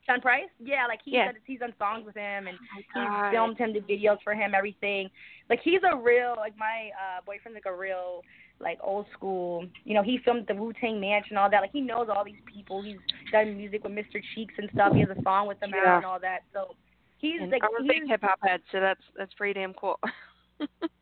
[0.09, 0.49] Sean Price?
[0.59, 1.25] Yeah, like he's Yeah.
[1.25, 4.53] done, he's done songs with him and Oh he's filmed him, the videos for him,
[4.55, 5.09] everything.
[5.49, 8.23] Like he's a real like my uh boyfriend's like a real
[8.59, 9.65] like old school.
[9.85, 11.61] You know, he filmed the Wu Tang Mansion and all that.
[11.61, 12.81] Like he knows all these people.
[12.81, 12.97] He's
[13.31, 14.21] done music with Mr.
[14.35, 14.93] Cheeks and stuff.
[14.93, 15.91] He has a song with them Yeah.
[15.91, 16.39] out and all that.
[16.53, 16.75] So
[17.19, 19.99] he's And like I'm a big hip hop head, so that's that's pretty damn cool.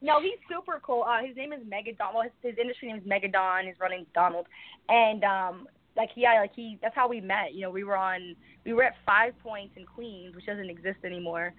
[0.04, 1.02] No, he's super cool.
[1.02, 2.14] Uh, his name is Megadon.
[2.14, 3.66] Well, his, his industry name is Megadon.
[3.68, 4.46] His running Donald,
[4.88, 5.68] and um,
[5.98, 6.78] like yeah, like he.
[6.82, 7.54] That's how we met.
[7.54, 8.36] You know, we were on.
[8.66, 11.54] We were at 5 Pointz in Queens, which doesn't exist anymore,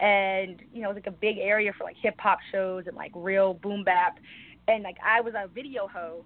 [0.00, 2.96] and you know, it was like a big area for like hip hop shows and
[2.96, 4.18] like real boom bap,
[4.68, 6.24] and like I was a video hoe,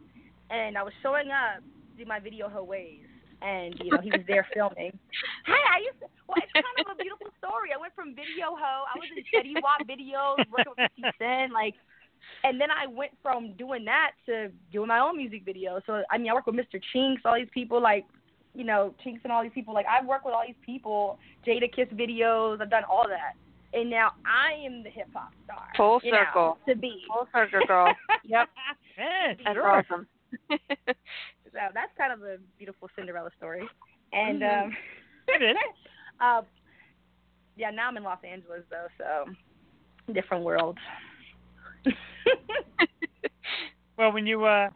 [0.51, 3.07] and I was showing up to do my video hoe ways.
[3.43, 4.93] And you know he was there filming.
[5.47, 6.07] Hey, I used to.
[6.29, 7.75] Well, it's kind of a beautiful story.
[7.75, 8.87] I went from video hoe.
[8.87, 11.75] I was in Fetty Wap videos, working with 50 Cent, like,
[12.45, 15.81] and then I went from doing that to doing my own music video.
[15.87, 16.81] So I mean, I work with Mr.
[16.93, 18.05] Cheeks, all these people, like,
[18.55, 19.73] you know, Chinks and all these people.
[19.75, 21.19] Like, I've worked with all these people.
[21.47, 22.61] Jadakiss videos.
[22.61, 23.35] I've done all that,
[23.79, 25.65] and now I am the hip hop star.
[25.77, 26.59] Full you know, circle.
[26.69, 27.03] to be.
[27.09, 27.95] Full circle, girl.
[28.25, 28.49] Yep.
[28.99, 29.69] Yeah, That's sure.
[29.69, 30.07] awesome.
[31.53, 33.69] So that's kind of a beautiful Cinderella story.
[34.13, 34.65] And Mhm.
[34.65, 34.77] um
[36.21, 36.43] uh
[37.57, 40.79] yeah, now I'm in Los Angeles though, so different world.
[43.99, 44.69] Well, when you uh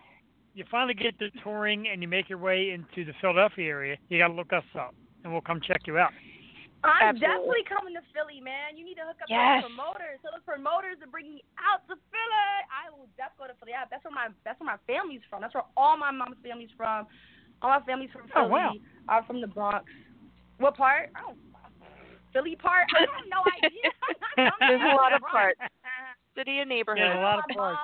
[0.55, 4.19] you finally get to touring and you make your way into the Philadelphia area, you
[4.19, 4.95] got to look us up,
[5.25, 6.13] and we'll come check you out.
[6.85, 7.27] I'm Absolutely.
[7.27, 8.77] definitely coming to Philly, man.
[8.79, 9.65] You need to hook up Yes.
[9.65, 10.17] those promoters.
[10.23, 12.53] So those promoters are bringing me out to Philly.
[12.71, 13.73] I will definitely go to Philly.
[13.75, 15.41] Yeah, that's where my that's where my family's from.
[15.43, 17.09] That's where all my mom's family's from.
[17.65, 18.53] All my family's from Oh, Philly.
[18.53, 18.73] wow.
[19.11, 19.85] I'm from the Bronx.
[20.63, 21.11] What part?
[21.17, 21.41] I don't
[22.33, 22.85] Philly part?
[22.95, 23.91] I have no idea.
[24.61, 25.59] There's a lot of parts.
[26.37, 27.03] City and neighborhood.
[27.03, 27.79] There's a lot of my parts.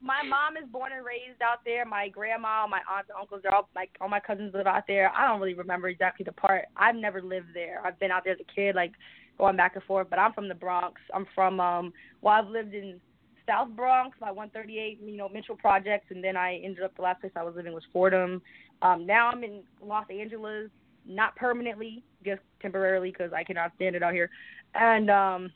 [0.00, 1.84] my mom is born and raised out there.
[1.84, 5.10] My grandma, my aunts and uncles, they're all like all my cousins live out there.
[5.16, 6.64] I don't really remember exactly the part.
[6.76, 7.80] I've never lived there.
[7.84, 8.92] I've been out there as a kid, like
[9.38, 10.08] going back and forth.
[10.10, 11.00] But I'm from the Bronx.
[11.14, 11.92] I'm from um.
[12.22, 13.00] Well, I've lived in
[13.46, 17.20] South Bronx, by 138, you know, Mitchell Projects, and then I ended up the last
[17.20, 18.40] place I was living was Fordham.
[18.82, 20.70] Um, now I'm in Los Angeles,
[21.04, 24.30] not permanently, just temporarily because I cannot stand it out here,
[24.74, 25.50] and um,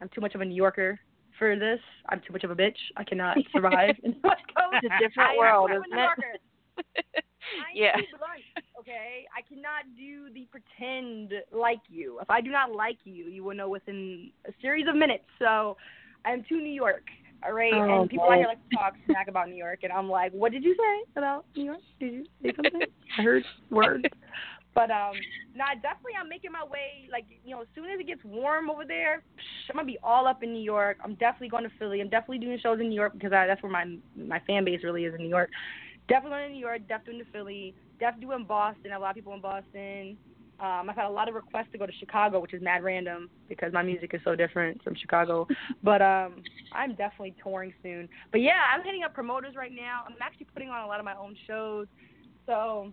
[0.00, 0.98] I'm too much of a New Yorker
[1.38, 1.80] for this.
[2.08, 2.76] I'm too much of a bitch.
[2.96, 4.82] I cannot survive in the West Coast.
[4.82, 6.40] It's a different I, world, I'm isn't it?
[7.58, 7.96] I Yeah.
[8.10, 8.44] blunt,
[8.78, 9.24] okay?
[9.36, 12.18] I cannot do the pretend like you.
[12.20, 15.24] If I do not like you, you will know within a series of minutes.
[15.38, 15.76] So
[16.24, 17.04] I'm to New York.
[17.44, 18.36] All right, Oh, and people out boy.
[18.38, 21.10] here like to talk smack about New York, and I'm like, "What did you say
[21.20, 21.80] about New York?
[22.00, 22.82] Did you say something?
[23.18, 24.04] I heard words."
[24.76, 25.16] But um,
[25.56, 27.08] no, definitely I'm making my way.
[27.10, 29.98] Like you know, as soon as it gets warm over there, psh, I'm gonna be
[30.02, 30.98] all up in New York.
[31.02, 32.02] I'm definitely going to Philly.
[32.02, 34.80] I'm definitely doing shows in New York because I, that's where my my fan base
[34.84, 35.48] really is in New York.
[36.08, 36.80] Definitely going to New York.
[36.88, 37.74] Definitely to Philly.
[37.98, 38.90] Definitely doing Boston.
[38.90, 40.18] I have a lot of people in Boston.
[40.60, 43.30] Um, I've had a lot of requests to go to Chicago, which is mad random
[43.48, 45.48] because my music is so different from Chicago.
[45.82, 46.42] But um,
[46.72, 48.08] I'm definitely touring soon.
[48.30, 50.02] But yeah, I'm hitting up promoters right now.
[50.06, 51.86] I'm actually putting on a lot of my own shows.
[52.46, 52.92] So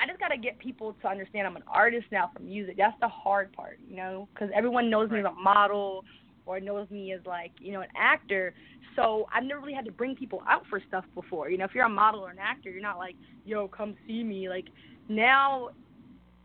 [0.00, 2.76] I just got to get people to understand I'm an artist now for music.
[2.76, 6.04] That's the hard part, you know, because everyone knows me as a model
[6.46, 8.54] or knows me as like, you know, an actor.
[8.96, 11.50] So I've never really had to bring people out for stuff before.
[11.50, 14.22] You know, if you're a model or an actor, you're not like, yo, come see
[14.22, 14.48] me.
[14.48, 14.66] Like
[15.08, 15.70] now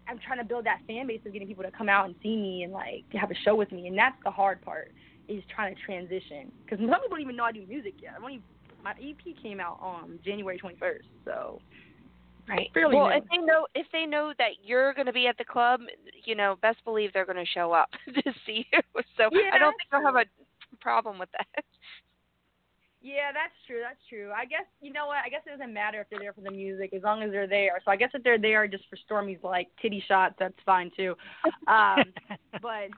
[0.07, 2.35] I'm trying to build that fan base of getting people to come out and see
[2.35, 4.91] me and like have a show with me, and that's the hard part
[5.27, 8.13] is trying to transition because some people don't even know I do music yet.
[8.17, 8.41] I'm only
[8.83, 11.61] my EP came out on January 21st, so
[12.47, 12.69] Right.
[12.73, 13.15] Fairly well, new.
[13.15, 15.81] if they know if they know that you're going to be at the club,
[16.25, 18.79] you know, best believe they're going to show up to see you.
[19.17, 21.63] So Yeah, I don't think that's they'll have a problem with that.
[23.03, 23.81] Yeah, that's true.
[23.83, 24.31] That's true.
[24.31, 25.17] I guess you know what?
[25.25, 27.47] I guess it doesn't matter if they're there for the music as long as they're
[27.47, 27.79] there.
[27.83, 31.13] So I guess if they're there just for Stormi's like titty shots, that's fine too.
[31.67, 32.13] Um,
[32.61, 32.89] but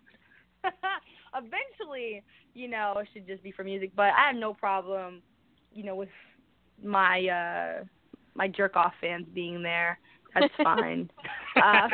[1.36, 2.24] eventually,
[2.54, 3.92] you know, it should just be for music.
[3.96, 5.22] But I have no problem,
[5.74, 6.10] you know, with
[6.84, 7.84] my uh
[8.36, 9.98] my jerk off fans being there.
[10.34, 11.10] That's fine.
[11.64, 11.88] uh,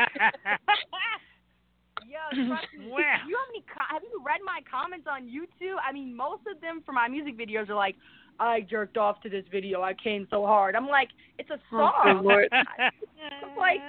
[2.09, 2.87] Yo, trust me.
[2.89, 2.97] Wow.
[3.27, 3.63] You have any?
[3.89, 5.77] Have you read my comments on YouTube?
[5.87, 7.95] I mean, most of them for my music videos are like,
[8.39, 9.81] "I jerked off to this video.
[9.81, 12.17] I came so hard." I'm like, it's a Oh, song.
[12.17, 12.49] good Lord.
[13.57, 13.79] like,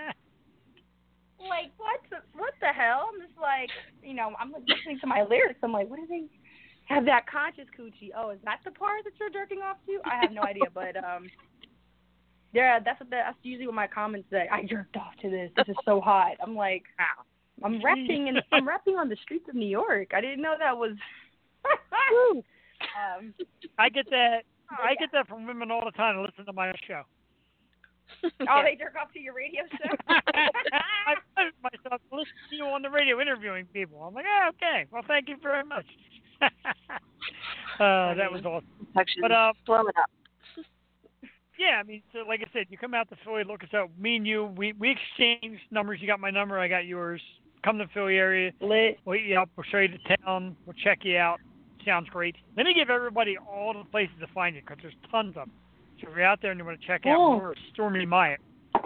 [1.40, 2.00] like what?
[2.10, 3.10] The, what the hell?
[3.12, 3.70] I'm just like,
[4.04, 5.58] you know, I'm like listening to my lyrics.
[5.62, 6.24] I'm like, what do they
[6.84, 8.10] have that conscious coochie?
[8.16, 9.98] Oh, is that the part that you're jerking off to?
[10.04, 11.26] I have no idea, but um.
[12.52, 14.48] Yeah, that's what the, that's usually what my comments say.
[14.50, 15.50] I jerked off to this.
[15.56, 16.32] This is so hot.
[16.42, 16.84] I'm like,
[17.64, 20.12] I'm rapping and I'm rapping on the streets of New York.
[20.14, 20.92] I didn't know that was.
[23.14, 23.34] um,
[23.78, 24.42] I get that.
[24.70, 27.02] I get that from women all the time to listen to my show.
[28.24, 29.96] oh, they jerk off to your radio show.
[30.08, 34.02] I find myself listening to you on the radio interviewing people.
[34.02, 34.86] I'm like, oh, okay.
[34.90, 35.86] Well, thank you very much.
[36.42, 38.66] uh, that was awesome.
[38.96, 40.10] Actually, But uh, blow it up.
[41.58, 43.90] Yeah, I mean, so like I said, you come out to Philly, look us up.
[43.98, 45.98] Me and you, we we exchange numbers.
[46.00, 47.20] You got my number, I got yours.
[47.64, 48.50] Come to the Philly area.
[48.60, 48.98] Lit.
[49.04, 49.48] We'll eat you up.
[49.56, 50.56] We'll show you the town.
[50.66, 51.38] We'll check you out.
[51.84, 52.34] Sounds great.
[52.56, 55.52] Let me give everybody all the places to find you because there's tons of them.
[56.00, 58.36] So if you're out there and you want to check out more Stormi Maya,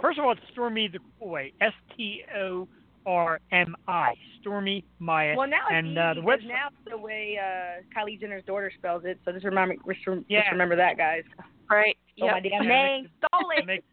[0.01, 1.53] first of all, it's Stormi the cool way.
[1.61, 2.67] S T O
[3.07, 4.13] R M I.
[4.45, 5.35] Stormi Maya.
[5.35, 6.47] Well, now it's and easy uh, the website.
[6.47, 9.19] now the way uh, Kylie Jenner's daughter spells it.
[9.25, 10.41] So just remember, just, Yeah.
[10.41, 11.23] just remember that, guys.
[11.69, 11.97] Right.
[12.15, 12.43] Stole my Yep.
[12.51, 13.09] damn Yeah, name.
[13.17, 13.65] Stole that it.
[13.65, 13.83] makes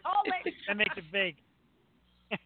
[0.00, 0.54] Stole it.
[0.68, 1.36] that makes it big.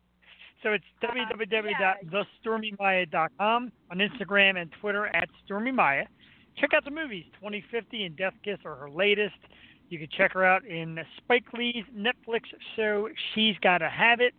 [0.63, 6.07] so it's Uh, www.thestormymaya.com on Instagram and Twitter at Stormi Maya.
[6.57, 7.25] Check out the movies.
[7.35, 9.35] 2050 and Death Kiss are her latest.
[9.89, 12.43] You can check her out in Spike Lee's Netflix
[12.77, 14.35] show She's Gotta Have It.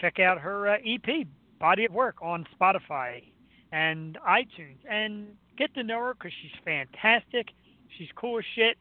[0.00, 1.26] Check out her uh, EP,
[1.58, 3.24] Body of Work, on Spotify
[3.72, 4.78] and iTunes.
[4.88, 7.48] And get to know her because she's fantastic.
[7.98, 8.78] She's cool as shit.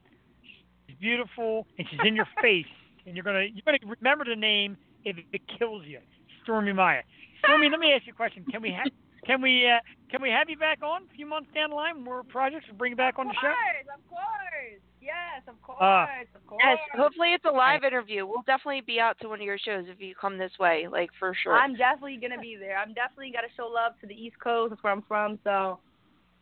[0.90, 2.66] She's beautiful, and she's in your face.
[3.06, 6.00] And you're gonna you're gonna remember the name if it kills you.
[6.46, 7.02] Stormi Maya.
[7.44, 8.44] Stormi, let me ask you a question.
[8.52, 8.92] Can we have
[9.26, 9.80] can we uh,
[10.12, 12.04] can we have you back on a few months down the line?
[12.04, 13.48] More projects to bring you back on the show.
[13.48, 14.82] Of course, of course.
[15.02, 16.06] Yes, of course, Uh,
[16.36, 16.62] of course.
[16.64, 16.78] Yes.
[16.94, 18.26] Hopefully, it's a live interview.
[18.26, 21.10] We'll definitely be out to one of your shows if you come this way, like
[21.18, 21.54] for sure.
[21.54, 22.78] I'm definitely gonna be there.
[22.78, 24.72] I'm definitely gotta show love to the East Coast.
[24.72, 25.40] That's where I'm from.
[25.44, 25.80] So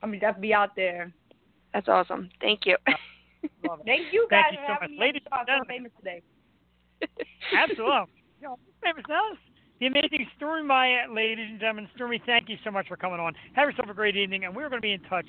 [0.01, 1.13] I'm gonna definitely be out there.
[1.73, 2.29] That's awesome.
[2.41, 2.77] Thank you.
[3.67, 3.85] Love it.
[3.85, 4.99] Thank you guys Thank you for so having much.
[4.99, 5.05] me.
[5.05, 5.67] Ladies and the so gentlemen.
[5.67, 6.21] famous today.
[7.55, 8.13] Absolutely.
[8.39, 9.31] You know, famous now.
[9.79, 11.89] The amazing Stormi Maya, ladies and gentlemen.
[11.97, 13.33] Stormi, thank you so much for coming on.
[13.53, 15.25] Have yourself a great evening, and we're going to be in touch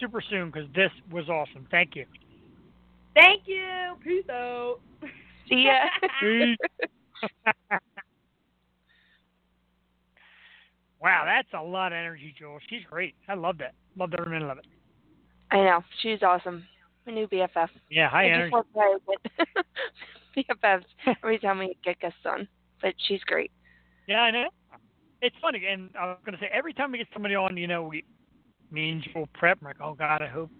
[0.00, 1.68] super soon because this was awesome.
[1.70, 2.04] Thank you.
[3.14, 3.94] Thank you.
[4.02, 4.78] Peace out.
[5.48, 5.84] See ya.
[6.20, 6.56] Peace.
[11.00, 12.58] wow, that's a lot of energy, Jewel.
[12.68, 13.14] She's great.
[13.28, 13.74] I love that.
[13.96, 14.66] Loved every minute of it.
[15.52, 15.84] I know.
[16.02, 16.64] She's awesome.
[17.06, 17.68] My new BFF.
[17.90, 18.50] Yeah, high I energy.
[18.52, 19.66] just love her with
[20.36, 20.84] BFFs
[21.22, 22.46] every time we get guests on.
[22.80, 23.50] But she's great.
[24.06, 24.48] Yeah, I know.
[25.20, 27.68] It's funny, and I was going to say every time we get somebody on, you
[27.68, 28.04] know, we,
[28.70, 29.58] me and Jewel prep.
[29.60, 30.50] I'm like, oh God, I hope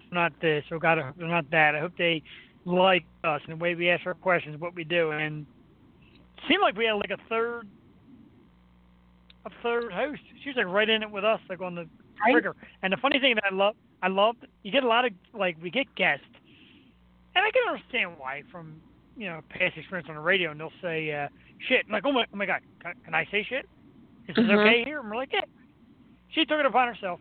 [0.00, 0.64] it's not this.
[0.72, 1.74] Oh God, I hope it's not that.
[1.74, 2.22] I hope they
[2.64, 5.46] like us and the way we ask our questions, what we do, and
[6.36, 7.68] it seemed like we had like a third,
[9.46, 10.20] a third host.
[10.42, 11.88] She was like right in it with us, like on the
[12.24, 12.32] Right.
[12.32, 12.54] trigger.
[12.82, 15.56] And the funny thing that I love, I love, you get a lot of like
[15.62, 16.24] we get guests,
[17.34, 18.80] and I can understand why from
[19.16, 21.28] you know past experience on the radio, and they'll say uh,
[21.68, 21.84] shit.
[21.86, 23.66] I'm like, oh my, oh my God, can, can I say shit?
[24.28, 24.58] Is this Mhm.
[24.58, 25.00] okay here?
[25.00, 25.40] And we're like, yeah.
[26.32, 27.20] She took it upon herself.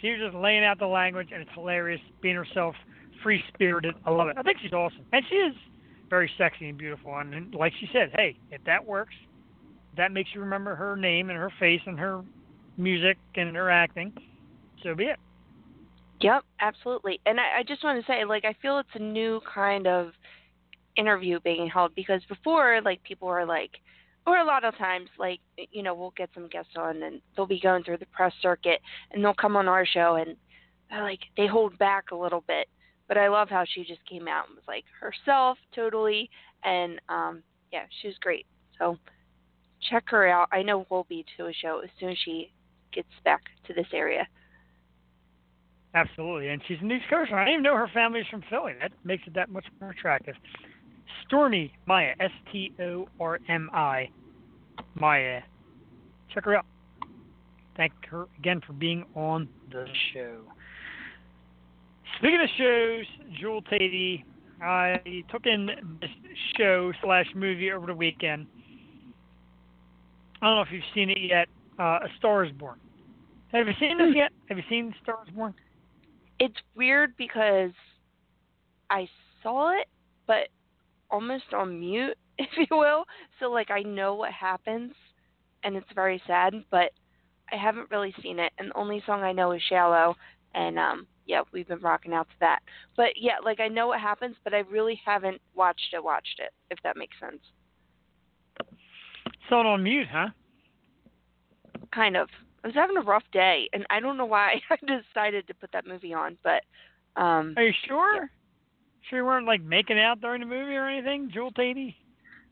[0.00, 2.74] She was just laying out the language, and it's hilarious, being herself,
[3.22, 3.94] free spirited.
[4.06, 4.36] I love it.
[4.38, 5.54] I think she's awesome, and she is
[6.08, 7.16] very sexy and beautiful.
[7.18, 9.14] And like she said, hey, if that works,
[9.96, 12.22] that makes you remember her name and her face and her
[12.82, 14.12] music and interacting.
[14.82, 15.18] So be it.
[16.20, 17.20] Yep, absolutely.
[17.26, 20.12] And I, I just want to say, like, I feel it's a new kind of
[20.96, 23.70] interview being held because before, like, people were like,
[24.24, 25.40] or a lot of times, like,
[25.72, 28.80] you know, we'll get some guests on and they'll be going through the press circuit
[29.10, 30.36] and they'll come on our show and
[30.90, 32.68] like, they hold back a little bit.
[33.08, 36.30] But I love how she just came out and was like herself totally.
[36.62, 37.42] And, um,
[37.72, 38.46] yeah, she was great.
[38.78, 38.96] So
[39.90, 40.48] check her out.
[40.52, 42.52] I know we'll be to a show as soon as she
[42.92, 44.26] gets back to this area.
[45.94, 46.48] Absolutely.
[46.48, 47.36] And she's an East Coaster.
[47.36, 48.72] I even know her family's from Philly.
[48.80, 50.34] That makes it that much more attractive.
[51.30, 54.08] Stormi Maya, S T O R M I,
[54.94, 55.42] Maya.
[56.32, 56.66] Check her out.
[57.76, 60.40] Thank her again for being on the show.
[62.18, 63.04] Speaking of shows,
[63.40, 64.24] Jewel Teti,
[64.62, 65.66] I took in
[66.00, 66.10] this
[66.56, 68.46] show slash movie over the weekend.
[70.40, 71.48] I don't know if you've seen it yet.
[71.78, 72.78] Uh, A Star Is Born.
[73.52, 74.30] Have you seen this yet?
[74.48, 75.54] Have you seen Star Is Born?
[76.38, 77.70] It's weird because
[78.88, 79.08] I
[79.42, 79.88] saw it,
[80.26, 80.48] but
[81.10, 83.04] almost on mute, if you will.
[83.38, 84.92] So like I know what happens,
[85.64, 86.90] and it's very sad, but
[87.52, 88.52] I haven't really seen it.
[88.58, 90.16] And the only song I know is "Shallow,"
[90.54, 92.60] and um, yeah, we've been rocking out to that.
[92.96, 96.02] But yeah, like I know what happens, but I really haven't watched it.
[96.02, 97.42] Watched it, if that makes sense.
[99.48, 100.28] Saw it on mute, huh?
[101.92, 102.28] Kind of.
[102.64, 105.72] I was having a rough day, and I don't know why I decided to put
[105.72, 106.62] that movie on, but
[107.20, 108.30] um, Are you sure?
[109.08, 111.94] Sure you weren't like making out during the movie or anything, Jewel Teti?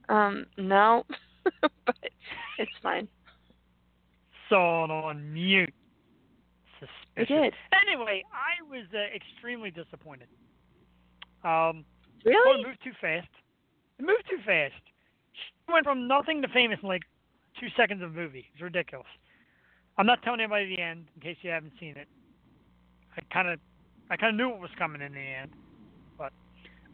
[0.09, 1.05] um, no,
[1.87, 1.97] but
[2.59, 3.07] it's fine.
[4.49, 5.73] Saw it on mute.
[6.81, 7.29] Suspicious.
[7.29, 7.55] did.
[7.87, 10.27] Anyway, I was uh, extremely disappointed.
[11.45, 11.85] Um,
[12.25, 12.65] well, it Really?
[12.65, 13.29] moved too fast.
[13.99, 14.75] It moved too fast.
[15.33, 17.03] She went from nothing to famous in like
[17.61, 18.47] two seconds of movie.
[18.53, 19.07] It's ridiculous.
[20.01, 22.09] I'm not telling anybody the end in case you haven't seen it.
[23.19, 23.61] I kind of,
[24.11, 25.51] I kind of knew what was coming in the end,
[26.17, 26.33] but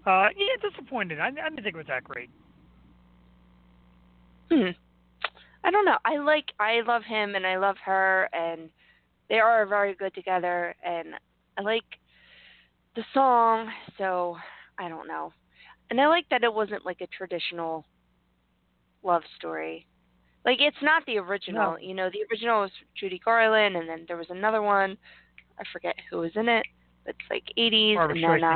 [0.05, 1.21] uh, yeah, disappointed.
[1.21, 2.31] I, I didn't think it was that great.
[4.51, 4.71] Hmm.
[5.63, 5.99] I don't know.
[6.05, 8.71] I like I love him and I love her and
[9.29, 11.15] they are very good together and
[11.57, 11.85] I like
[12.97, 14.37] the song, so
[14.81, 15.33] I don't know.
[15.91, 17.85] And I like that it wasn't like a traditional
[19.05, 19.87] love story.
[20.47, 21.79] Like it's not the original, No.
[21.79, 24.97] you know, the original was Judy Garland and then there was another one.
[25.59, 26.65] I forget who was in it.
[27.05, 28.55] It's like 80s Barbra and then uh,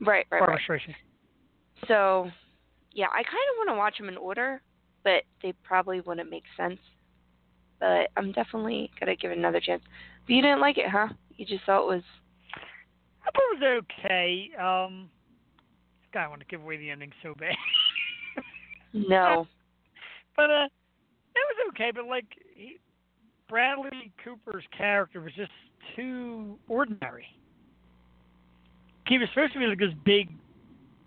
[0.00, 0.80] right, right, Barbra right.
[0.80, 0.94] Streisand.
[1.88, 2.30] So,
[2.92, 4.62] yeah, I kind of want to watch them in order,
[5.02, 6.78] but they probably wouldn't make sense.
[7.80, 9.82] But I'm definitely gonna give it another chance.
[10.26, 11.08] But you didn't like it, huh?
[11.36, 12.02] You just thought it was
[13.26, 14.50] I thought it was okay.
[14.60, 15.10] Um,
[16.12, 17.54] God, I want to give away the ending so bad.
[18.92, 19.46] no.
[20.36, 20.68] but uh,
[21.40, 21.90] was okay.
[21.94, 22.78] But like, he,
[23.48, 25.52] Bradley Cooper's character was just
[25.96, 27.26] too ordinary.
[29.06, 30.30] He was supposed to be like this big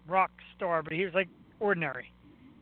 [0.08, 1.30] rock star, but he was like
[1.60, 2.12] ordinary.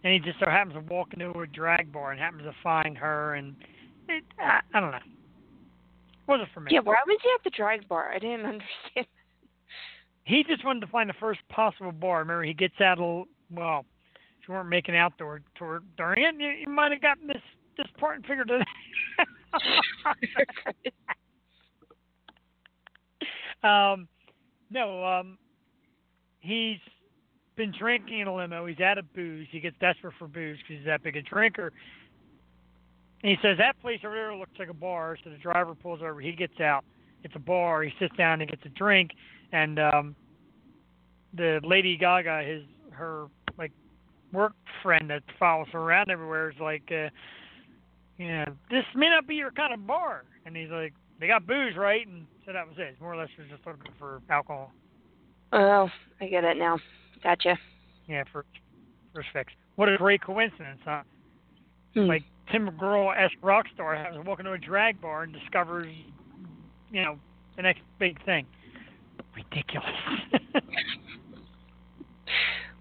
[0.03, 2.97] And he just so happens to walk into a drag bar and happens to find
[2.97, 3.55] her, and
[4.07, 4.99] it, I, I don't know.
[6.27, 6.71] wasn't for me.
[6.71, 8.11] Yeah, why was he at the drag bar?
[8.13, 9.07] I didn't understand.
[10.23, 12.19] He just wanted to find the first possible bar.
[12.19, 13.85] Remember, he gets out of well,
[14.41, 17.41] if you weren't making out toward, toward during it, you, you might have gotten this
[17.77, 18.67] this part and figured it.
[23.63, 23.93] out.
[23.93, 24.07] um,
[24.69, 25.37] no, um,
[26.39, 26.79] he's
[27.55, 28.65] been drinking in a limo.
[28.65, 29.47] He's out of booze.
[29.51, 31.71] He gets desperate for booze because he's that big a drinker.
[33.23, 35.17] And he says that place over there looks like a bar.
[35.23, 36.19] So the driver pulls over.
[36.19, 36.83] He gets out.
[37.23, 37.81] It's a bar.
[37.83, 39.11] He sits down and gets a drink
[39.51, 40.15] and um
[41.33, 43.27] the Lady Gaga, his her
[43.57, 43.71] like
[44.31, 47.09] work friend that follows her around everywhere is like, uh,
[48.17, 50.23] yeah, this may not be your kind of bar.
[50.45, 52.05] And he's like, they got booze, right?
[52.07, 52.89] And so that was it.
[52.93, 54.71] It's more or less was just looking for alcohol.
[55.53, 55.89] Oh,
[56.21, 56.77] I get it now.
[57.23, 57.57] Gotcha.
[58.07, 58.45] Yeah, for
[59.13, 59.53] first fix.
[59.75, 61.01] What a great coincidence, huh?
[61.93, 62.01] Hmm.
[62.07, 65.87] Like Tim McGraw esque rock star has to walk into a drag bar and discovers,
[66.91, 67.17] you know,
[67.55, 68.45] the next big thing.
[69.35, 69.89] Ridiculous.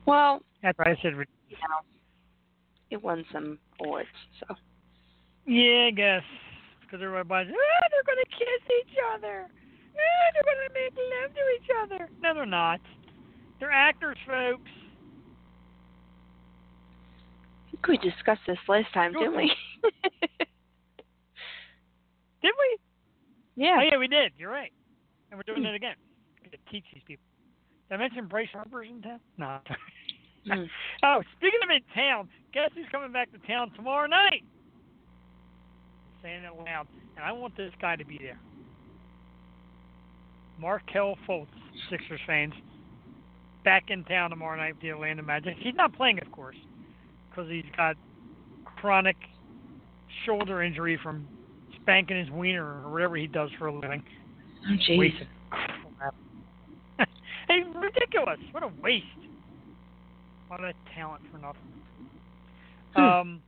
[0.06, 1.28] well, That's why I said ridiculous.
[1.51, 1.81] you know,
[2.90, 4.09] it won some awards,
[4.40, 4.55] so
[5.47, 6.23] Yeah, I guess.
[6.81, 9.49] Because everybody buys, oh, they're going to kiss each other.
[9.49, 12.09] Oh, they're going to make love to each other.
[12.23, 12.81] No, they're not.
[13.61, 14.71] They're actors, folks.
[17.66, 19.53] I think we discussed this last time, didn't we?
[22.43, 22.79] Did we?
[23.57, 23.77] yeah.
[23.79, 24.33] Oh, yeah, we did.
[24.37, 24.73] You're right.
[25.31, 25.73] And we're doing hmm.
[25.73, 25.97] it again.
[26.51, 27.25] to teach these people.
[27.89, 29.21] Did I mention Bryce Harper's in town?
[29.39, 29.59] No.
[30.47, 30.69] Mm.
[31.03, 34.45] oh, speaking of in town, guess who's coming back to town tomorrow night?
[36.24, 36.86] Saying it loud,
[37.16, 38.38] and I want this guy to be there.
[40.59, 41.48] Markelle Fultz,
[41.90, 42.55] Sixers fans,
[43.62, 45.55] back in town tomorrow night with the Atlanta Magic.
[45.59, 46.56] He's not playing, of course,
[47.28, 47.96] because he's got
[48.64, 49.16] chronic
[50.24, 51.28] shoulder injury from
[51.82, 54.02] spanking his wiener or whatever he does for a living.
[54.66, 55.12] Oh, jeez.
[57.46, 58.38] Hey, ridiculous.
[58.52, 59.05] What a waste.
[60.51, 61.60] All that talent for nothing.
[62.96, 63.02] Hmm.
[63.02, 63.42] Um,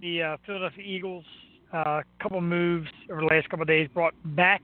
[0.00, 1.24] the uh, Philadelphia Eagles,
[1.72, 4.62] a uh, couple moves over the last couple of days, brought back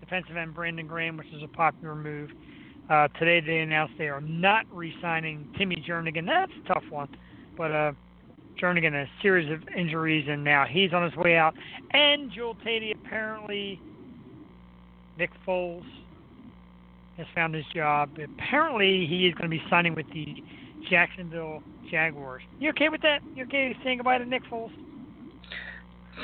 [0.00, 2.30] defensive end Brandon Graham, which is a popular move.
[2.88, 6.26] Uh, today they announced they are not re-signing Timmy Jernigan.
[6.26, 7.08] That's a tough one,
[7.56, 7.92] but uh,
[8.60, 11.54] Jernigan a series of injuries, and now he's on his way out.
[11.90, 13.80] And Jewel Teti apparently,
[15.18, 15.84] Nick Foles
[17.18, 18.10] has found his job.
[18.22, 20.42] Apparently, he is going to be signing with the
[20.90, 22.42] Jacksonville Jaguars.
[22.58, 23.20] You okay with that?
[23.34, 24.70] You okay saying goodbye to Nick Foles?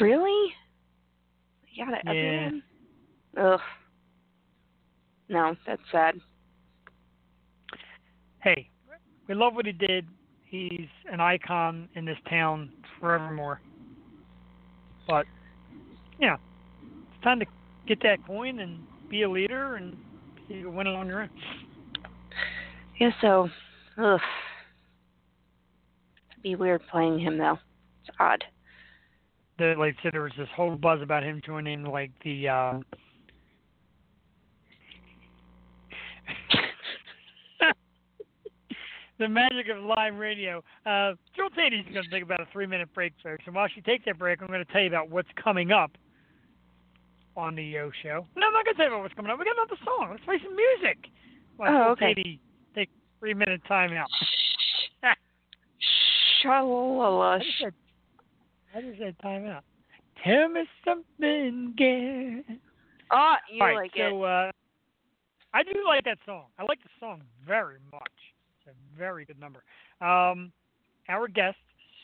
[0.00, 0.52] Really?
[1.72, 1.90] Yeah.
[2.04, 2.10] Yeah.
[2.10, 2.62] Everyone?
[3.36, 3.60] Ugh.
[5.28, 6.20] No, that's sad.
[8.42, 8.68] Hey,
[9.26, 10.06] we love what he did.
[10.44, 12.70] He's an icon in this town
[13.00, 13.60] forevermore.
[15.08, 15.26] But,
[16.20, 16.36] yeah,
[16.82, 17.46] it's time to
[17.86, 18.80] get that coin and
[19.10, 19.96] be a leader and
[20.48, 21.30] you win it on your own.
[23.00, 23.10] Yeah.
[23.20, 23.48] So,
[23.98, 24.20] ugh.
[26.44, 27.58] Be weird playing him though.
[28.06, 28.44] It's odd.
[29.58, 32.74] The, like I said, there was this whole buzz about him joining like the uh,
[39.18, 40.58] the magic of live radio.
[40.84, 43.44] Uh, Jewel Teti's going to take about a three-minute break, folks.
[43.46, 45.92] And while she takes that break, I'm going to tell you about what's coming up
[47.38, 48.26] on the Yo Show.
[48.36, 49.38] No, I'm not going to tell you about what's coming up.
[49.38, 50.08] We got another song.
[50.10, 50.98] Let's play some music.
[51.56, 52.14] While Oh, Jewel okay.
[52.14, 52.38] Teti
[52.74, 54.06] take a three-minute timeout.
[56.44, 57.36] Shalala.
[57.36, 59.60] I just said, said timeout.
[60.24, 62.56] Tell me something, girl.
[63.12, 64.10] Oh, you All right, like it.
[64.10, 64.50] so uh,
[65.52, 66.44] I do like that song.
[66.58, 68.02] I like the song very much.
[68.58, 69.62] It's a very good number.
[70.00, 70.52] Um,
[71.08, 71.58] our guest,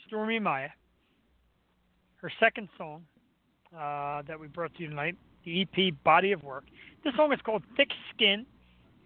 [0.06, 0.68] Stormi Maya,
[2.16, 3.02] her second song
[3.76, 6.64] uh, that we brought to you tonight, the EP Body of Work.
[7.04, 8.44] This song is called Thick Skin.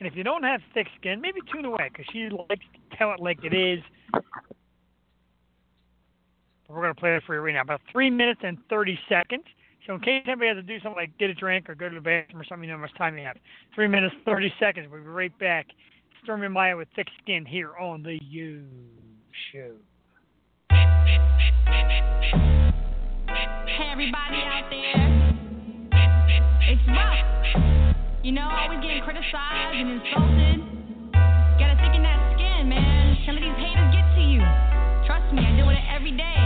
[0.00, 3.12] And if you don't have thick skin, maybe tune away because she likes to tell
[3.12, 3.80] it like it is.
[6.74, 7.62] We're going to play it for you right now.
[7.62, 9.44] About three minutes and 30 seconds.
[9.86, 11.94] So in case anybody has to do something like get a drink or go to
[11.94, 13.36] the bathroom or something, you know how much time you have.
[13.74, 14.88] Three minutes, 30 seconds.
[14.90, 15.66] We'll be right back.
[16.26, 18.62] Stormi Maya with Thick Skin here on the Yo
[19.52, 19.72] Show.
[20.70, 21.18] Hey,
[23.92, 25.14] everybody out there.
[26.66, 27.20] It's rough.
[28.24, 30.64] You know, always getting criticized and insulted.
[31.60, 33.18] Gotta thicken that skin, man.
[33.26, 33.83] Some of these haters
[35.34, 36.40] me, I deal with it every day.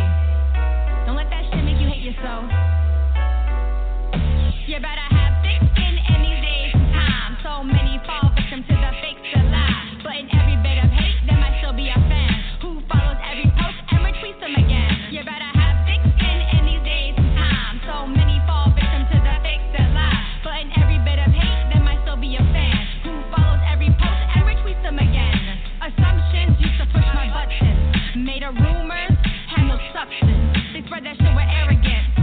[1.04, 2.48] Don't let that shit make you hate yourself.
[4.64, 7.36] You better have thick skin in these days and times.
[7.44, 10.00] So many fall victim to the fake to lie.
[10.04, 12.07] But in every bit of hate, there might still be a
[28.48, 29.12] of rumors,
[29.50, 30.56] had no substance.
[30.72, 32.17] They spread that shit with arrogance.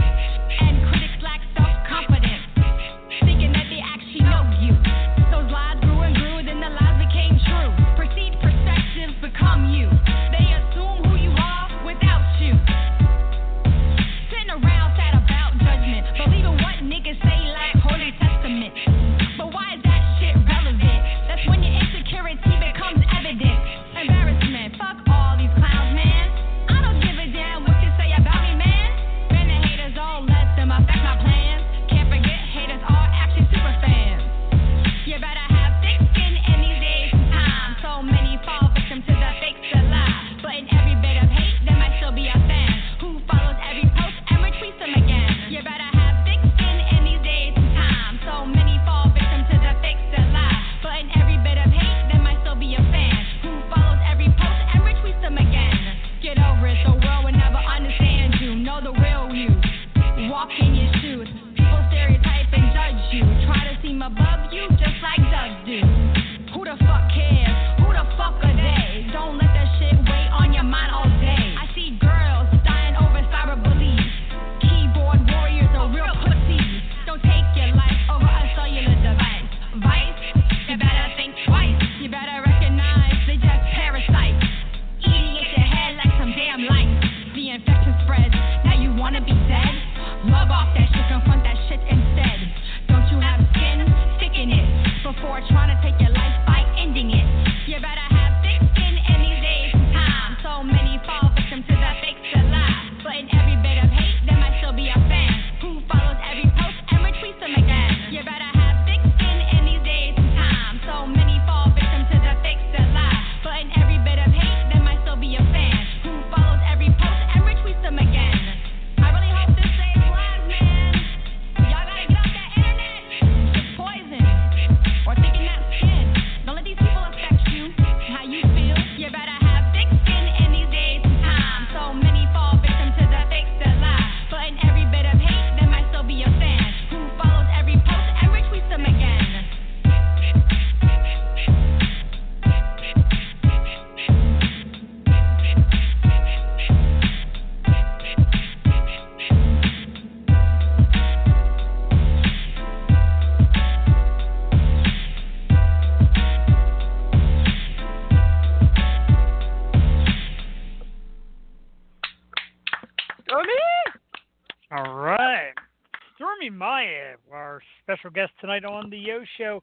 [167.56, 169.62] Our special guest tonight on the Yo Show.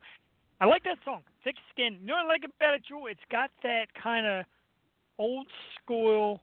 [0.60, 1.98] I like that song, Thick Skin.
[2.02, 3.06] You know what I like about it, Jewel?
[3.08, 4.46] It's got that kind of
[5.20, 5.46] old
[5.76, 6.42] school,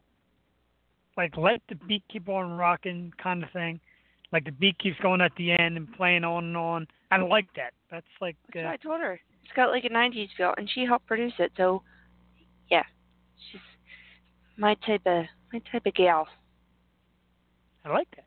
[1.17, 3.81] like let the beat keep on rocking kind of thing.
[4.33, 6.87] Like the beat keeps going at the end and playing on and on.
[7.11, 7.73] I like that.
[7.91, 9.19] That's like That's uh, I told her.
[9.43, 11.51] It's got like a '90s feel, and she helped produce it.
[11.57, 11.83] So,
[12.71, 12.85] yeah,
[13.51, 13.61] she's
[14.57, 16.29] my type of my type of gal.
[17.85, 18.27] I like that.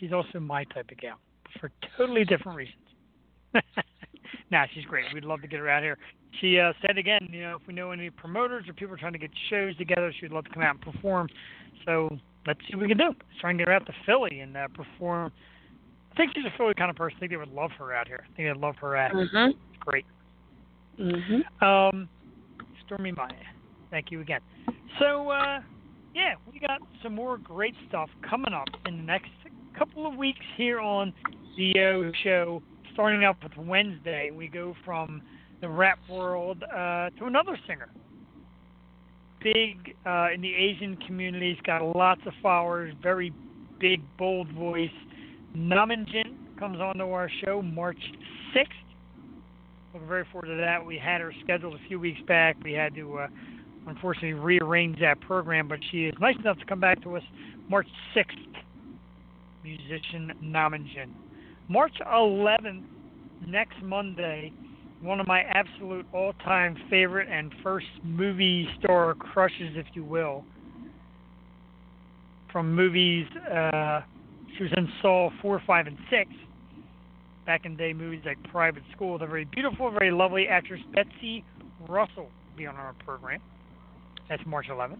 [0.00, 1.18] She's also my type of gal
[1.60, 2.76] for totally different reasons.
[4.50, 5.06] nah, she's great.
[5.12, 5.98] We'd love to get her out here.
[6.40, 9.18] She uh, said again, you know, if we know any promoters or people trying to
[9.18, 11.28] get shows together, she'd love to come out and perform.
[11.84, 12.08] So
[12.46, 13.08] let's see what we can do.
[13.08, 15.32] Let's try and get her out to Philly and uh, perform.
[16.12, 17.16] I think she's a Philly kind of person.
[17.16, 18.24] I think they would love her out here.
[18.24, 19.12] I think they'd love her at.
[19.12, 19.50] Mhm.
[19.50, 20.06] It's great.
[20.98, 21.62] Mhm.
[21.62, 22.08] Um,
[22.86, 23.32] Stormi Maya,
[23.90, 24.40] thank you again.
[24.98, 25.60] So, uh,
[26.14, 29.30] yeah, we got some more great stuff coming up in the next
[29.76, 31.12] couple of weeks here on
[31.56, 32.62] Yo Show.
[32.92, 35.22] Starting up with Wednesday, we go from
[35.60, 37.88] the rap world uh, to another singer.
[39.42, 43.32] Big uh, in the Asian community, he's got lots of followers, very
[43.80, 44.90] big, bold voice.
[45.56, 47.98] Naminjin comes onto our show March
[48.56, 48.66] 6th.
[49.92, 50.84] Looking very forward to that.
[50.84, 52.56] We had her scheduled a few weeks back.
[52.64, 53.28] We had to, uh,
[53.86, 57.22] unfortunately, rearrange that program, but she is nice enough to come back to us
[57.68, 58.54] March 6th.
[59.62, 61.10] Musician Naminjin.
[61.68, 62.84] March 11th,
[63.46, 64.52] next Monday,
[65.00, 70.44] one of my absolute all-time favorite and first movie star crushes, if you will,
[72.52, 73.26] from movies.
[73.50, 74.00] Uh,
[74.56, 76.30] she was in Saw 4, 5, and 6
[77.46, 79.18] back in day movies like Private School.
[79.18, 81.44] The very beautiful, very lovely actress Betsy
[81.88, 83.40] Russell will be on our program.
[84.28, 84.98] That's March 11th.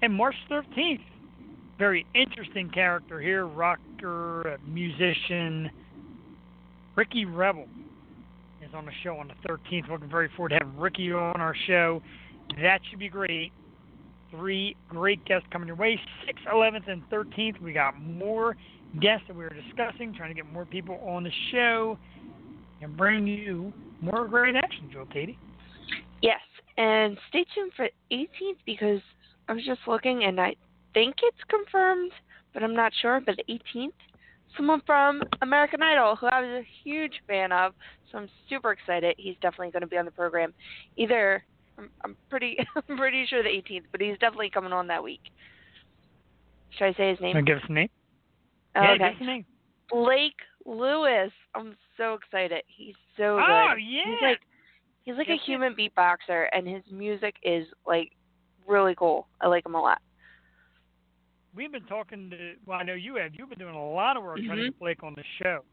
[0.00, 1.00] And March 13th,
[1.82, 5.68] very interesting character here, rocker, musician,
[6.94, 7.66] Ricky Rebel
[8.64, 9.90] is on the show on the 13th.
[9.90, 12.00] Looking very forward to having Ricky on our show.
[12.62, 13.50] That should be great.
[14.30, 15.98] Three great guests coming your way.
[16.28, 17.60] 6th, 11th, and 13th.
[17.60, 18.56] We got more
[19.00, 21.98] guests that we were discussing, trying to get more people on the show
[22.80, 25.36] and bring you more great action, Jewel Teti.
[26.20, 26.38] Yes,
[26.76, 29.00] and stay tuned for 18th because
[29.48, 30.54] I was just looking and I
[30.94, 32.12] think it's confirmed,
[32.54, 33.20] but I'm not sure.
[33.24, 33.92] But the 18th,
[34.56, 37.72] someone from American Idol who I was a huge fan of,
[38.10, 39.14] so I'm super excited.
[39.18, 40.52] He's definitely going to be on the program.
[40.96, 41.42] Either
[41.78, 42.58] I'm, I'm pretty
[42.88, 45.22] I'm pretty sure the 18th, but he's definitely coming on that week.
[46.78, 47.44] Should I say his name?
[47.44, 47.88] Give us a name?
[48.76, 48.98] Oh, yeah, okay.
[48.98, 49.44] give us a name.
[49.90, 51.30] Blake Lewis.
[51.54, 52.62] I'm so excited.
[52.66, 53.72] He's so oh, good.
[53.72, 54.02] Oh, yeah.
[54.06, 54.40] He's like
[55.02, 58.12] he's like a human beatboxer and his music is like
[58.66, 59.26] really cool.
[59.40, 60.00] I like him a lot.
[61.54, 63.34] We've been talking to, well, I know you have.
[63.34, 64.66] You've been doing a lot of work trying to Mhm.
[64.66, 65.64] get Blake on the show.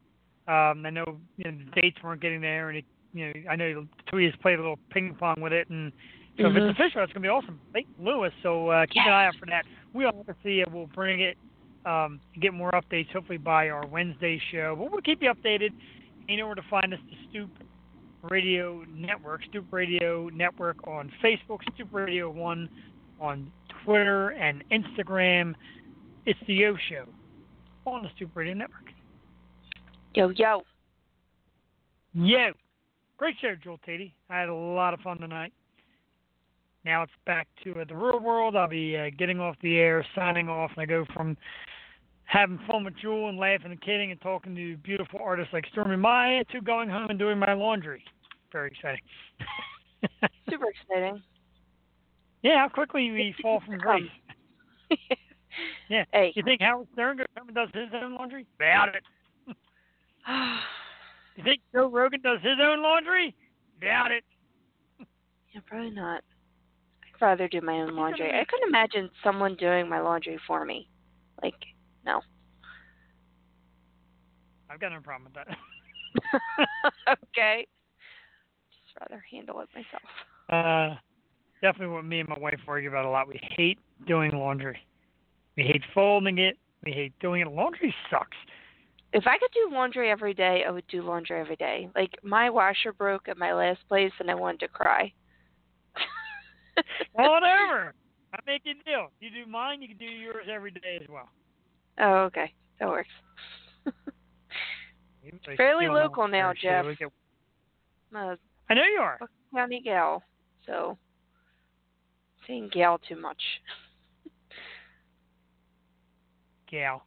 [0.46, 2.84] Um, I know, you know the dates weren't getting there, and it,
[3.14, 5.92] you know, I know Tweez played a little ping pong with it, and
[6.36, 6.70] so if Mhm.
[6.70, 7.58] it's official, it's gonna be awesome.
[7.72, 9.64] Blake Lewis, so uh, keep an eye out for that.
[9.92, 11.38] We obviously will bring it,
[11.86, 15.72] um, get more updates hopefully by our Wednesday show, but we'll keep you updated.
[16.28, 17.50] You know where to find us, the Stoop
[18.22, 22.68] Radio Network, Stoop Radio Network on Facebook, Stoop Radio One
[23.18, 23.50] on
[23.84, 25.54] Twitter and Instagram.
[26.26, 27.06] It's the Yo Show
[27.86, 28.90] on the Stoop Radio Network.
[30.14, 30.62] Yo yo.
[32.12, 32.50] Yo!
[33.16, 34.12] Great show, Jewel Teti.
[34.28, 35.52] I had a lot of fun tonight.
[36.84, 38.56] Now it's back to uh, the real world.
[38.56, 41.36] I'll be uh, getting off the air, signing off, and I go from
[42.24, 45.98] having fun with Jewel and laughing and kidding and talking to beautiful artists like Stormi
[45.98, 48.02] Maya to going home and doing my laundry.
[48.52, 49.00] Very exciting.
[50.50, 51.22] Super exciting.
[52.42, 54.10] Yeah, how quickly we fall from grace.
[55.88, 56.04] Yeah.
[56.12, 56.32] Hey.
[56.36, 58.46] You think Howard Stern goes home and does his own laundry?
[58.58, 59.56] Doubt it.
[61.36, 63.34] You think Joe Rogan does his own laundry?
[63.80, 64.24] Doubt it.
[65.54, 66.22] yeah, probably not.
[67.02, 68.28] I'd rather do my own laundry.
[68.28, 70.88] I couldn't imagine someone doing my laundry for me.
[71.42, 71.54] Like,
[72.04, 72.20] no.
[74.68, 75.56] I've got no problem with that.
[77.28, 77.66] okay.
[78.70, 80.02] Just rather handle it myself.
[80.50, 80.98] Uh,
[81.62, 83.28] definitely what me and my wife argue about a lot.
[83.28, 84.78] We hate doing laundry.
[85.56, 86.56] We hate folding it.
[86.84, 87.48] We hate doing it.
[87.48, 88.36] Laundry sucks.
[89.12, 91.88] If I could do laundry every day, I would do laundry every day.
[91.94, 95.12] Like my washer broke at my last place and I wanted to cry.
[97.12, 97.92] Whatever.
[98.32, 99.08] I make a deal.
[99.20, 101.28] You do mine, you can do yours every day as well.
[101.98, 102.54] Oh, okay.
[102.78, 103.08] That works.
[105.56, 106.86] Fairly local now, Jeff.
[106.86, 107.12] we get-
[108.14, 108.38] I'm a
[108.68, 109.18] I know you are.
[109.52, 110.22] County gal,
[110.64, 110.96] so
[112.46, 113.42] saying gal too much.
[116.70, 117.02] Gal.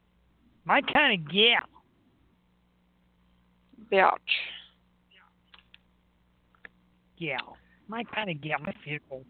[0.66, 1.68] My kind of gal.
[3.92, 4.18] Biatch.
[7.20, 7.58] Gal.
[7.88, 8.60] My kind of gal.
[8.60, 9.24] My beautiful.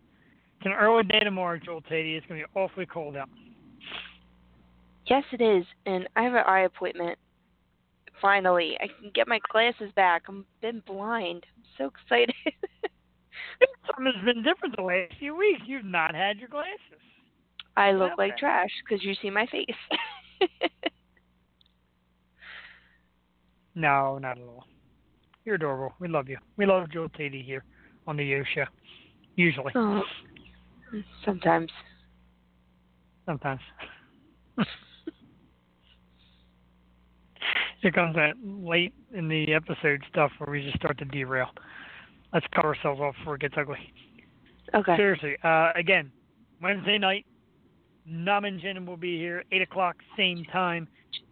[0.57, 2.17] It's an early day tomorrow, Jewel Teti.
[2.17, 3.29] It's going to be awfully cold out.
[5.07, 7.19] Yes, it is, and I have an eye appointment.
[8.21, 10.23] Finally, I can get my glasses back.
[10.29, 11.45] I've been blind.
[11.57, 12.33] I'm so excited.
[13.95, 15.61] Something's been different the last few weeks.
[15.65, 17.01] You've not had your glasses.
[17.75, 18.29] I look Okay.
[18.29, 19.67] like trash because you see my face.
[23.75, 24.65] No, not at all.
[25.45, 25.95] You're adorable.
[25.99, 26.37] We love you.
[26.57, 27.63] We love Jewel Teti here
[28.07, 28.65] on the Yo Show.
[29.35, 29.71] Usually.
[29.75, 30.03] oh,
[31.25, 31.71] sometimes.
[33.25, 33.61] Sometimes.
[37.81, 41.47] Here comes that late in the episode stuff where we just start to derail.
[42.33, 43.77] Let's cut ourselves off before it gets ugly.
[44.73, 44.97] Okay.
[44.97, 45.37] Seriously.
[45.43, 46.11] Uh, again,
[46.61, 47.25] Wednesday night,
[48.05, 50.87] Namin will be here, 8 o'clock, same time.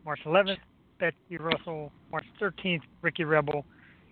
[0.06, 0.57] March 11th,
[0.99, 1.91] Betsy Russell.
[2.11, 3.65] March 13th, Ricky Rebel.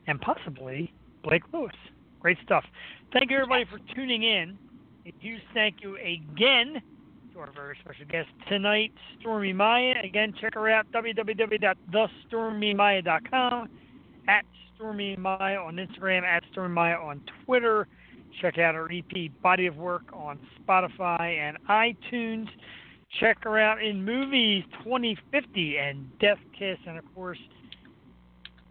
[0.07, 0.91] And possibly
[1.23, 1.75] Blake Lewis.
[2.19, 2.65] Great stuff.
[3.13, 4.57] Thank you, everybody, for tuning in.
[5.05, 6.81] A huge thank you again
[7.33, 8.91] to our very special guest tonight,
[9.21, 9.93] Stormi Maya.
[10.03, 13.69] Again, check her out, www.thestormymaya.com,
[14.27, 14.45] at
[14.79, 17.87] Stormi Maya on Instagram, at Stormi Maya on Twitter.
[18.41, 22.47] Check out her EP Body of Work on Spotify and iTunes.
[23.19, 27.39] Check her out in Movies 2050 and Death Kiss, and of course,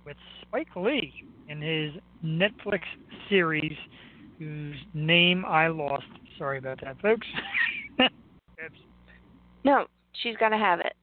[0.06, 1.12] with Spike Lee
[1.48, 1.92] in his
[2.24, 2.82] Netflix
[3.28, 3.76] series,
[4.38, 6.06] whose name I lost.
[6.38, 7.26] Sorry about that, folks.
[9.64, 9.86] No,
[10.22, 10.94] she's gonna have it.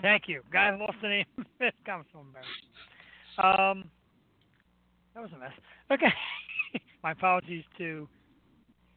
[0.00, 0.42] Thank you.
[0.52, 1.24] Guy lost the name.
[1.60, 3.58] I'm so embarrassed.
[3.58, 3.90] Um,
[5.20, 5.52] that was a mess.
[5.90, 6.12] Okay.
[7.02, 8.08] My apologies to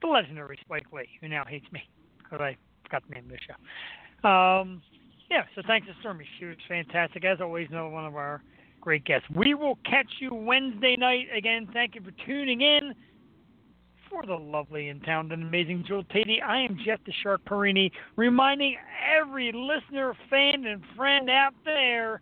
[0.01, 1.81] the legendary Spike Lee, who now hates me
[2.17, 4.27] because I forgot the name of the show.
[4.27, 4.81] Um,
[5.29, 6.23] yeah, so thanks to Stormi.
[6.39, 7.25] She was fantastic.
[7.25, 8.41] As always, another one of our
[8.79, 9.27] great guests.
[9.33, 11.27] We will catch you Wednesday night.
[11.35, 12.93] Again, thank you for tuning in.
[14.09, 17.89] For the lovely and talented and amazing Jewel Teti, I am Jeff the Shark Porrini,
[18.15, 18.75] reminding
[19.19, 22.21] every listener, fan, and friend out there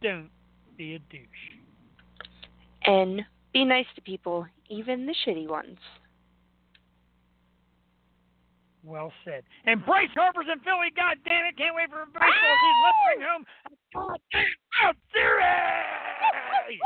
[0.00, 0.30] don't
[0.76, 1.22] be a douche.
[2.84, 3.22] And
[3.52, 5.78] be nice to people, even the shitty ones.
[8.84, 9.42] Well said.
[9.64, 10.94] And Bryce Harper's in Philly.
[10.94, 11.56] God damn it!
[11.56, 12.82] Can't wait for baseball season.
[12.84, 14.46] Let's bring home a goddamn
[14.78, 16.80] World Series.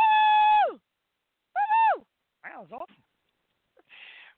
[0.71, 0.81] Woo!
[1.53, 2.05] Woo!
[2.43, 3.05] That was awesome.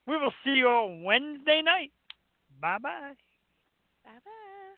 [0.08, 1.92] We will see you all Wednesday night.
[2.60, 3.14] Bye bye.
[4.04, 4.51] Bye bye.